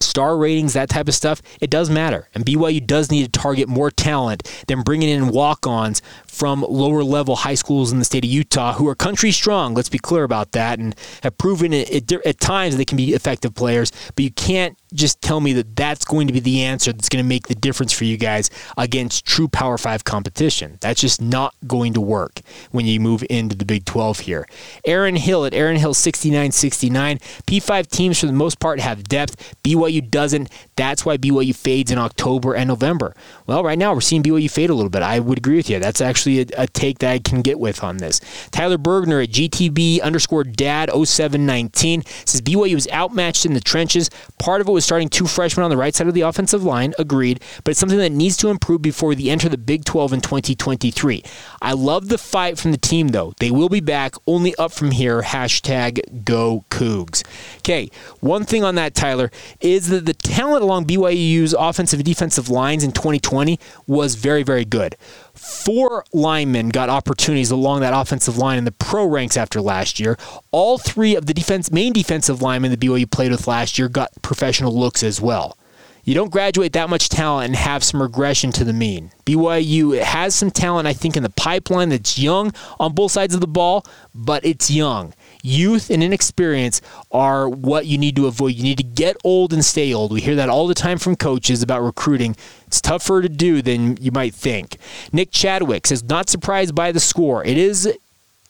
star 0.00 0.36
ratings, 0.36 0.72
that 0.74 0.88
type 0.88 1.08
of 1.08 1.14
stuff, 1.14 1.42
it 1.60 1.70
does 1.70 1.90
matter. 1.90 2.28
And 2.34 2.44
BYU 2.44 2.86
does 2.86 3.10
need 3.10 3.24
to 3.24 3.40
target 3.40 3.68
more 3.68 3.90
talent 3.90 4.50
than 4.68 4.82
bringing 4.82 5.08
in 5.08 5.28
walk 5.28 5.66
ons 5.66 6.02
from 6.26 6.64
lower 6.68 7.02
level 7.02 7.36
high 7.36 7.54
schools 7.54 7.92
in 7.92 7.98
the 7.98 8.04
state 8.04 8.24
of 8.24 8.30
Utah 8.30 8.74
who 8.74 8.88
are 8.88 8.94
country 8.94 9.32
strong. 9.32 9.74
Let's 9.74 9.88
be 9.88 9.98
clear 9.98 10.24
about 10.24 10.52
that 10.52 10.78
and 10.78 10.94
have 11.22 11.38
proven 11.38 11.72
it, 11.72 12.12
it, 12.12 12.26
at 12.26 12.40
times 12.40 12.76
they 12.76 12.84
can 12.84 12.96
be 12.96 13.14
effective 13.14 13.54
players, 13.54 13.90
but 14.14 14.22
you 14.22 14.30
can't 14.30 14.76
just 14.94 15.20
tell 15.20 15.40
me 15.40 15.52
that 15.54 15.76
that's 15.76 16.04
going 16.04 16.26
to 16.26 16.32
be 16.32 16.40
the 16.40 16.62
answer 16.62 16.92
that's 16.92 17.08
going 17.08 17.24
to 17.24 17.28
make 17.28 17.48
the 17.48 17.54
difference 17.54 17.92
for 17.92 18.04
you 18.04 18.16
guys 18.16 18.50
against 18.76 19.26
true 19.26 19.48
Power 19.48 19.78
5 19.78 20.04
competition. 20.04 20.78
That's 20.80 21.00
just 21.00 21.20
not 21.20 21.54
going 21.66 21.94
to 21.94 22.00
work 22.00 22.40
when 22.70 22.86
you 22.86 23.00
move 23.00 23.24
into 23.28 23.56
the 23.56 23.64
Big 23.64 23.84
12 23.84 24.20
here. 24.20 24.46
Aaron 24.84 25.16
Hill 25.16 25.44
at 25.44 25.54
Aaron 25.54 25.76
Hill 25.76 25.94
6969. 25.94 27.18
P5 27.46 27.90
teams 27.90 28.20
for 28.20 28.26
the 28.26 28.32
most 28.32 28.60
part 28.60 28.80
have 28.80 29.04
depth. 29.04 29.54
BYU 29.62 29.85
doesn't. 30.10 30.50
That's 30.76 31.04
why 31.04 31.16
BYU 31.16 31.54
fades 31.54 31.90
in 31.90 31.98
October 31.98 32.54
and 32.54 32.68
November. 32.68 33.14
Well, 33.46 33.64
right 33.64 33.78
now 33.78 33.94
we're 33.94 34.00
seeing 34.00 34.22
BYU 34.22 34.50
fade 34.50 34.70
a 34.70 34.74
little 34.74 34.90
bit. 34.90 35.02
I 35.02 35.20
would 35.20 35.38
agree 35.38 35.56
with 35.56 35.70
you. 35.70 35.78
That's 35.78 36.00
actually 36.00 36.40
a, 36.40 36.46
a 36.58 36.66
take 36.66 36.98
that 36.98 37.12
I 37.12 37.18
can 37.18 37.42
get 37.42 37.58
with 37.58 37.82
on 37.82 37.98
this. 37.98 38.20
Tyler 38.50 38.78
Bergner 38.78 39.22
at 39.22 39.30
GTB 39.30 40.02
underscore 40.02 40.44
dad 40.44 40.90
0719 40.90 42.02
says 42.24 42.40
BYU 42.40 42.74
was 42.74 42.88
outmatched 42.92 43.46
in 43.46 43.54
the 43.54 43.60
trenches. 43.60 44.10
Part 44.38 44.60
of 44.60 44.68
it 44.68 44.72
was 44.72 44.84
starting 44.84 45.08
two 45.08 45.26
freshmen 45.26 45.64
on 45.64 45.70
the 45.70 45.76
right 45.76 45.94
side 45.94 46.08
of 46.08 46.14
the 46.14 46.22
offensive 46.22 46.64
line, 46.64 46.94
agreed, 46.98 47.40
but 47.64 47.70
it's 47.70 47.80
something 47.80 47.98
that 47.98 48.12
needs 48.12 48.36
to 48.38 48.48
improve 48.48 48.82
before 48.82 49.10
we 49.10 49.30
enter 49.30 49.48
the 49.48 49.58
Big 49.58 49.84
12 49.84 50.14
in 50.14 50.20
2023. 50.20 51.22
I 51.60 51.72
love 51.72 52.08
the 52.08 52.18
fight 52.18 52.58
from 52.58 52.72
the 52.72 52.78
team, 52.78 53.08
though. 53.08 53.34
They 53.38 53.50
will 53.50 53.68
be 53.68 53.80
back, 53.80 54.14
only 54.26 54.54
up 54.56 54.72
from 54.72 54.90
here. 54.90 55.22
Hashtag 55.22 56.24
go 56.24 56.64
Cougs. 56.70 57.24
Okay, 57.58 57.90
one 58.20 58.44
thing 58.44 58.64
on 58.64 58.76
that, 58.76 58.94
Tyler, 58.94 59.30
is 59.60 59.75
that 59.84 60.06
the 60.06 60.14
talent 60.14 60.62
along 60.62 60.86
BYU's 60.86 61.54
offensive 61.54 62.00
and 62.00 62.04
defensive 62.06 62.48
lines 62.48 62.82
in 62.82 62.92
2020 62.92 63.58
was 63.86 64.14
very, 64.14 64.42
very 64.42 64.64
good. 64.64 64.96
Four 65.34 66.04
linemen 66.12 66.70
got 66.70 66.88
opportunities 66.88 67.50
along 67.50 67.80
that 67.80 67.94
offensive 67.94 68.38
line 68.38 68.58
in 68.58 68.64
the 68.64 68.72
pro 68.72 69.06
ranks 69.06 69.36
after 69.36 69.60
last 69.60 70.00
year. 70.00 70.16
All 70.50 70.78
three 70.78 71.14
of 71.14 71.26
the 71.26 71.34
defense 71.34 71.70
main 71.70 71.92
defensive 71.92 72.42
linemen 72.42 72.70
the 72.70 72.76
BYU 72.76 73.10
played 73.10 73.30
with 73.30 73.46
last 73.46 73.78
year 73.78 73.88
got 73.88 74.10
professional 74.22 74.76
looks 74.76 75.02
as 75.02 75.20
well. 75.20 75.56
You 76.04 76.14
don't 76.14 76.30
graduate 76.30 76.72
that 76.74 76.88
much 76.88 77.08
talent 77.08 77.46
and 77.46 77.56
have 77.56 77.82
some 77.82 78.00
regression 78.00 78.52
to 78.52 78.64
the 78.64 78.72
mean. 78.72 79.10
BYU 79.24 80.00
has 80.00 80.36
some 80.36 80.52
talent, 80.52 80.86
I 80.86 80.92
think, 80.92 81.16
in 81.16 81.24
the 81.24 81.30
pipeline 81.30 81.88
that's 81.88 82.16
young 82.16 82.52
on 82.78 82.94
both 82.94 83.10
sides 83.10 83.34
of 83.34 83.40
the 83.40 83.48
ball, 83.48 83.84
but 84.14 84.44
it's 84.44 84.70
young 84.70 85.12
youth 85.46 85.90
and 85.90 86.02
inexperience 86.02 86.80
are 87.12 87.48
what 87.48 87.86
you 87.86 87.96
need 87.96 88.16
to 88.16 88.26
avoid. 88.26 88.54
You 88.54 88.64
need 88.64 88.78
to 88.78 88.84
get 88.84 89.16
old 89.24 89.52
and 89.52 89.64
stay 89.64 89.94
old. 89.94 90.12
We 90.12 90.20
hear 90.20 90.34
that 90.34 90.48
all 90.48 90.66
the 90.66 90.74
time 90.74 90.98
from 90.98 91.16
coaches 91.16 91.62
about 91.62 91.82
recruiting. 91.82 92.36
It's 92.66 92.80
tougher 92.80 93.22
to 93.22 93.28
do 93.28 93.62
than 93.62 93.96
you 93.98 94.10
might 94.10 94.34
think. 94.34 94.76
Nick 95.12 95.30
Chadwick 95.30 95.86
says, 95.86 96.02
not 96.02 96.28
surprised 96.28 96.74
by 96.74 96.92
the 96.92 97.00
score. 97.00 97.44
It 97.44 97.56
is 97.56 97.92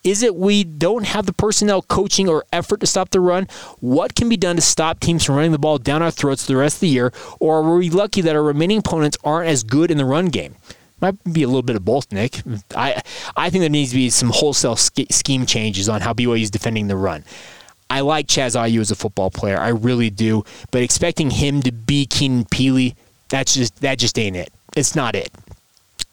is 0.05 0.23
it 0.23 0.37
we 0.37 0.63
don't 0.63 1.05
have 1.05 1.27
the 1.27 1.33
personnel, 1.33 1.83
coaching, 1.83 2.29
or 2.29 2.45
effort 2.53 2.79
to 2.79 2.87
stop 2.87 3.11
the 3.11 3.19
run? 3.19 3.49
What 3.81 4.15
can 4.15 4.29
be 4.29 4.37
done 4.37 4.55
to 4.55 4.63
stop 4.63 5.01
teams 5.01 5.25
from 5.25 5.35
running 5.35 5.51
the 5.51 5.59
ball 5.59 5.79
down 5.79 6.01
our 6.01 6.13
throats 6.13 6.47
the 6.47 6.57
rest 6.57 6.77
of 6.77 6.81
the 6.83 6.89
year? 6.89 7.13
Or 7.41 7.59
are 7.59 7.77
we 7.77 7.91
lucky 7.91 8.21
that 8.21 8.37
our 8.37 8.43
remaining 8.43 8.79
opponents 8.79 9.19
aren't 9.25 9.49
as 9.49 9.65
good 9.65 9.91
in 9.91 9.99
the 9.99 10.05
run 10.05 10.27
game? 10.27 10.55
Might 11.01 11.23
be 11.31 11.43
a 11.43 11.47
little 11.47 11.63
bit 11.63 11.77
of 11.77 11.85
both, 11.85 12.11
Nick. 12.11 12.41
I 12.75 13.03
I 13.37 13.51
think 13.51 13.61
there 13.61 13.71
needs 13.71 13.91
to 13.91 13.97
be 13.97 14.11
some 14.11 14.31
wholesale 14.31 14.77
scheme 14.77 15.47
changes 15.47 15.89
on 15.89 16.01
how 16.01 16.13
BYU 16.13 16.43
is 16.43 16.51
defending 16.51 16.89
the 16.89 16.97
run. 16.97 17.25
I 17.89 18.01
like 18.01 18.27
Chaz 18.27 18.59
Ayu 18.59 18.81
as 18.81 18.91
a 18.91 18.97
football 18.97 19.31
player, 19.31 19.59
I 19.59 19.69
really 19.69 20.11
do. 20.11 20.45
But 20.71 20.83
expecting 20.83 21.31
him 21.31 21.63
to 21.63 21.73
be 21.73 22.07
Keenan 22.07 22.45
Pili, 22.47 22.95
that's 23.29 23.55
just 23.55 23.81
that 23.81 23.99
just 23.99 24.19
ain't 24.19 24.37
it. 24.37 24.53
It's 24.75 24.95
not 24.95 25.15
it. 25.15 25.31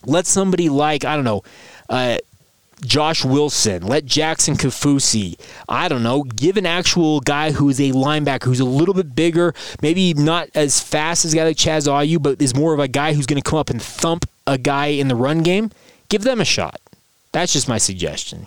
Let 0.06 0.26
somebody 0.26 0.70
like 0.70 1.06
I 1.06 1.16
don't 1.16 1.26
know. 1.26 1.44
Uh, 1.90 2.18
Josh 2.86 3.24
Wilson, 3.24 3.88
let 3.88 4.06
Jackson 4.06 4.56
Kaufusi, 4.56 5.40
I 5.70 5.88
don't 5.88 6.04
know, 6.04 6.24
give 6.24 6.58
an 6.58 6.66
actual 6.66 7.22
guy 7.22 7.52
who's 7.52 7.80
a 7.80 7.92
linebacker 7.92 8.44
who's 8.44 8.60
a 8.60 8.66
little 8.66 8.94
bit 8.94 9.16
bigger, 9.16 9.54
maybe 9.82 10.14
not 10.14 10.50
as 10.54 10.82
fast 10.82 11.24
as 11.24 11.34
a 11.34 11.38
guy 11.38 11.46
like 11.46 11.56
Chaz 11.56 11.88
Ayu, 11.88 12.22
but 12.22 12.42
is 12.42 12.54
more 12.54 12.74
of 12.74 12.82
a 12.82 12.90
guy 12.90 13.14
who's 13.14 13.26
going 13.26 13.42
to 13.42 13.50
come 13.50 13.58
up 13.58 13.70
and 13.70 13.82
thump 13.82 14.26
a 14.48 14.58
guy 14.58 14.88
in 14.88 15.08
the 15.08 15.16
run 15.16 15.44
game, 15.44 15.72
give 16.10 16.24
them 16.24 16.42
a 16.42 16.46
shot. 16.46 16.80
That's 17.32 17.54
just 17.54 17.68
my 17.68 17.78
suggestion. 17.78 18.46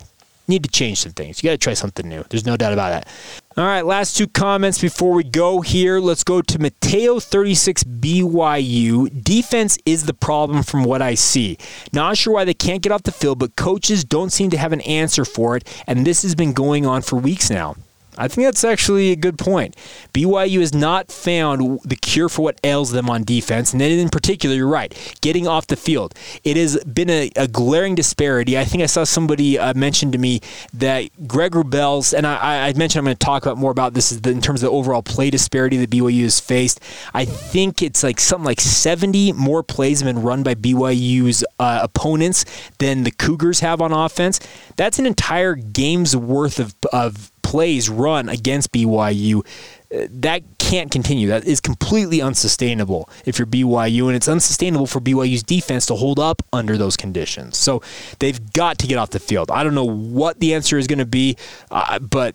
Need 0.48 0.62
to 0.62 0.70
change 0.70 1.00
some 1.00 1.12
things. 1.12 1.42
You 1.42 1.48
got 1.48 1.54
to 1.54 1.58
try 1.58 1.74
something 1.74 2.08
new. 2.08 2.24
There's 2.30 2.46
no 2.46 2.56
doubt 2.56 2.72
about 2.72 2.90
that. 2.90 3.08
All 3.56 3.64
right, 3.64 3.84
last 3.84 4.16
two 4.16 4.28
comments 4.28 4.80
before 4.80 5.12
we 5.12 5.24
go 5.24 5.60
here. 5.60 5.98
Let's 5.98 6.22
go 6.22 6.40
to 6.40 6.58
Mateo 6.60 7.18
36 7.18 7.82
BYU. 7.84 9.24
Defense 9.24 9.76
is 9.84 10.04
the 10.04 10.14
problem 10.14 10.62
from 10.62 10.84
what 10.84 11.02
I 11.02 11.14
see. 11.14 11.58
Not 11.92 12.16
sure 12.16 12.34
why 12.34 12.44
they 12.44 12.54
can't 12.54 12.82
get 12.82 12.92
off 12.92 13.02
the 13.02 13.12
field, 13.12 13.40
but 13.40 13.56
coaches 13.56 14.04
don't 14.04 14.30
seem 14.30 14.50
to 14.50 14.58
have 14.58 14.72
an 14.72 14.82
answer 14.82 15.24
for 15.24 15.56
it, 15.56 15.82
and 15.86 16.06
this 16.06 16.22
has 16.22 16.34
been 16.34 16.52
going 16.52 16.86
on 16.86 17.02
for 17.02 17.16
weeks 17.16 17.50
now. 17.50 17.74
I 18.18 18.28
think 18.28 18.46
that's 18.46 18.64
actually 18.64 19.12
a 19.12 19.16
good 19.16 19.38
point. 19.38 19.76
BYU 20.12 20.60
has 20.60 20.74
not 20.74 21.10
found 21.10 21.80
the 21.84 21.96
cure 21.96 22.28
for 22.28 22.42
what 22.42 22.60
ails 22.64 22.90
them 22.92 23.10
on 23.10 23.24
defense, 23.24 23.72
and 23.72 23.80
then 23.80 23.98
in 23.98 24.08
particular, 24.08 24.56
you're 24.56 24.68
right, 24.68 24.94
getting 25.20 25.46
off 25.46 25.66
the 25.66 25.76
field. 25.76 26.14
It 26.44 26.56
has 26.56 26.82
been 26.84 27.10
a, 27.10 27.30
a 27.36 27.48
glaring 27.48 27.94
disparity. 27.94 28.58
I 28.58 28.64
think 28.64 28.82
I 28.82 28.86
saw 28.86 29.04
somebody 29.04 29.58
uh, 29.58 29.74
mention 29.74 30.12
to 30.12 30.18
me 30.18 30.40
that 30.74 31.10
Greg 31.26 31.52
Wrubell's, 31.52 32.14
and 32.14 32.26
I, 32.26 32.68
I 32.68 32.72
mentioned 32.72 33.00
I'm 33.00 33.04
going 33.04 33.16
to 33.16 33.24
talk 33.24 33.44
about 33.44 33.58
more 33.58 33.70
about 33.70 33.94
this 33.94 34.12
in 34.12 34.40
terms 34.40 34.62
of 34.62 34.70
the 34.70 34.76
overall 34.76 35.02
play 35.02 35.30
disparity 35.30 35.76
that 35.78 35.90
BYU 35.90 36.22
has 36.22 36.40
faced. 36.40 36.80
I 37.14 37.24
think 37.24 37.82
it's 37.82 38.02
like 38.02 38.20
something 38.20 38.44
like 38.44 38.60
70 38.60 39.32
more 39.32 39.62
plays 39.62 40.00
have 40.00 40.12
been 40.12 40.22
run 40.22 40.42
by 40.42 40.54
BYU's 40.54 41.44
uh, 41.58 41.80
opponents 41.82 42.44
than 42.78 43.04
the 43.04 43.10
Cougars 43.10 43.60
have 43.60 43.80
on 43.80 43.92
offense. 43.92 44.40
That's 44.76 44.98
an 44.98 45.06
entire 45.06 45.54
game's 45.54 46.16
worth 46.16 46.58
of, 46.58 46.74
of 46.92 47.32
plays 47.46 47.88
run 47.88 48.28
against 48.28 48.72
BYU, 48.72 49.46
uh, 49.94 50.08
that 50.10 50.42
can't 50.58 50.90
continue. 50.90 51.28
That 51.28 51.44
is 51.44 51.60
completely 51.60 52.20
unsustainable 52.20 53.08
if 53.24 53.38
you're 53.38 53.46
BYU, 53.46 54.08
and 54.08 54.16
it's 54.16 54.26
unsustainable 54.26 54.88
for 54.88 55.00
BYU's 55.00 55.44
defense 55.44 55.86
to 55.86 55.94
hold 55.94 56.18
up 56.18 56.42
under 56.52 56.76
those 56.76 56.96
conditions. 56.96 57.56
So 57.56 57.82
they've 58.18 58.52
got 58.52 58.78
to 58.78 58.88
get 58.88 58.98
off 58.98 59.10
the 59.10 59.20
field. 59.20 59.52
I 59.52 59.62
don't 59.62 59.76
know 59.76 59.84
what 59.84 60.40
the 60.40 60.54
answer 60.54 60.76
is 60.76 60.88
going 60.88 60.98
to 60.98 61.06
be, 61.06 61.36
uh, 61.70 62.00
but 62.00 62.34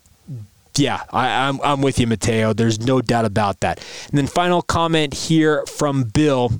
yeah, 0.78 1.03
I, 1.12 1.49
I'm, 1.49 1.59
I'm 1.62 1.82
with 1.82 1.99
you, 1.99 2.07
Mateo. 2.07 2.53
There's 2.53 2.80
no 2.80 3.01
doubt 3.01 3.26
about 3.26 3.59
that. 3.59 3.84
And 4.09 4.18
then 4.18 4.28
final 4.28 4.62
comment 4.62 5.14
here 5.14 5.66
from 5.66 6.03
Bill. 6.05 6.53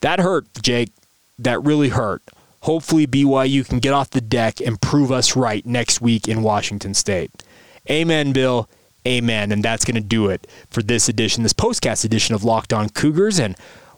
That 0.00 0.18
hurt, 0.18 0.46
Jake. 0.60 0.90
That 1.38 1.62
really 1.62 1.90
hurt. 1.90 2.22
Hopefully, 2.62 3.06
BYU 3.06 3.64
can 3.68 3.78
get 3.78 3.92
off 3.92 4.10
the 4.10 4.20
deck 4.20 4.60
and 4.60 4.80
prove 4.80 5.12
us 5.12 5.36
right 5.36 5.64
next 5.64 6.00
week 6.00 6.26
in 6.26 6.42
Washington 6.42 6.94
State. 6.94 7.30
Amen, 7.90 8.32
Bill. 8.32 8.68
Amen. 9.06 9.52
And 9.52 9.62
that's 9.62 9.84
going 9.84 9.96
to 9.96 10.00
do 10.00 10.28
it 10.28 10.46
for 10.70 10.82
this 10.82 11.08
edition, 11.08 11.42
this 11.42 11.52
postcast 11.52 12.04
edition 12.04 12.34
of 12.34 12.42
Locked 12.42 12.72
On 12.72 12.88
Cougars. 12.88 13.38
And 13.38 13.54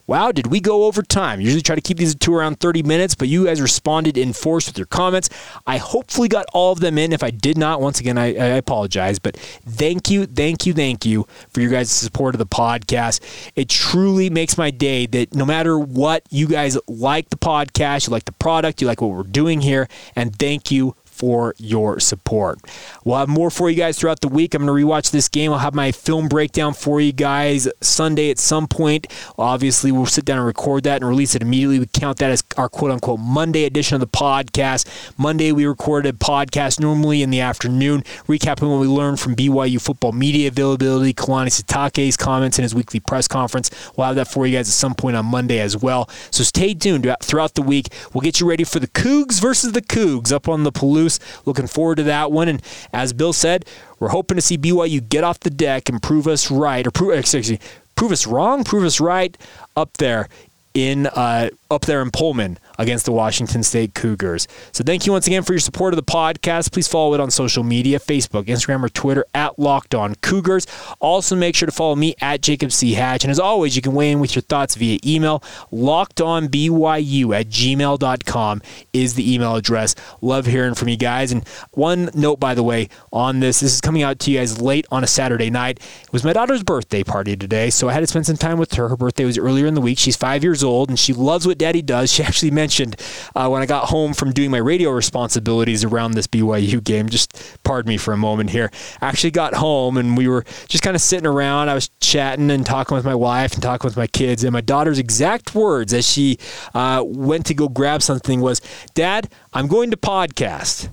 wow, 0.08 0.32
did 0.32 0.48
we 0.48 0.60
go 0.60 0.84
over 0.84 1.02
time? 1.02 1.40
Usually 1.40 1.62
try 1.62 1.74
to 1.76 1.80
keep 1.80 1.98
these 1.98 2.14
to 2.14 2.34
around 2.34 2.58
30 2.58 2.82
minutes, 2.82 3.14
but 3.14 3.28
you 3.28 3.44
guys 3.46 3.60
responded 3.60 4.16
in 4.16 4.32
force 4.32 4.66
with 4.66 4.76
your 4.78 4.86
comments. 4.86 5.28
I 5.66 5.76
hopefully 5.78 6.28
got 6.28 6.46
all 6.52 6.72
of 6.72 6.80
them 6.80 6.98
in. 6.98 7.12
If 7.12 7.22
I 7.22 7.30
did 7.30 7.56
not, 7.56 7.80
once 7.80 8.00
again, 8.00 8.18
I, 8.18 8.26
I 8.34 8.46
apologize. 8.56 9.20
But 9.20 9.36
thank 9.36 10.10
you, 10.10 10.26
thank 10.26 10.66
you, 10.66 10.72
thank 10.72 11.06
you 11.06 11.26
for 11.50 11.60
your 11.60 11.70
guys' 11.70 11.90
support 11.90 12.34
of 12.34 12.38
the 12.40 12.46
podcast. 12.46 13.20
It 13.54 13.68
truly 13.68 14.30
makes 14.30 14.58
my 14.58 14.70
day 14.70 15.06
that 15.06 15.34
no 15.34 15.44
matter 15.44 15.78
what, 15.78 16.24
you 16.30 16.48
guys 16.48 16.76
like 16.88 17.30
the 17.30 17.36
podcast, 17.36 18.08
you 18.08 18.10
like 18.10 18.24
the 18.24 18.32
product, 18.32 18.80
you 18.80 18.86
like 18.86 19.00
what 19.00 19.10
we're 19.10 19.22
doing 19.22 19.60
here, 19.60 19.88
and 20.14 20.36
thank 20.36 20.70
you 20.70 20.96
for 21.16 21.54
your 21.58 21.98
support. 21.98 22.60
We'll 23.04 23.16
have 23.18 23.28
more 23.28 23.50
for 23.50 23.70
you 23.70 23.76
guys 23.76 23.98
throughout 23.98 24.20
the 24.20 24.28
week. 24.28 24.54
I'm 24.54 24.66
going 24.66 24.76
to 24.76 24.86
rewatch 24.86 25.10
this 25.10 25.28
game. 25.28 25.52
I'll 25.52 25.58
have 25.58 25.74
my 25.74 25.92
film 25.92 26.28
breakdown 26.28 26.74
for 26.74 27.00
you 27.00 27.12
guys 27.12 27.68
Sunday 27.80 28.30
at 28.30 28.38
some 28.38 28.68
point. 28.68 29.06
Obviously, 29.38 29.90
we'll 29.90 30.06
sit 30.06 30.24
down 30.24 30.38
and 30.38 30.46
record 30.46 30.84
that 30.84 31.00
and 31.00 31.08
release 31.08 31.34
it 31.34 31.42
immediately. 31.42 31.78
We 31.78 31.86
count 31.86 32.18
that 32.18 32.30
as 32.30 32.44
our 32.56 32.68
quote 32.68 32.90
unquote 32.90 33.20
Monday 33.20 33.64
edition 33.64 33.94
of 33.94 34.00
the 34.00 34.06
podcast. 34.06 34.86
Monday, 35.18 35.52
we 35.52 35.66
recorded 35.66 36.14
a 36.14 36.18
podcast 36.18 36.80
normally 36.80 37.22
in 37.22 37.30
the 37.30 37.40
afternoon, 37.40 38.02
recapping 38.26 38.70
what 38.70 38.80
we 38.80 38.86
learned 38.86 39.20
from 39.20 39.34
BYU 39.34 39.80
football 39.80 40.12
media 40.12 40.48
availability, 40.48 41.14
Kalani 41.14 41.48
Sitake's 41.48 42.16
comments 42.16 42.58
in 42.58 42.62
his 42.62 42.74
weekly 42.74 43.00
press 43.00 43.26
conference. 43.26 43.70
We'll 43.96 44.06
have 44.06 44.16
that 44.16 44.28
for 44.28 44.46
you 44.46 44.56
guys 44.56 44.68
at 44.68 44.74
some 44.74 44.94
point 44.94 45.16
on 45.16 45.26
Monday 45.26 45.60
as 45.60 45.76
well. 45.76 46.08
So 46.30 46.44
stay 46.44 46.74
tuned 46.74 47.10
throughout 47.22 47.54
the 47.54 47.62
week. 47.62 47.88
We'll 48.12 48.22
get 48.22 48.40
you 48.40 48.48
ready 48.48 48.64
for 48.64 48.80
the 48.80 48.88
Cougs 48.88 49.40
versus 49.40 49.72
the 49.72 49.82
Cougs 49.82 50.32
up 50.32 50.48
on 50.48 50.64
the 50.64 50.72
Palouse 50.72 51.05
Looking 51.44 51.66
forward 51.66 51.96
to 51.96 52.02
that 52.04 52.32
one. 52.32 52.48
And 52.48 52.62
as 52.92 53.12
Bill 53.12 53.32
said, 53.32 53.64
we're 53.98 54.08
hoping 54.08 54.36
to 54.36 54.42
see 54.42 54.58
BYU 54.58 55.06
get 55.08 55.24
off 55.24 55.40
the 55.40 55.50
deck 55.50 55.88
and 55.88 56.02
prove 56.02 56.26
us 56.26 56.50
right, 56.50 56.86
or 56.86 56.90
prove, 56.90 57.18
excuse 57.18 57.50
me, 57.50 57.58
prove 57.94 58.12
us 58.12 58.26
wrong, 58.26 58.64
prove 58.64 58.84
us 58.84 59.00
right 59.00 59.36
up 59.76 59.96
there 59.96 60.28
in 60.74 61.06
uh, 61.06 61.48
up 61.70 61.82
there 61.82 62.02
in 62.02 62.10
Pullman 62.10 62.58
against 62.78 63.04
the 63.04 63.12
Washington 63.12 63.62
State 63.62 63.94
Cougars. 63.94 64.46
So 64.72 64.84
thank 64.84 65.06
you 65.06 65.12
once 65.12 65.26
again 65.26 65.42
for 65.42 65.52
your 65.52 65.60
support 65.60 65.92
of 65.92 65.96
the 65.96 66.02
podcast. 66.10 66.72
Please 66.72 66.88
follow 66.88 67.14
it 67.14 67.20
on 67.20 67.30
social 67.30 67.62
media, 67.62 67.98
Facebook, 67.98 68.44
Instagram, 68.44 68.82
or 68.84 68.88
Twitter 68.88 69.24
at 69.34 69.58
Locked 69.58 69.94
On 69.94 70.14
Cougars. 70.16 70.66
Also 71.00 71.36
make 71.36 71.54
sure 71.54 71.66
to 71.66 71.72
follow 71.72 71.96
me 71.96 72.14
at 72.20 72.42
Jacob 72.42 72.72
C. 72.72 72.94
Hatch. 72.94 73.24
And 73.24 73.30
as 73.30 73.38
always, 73.38 73.76
you 73.76 73.82
can 73.82 73.92
weigh 73.92 74.12
in 74.12 74.20
with 74.20 74.34
your 74.34 74.42
thoughts 74.42 74.74
via 74.74 74.98
email. 75.04 75.40
LockedOnBYU 75.72 77.38
at 77.38 77.48
gmail.com 77.48 78.62
is 78.92 79.14
the 79.14 79.34
email 79.34 79.56
address. 79.56 79.94
Love 80.20 80.46
hearing 80.46 80.74
from 80.74 80.88
you 80.88 80.96
guys. 80.96 81.32
And 81.32 81.46
one 81.72 82.10
note, 82.14 82.40
by 82.40 82.54
the 82.54 82.62
way, 82.62 82.88
on 83.12 83.40
this, 83.40 83.60
this 83.60 83.74
is 83.74 83.80
coming 83.80 84.02
out 84.02 84.18
to 84.20 84.30
you 84.30 84.38
guys 84.38 84.60
late 84.60 84.86
on 84.90 85.02
a 85.04 85.06
Saturday 85.06 85.50
night. 85.50 85.78
It 86.02 86.12
was 86.12 86.24
my 86.24 86.32
daughter's 86.32 86.62
birthday 86.62 87.02
party 87.02 87.36
today, 87.36 87.70
so 87.70 87.88
I 87.88 87.92
had 87.92 88.00
to 88.00 88.06
spend 88.06 88.26
some 88.26 88.36
time 88.36 88.58
with 88.58 88.74
her. 88.74 88.88
Her 88.88 88.96
birthday 88.96 89.24
was 89.24 89.38
earlier 89.38 89.66
in 89.66 89.74
the 89.74 89.80
week. 89.80 89.98
She's 89.98 90.16
five 90.16 90.42
years 90.42 90.62
old, 90.62 90.88
and 90.88 90.98
she 90.98 91.12
loves 91.12 91.46
daddy 91.58 91.82
does. 91.82 92.12
She 92.16 92.22
actually 92.22 92.50
mentioned 92.50 92.96
uh, 93.34 93.48
when 93.48 93.60
I 93.60 93.66
got 93.66 93.90
home 93.90 94.14
from 94.14 94.32
doing 94.32 94.50
my 94.50 94.58
radio 94.58 94.90
responsibilities 94.90 95.84
around 95.84 96.12
this 96.12 96.26
BYU 96.26 96.82
game, 96.82 97.10
just 97.10 97.58
pardon 97.62 97.90
me 97.90 97.98
for 97.98 98.14
a 98.14 98.16
moment 98.16 98.50
here, 98.50 98.70
I 99.02 99.08
actually 99.08 99.32
got 99.32 99.52
home 99.52 99.98
and 99.98 100.16
we 100.16 100.28
were 100.28 100.44
just 100.66 100.82
kind 100.82 100.96
of 100.96 101.02
sitting 101.02 101.26
around. 101.26 101.68
I 101.68 101.74
was 101.74 101.90
chatting 102.00 102.50
and 102.50 102.64
talking 102.64 102.94
with 102.94 103.04
my 103.04 103.14
wife 103.14 103.52
and 103.52 103.62
talking 103.62 103.86
with 103.86 103.98
my 103.98 104.06
kids. 104.06 104.44
And 104.44 104.52
my 104.54 104.62
daughter's 104.62 104.98
exact 104.98 105.54
words 105.54 105.92
as 105.92 106.10
she 106.10 106.38
uh, 106.72 107.02
went 107.04 107.44
to 107.46 107.54
go 107.54 107.68
grab 107.68 108.00
something 108.00 108.40
was, 108.40 108.62
Dad, 108.94 109.28
I'm 109.52 109.66
going 109.66 109.90
to 109.90 109.96
podcast. 109.98 110.88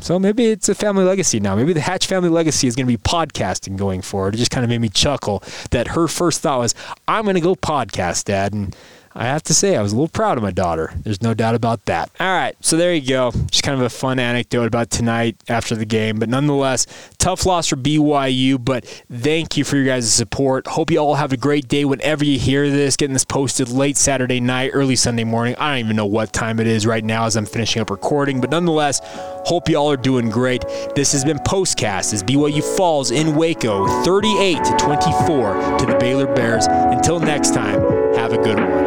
So 0.00 0.18
maybe 0.18 0.46
it's 0.46 0.68
a 0.68 0.74
family 0.74 1.04
legacy 1.04 1.40
now. 1.40 1.56
Maybe 1.56 1.72
the 1.72 1.80
Hatch 1.80 2.06
family 2.06 2.28
legacy 2.28 2.68
is 2.68 2.76
going 2.76 2.86
to 2.86 2.92
be 2.92 2.98
podcasting 2.98 3.76
going 3.76 4.00
forward. 4.00 4.34
It 4.34 4.38
just 4.38 4.50
kind 4.50 4.64
of 4.64 4.70
made 4.70 4.80
me 4.80 4.88
chuckle 4.88 5.42
that 5.70 5.88
her 5.88 6.06
first 6.06 6.40
thought 6.40 6.58
was, 6.58 6.74
I'm 7.08 7.24
going 7.24 7.34
to 7.34 7.40
go 7.40 7.56
podcast, 7.56 8.24
Dad. 8.24 8.52
And 8.52 8.76
I 9.18 9.24
have 9.24 9.42
to 9.44 9.54
say, 9.54 9.76
I 9.76 9.82
was 9.82 9.90
a 9.92 9.96
little 9.96 10.06
proud 10.06 10.38
of 10.38 10.44
my 10.44 10.52
daughter. 10.52 10.92
There's 11.02 11.22
no 11.22 11.34
doubt 11.34 11.56
about 11.56 11.84
that. 11.86 12.08
All 12.20 12.32
right, 12.32 12.54
so 12.60 12.76
there 12.76 12.94
you 12.94 13.06
go. 13.06 13.32
Just 13.50 13.64
kind 13.64 13.76
of 13.76 13.84
a 13.84 13.90
fun 13.90 14.20
anecdote 14.20 14.66
about 14.66 14.90
tonight 14.90 15.34
after 15.48 15.74
the 15.74 15.84
game. 15.84 16.20
But 16.20 16.28
nonetheless, 16.28 16.86
tough 17.18 17.44
loss 17.44 17.66
for 17.66 17.74
BYU, 17.74 18.64
but 18.64 18.86
thank 19.10 19.56
you 19.56 19.64
for 19.64 19.74
your 19.74 19.86
guys' 19.86 20.14
support. 20.14 20.68
Hope 20.68 20.92
you 20.92 20.98
all 20.98 21.16
have 21.16 21.32
a 21.32 21.36
great 21.36 21.66
day 21.66 21.84
whenever 21.84 22.24
you 22.24 22.38
hear 22.38 22.70
this. 22.70 22.96
Getting 22.96 23.12
this 23.12 23.24
posted 23.24 23.70
late 23.70 23.96
Saturday 23.96 24.38
night, 24.38 24.70
early 24.72 24.94
Sunday 24.94 25.24
morning. 25.24 25.56
I 25.58 25.70
don't 25.70 25.86
even 25.86 25.96
know 25.96 26.06
what 26.06 26.32
time 26.32 26.60
it 26.60 26.68
is 26.68 26.86
right 26.86 27.04
now 27.04 27.24
as 27.26 27.36
I'm 27.36 27.46
finishing 27.46 27.82
up 27.82 27.90
recording. 27.90 28.40
But 28.40 28.50
nonetheless, 28.50 29.00
hope 29.46 29.68
you 29.68 29.76
all 29.78 29.90
are 29.90 29.96
doing 29.96 30.30
great. 30.30 30.64
This 30.94 31.10
has 31.10 31.24
been 31.24 31.38
Postcast 31.38 32.14
as 32.14 32.22
BYU 32.22 32.62
falls 32.76 33.10
in 33.10 33.34
Waco 33.34 33.84
38 34.04 34.62
to 34.62 34.76
24 34.78 35.78
to 35.78 35.86
the 35.86 35.96
Baylor 35.98 36.32
Bears. 36.32 36.68
Until 36.68 37.18
next 37.18 37.52
time, 37.52 37.80
have 38.14 38.32
a 38.32 38.38
good 38.38 38.60
one. 38.60 38.77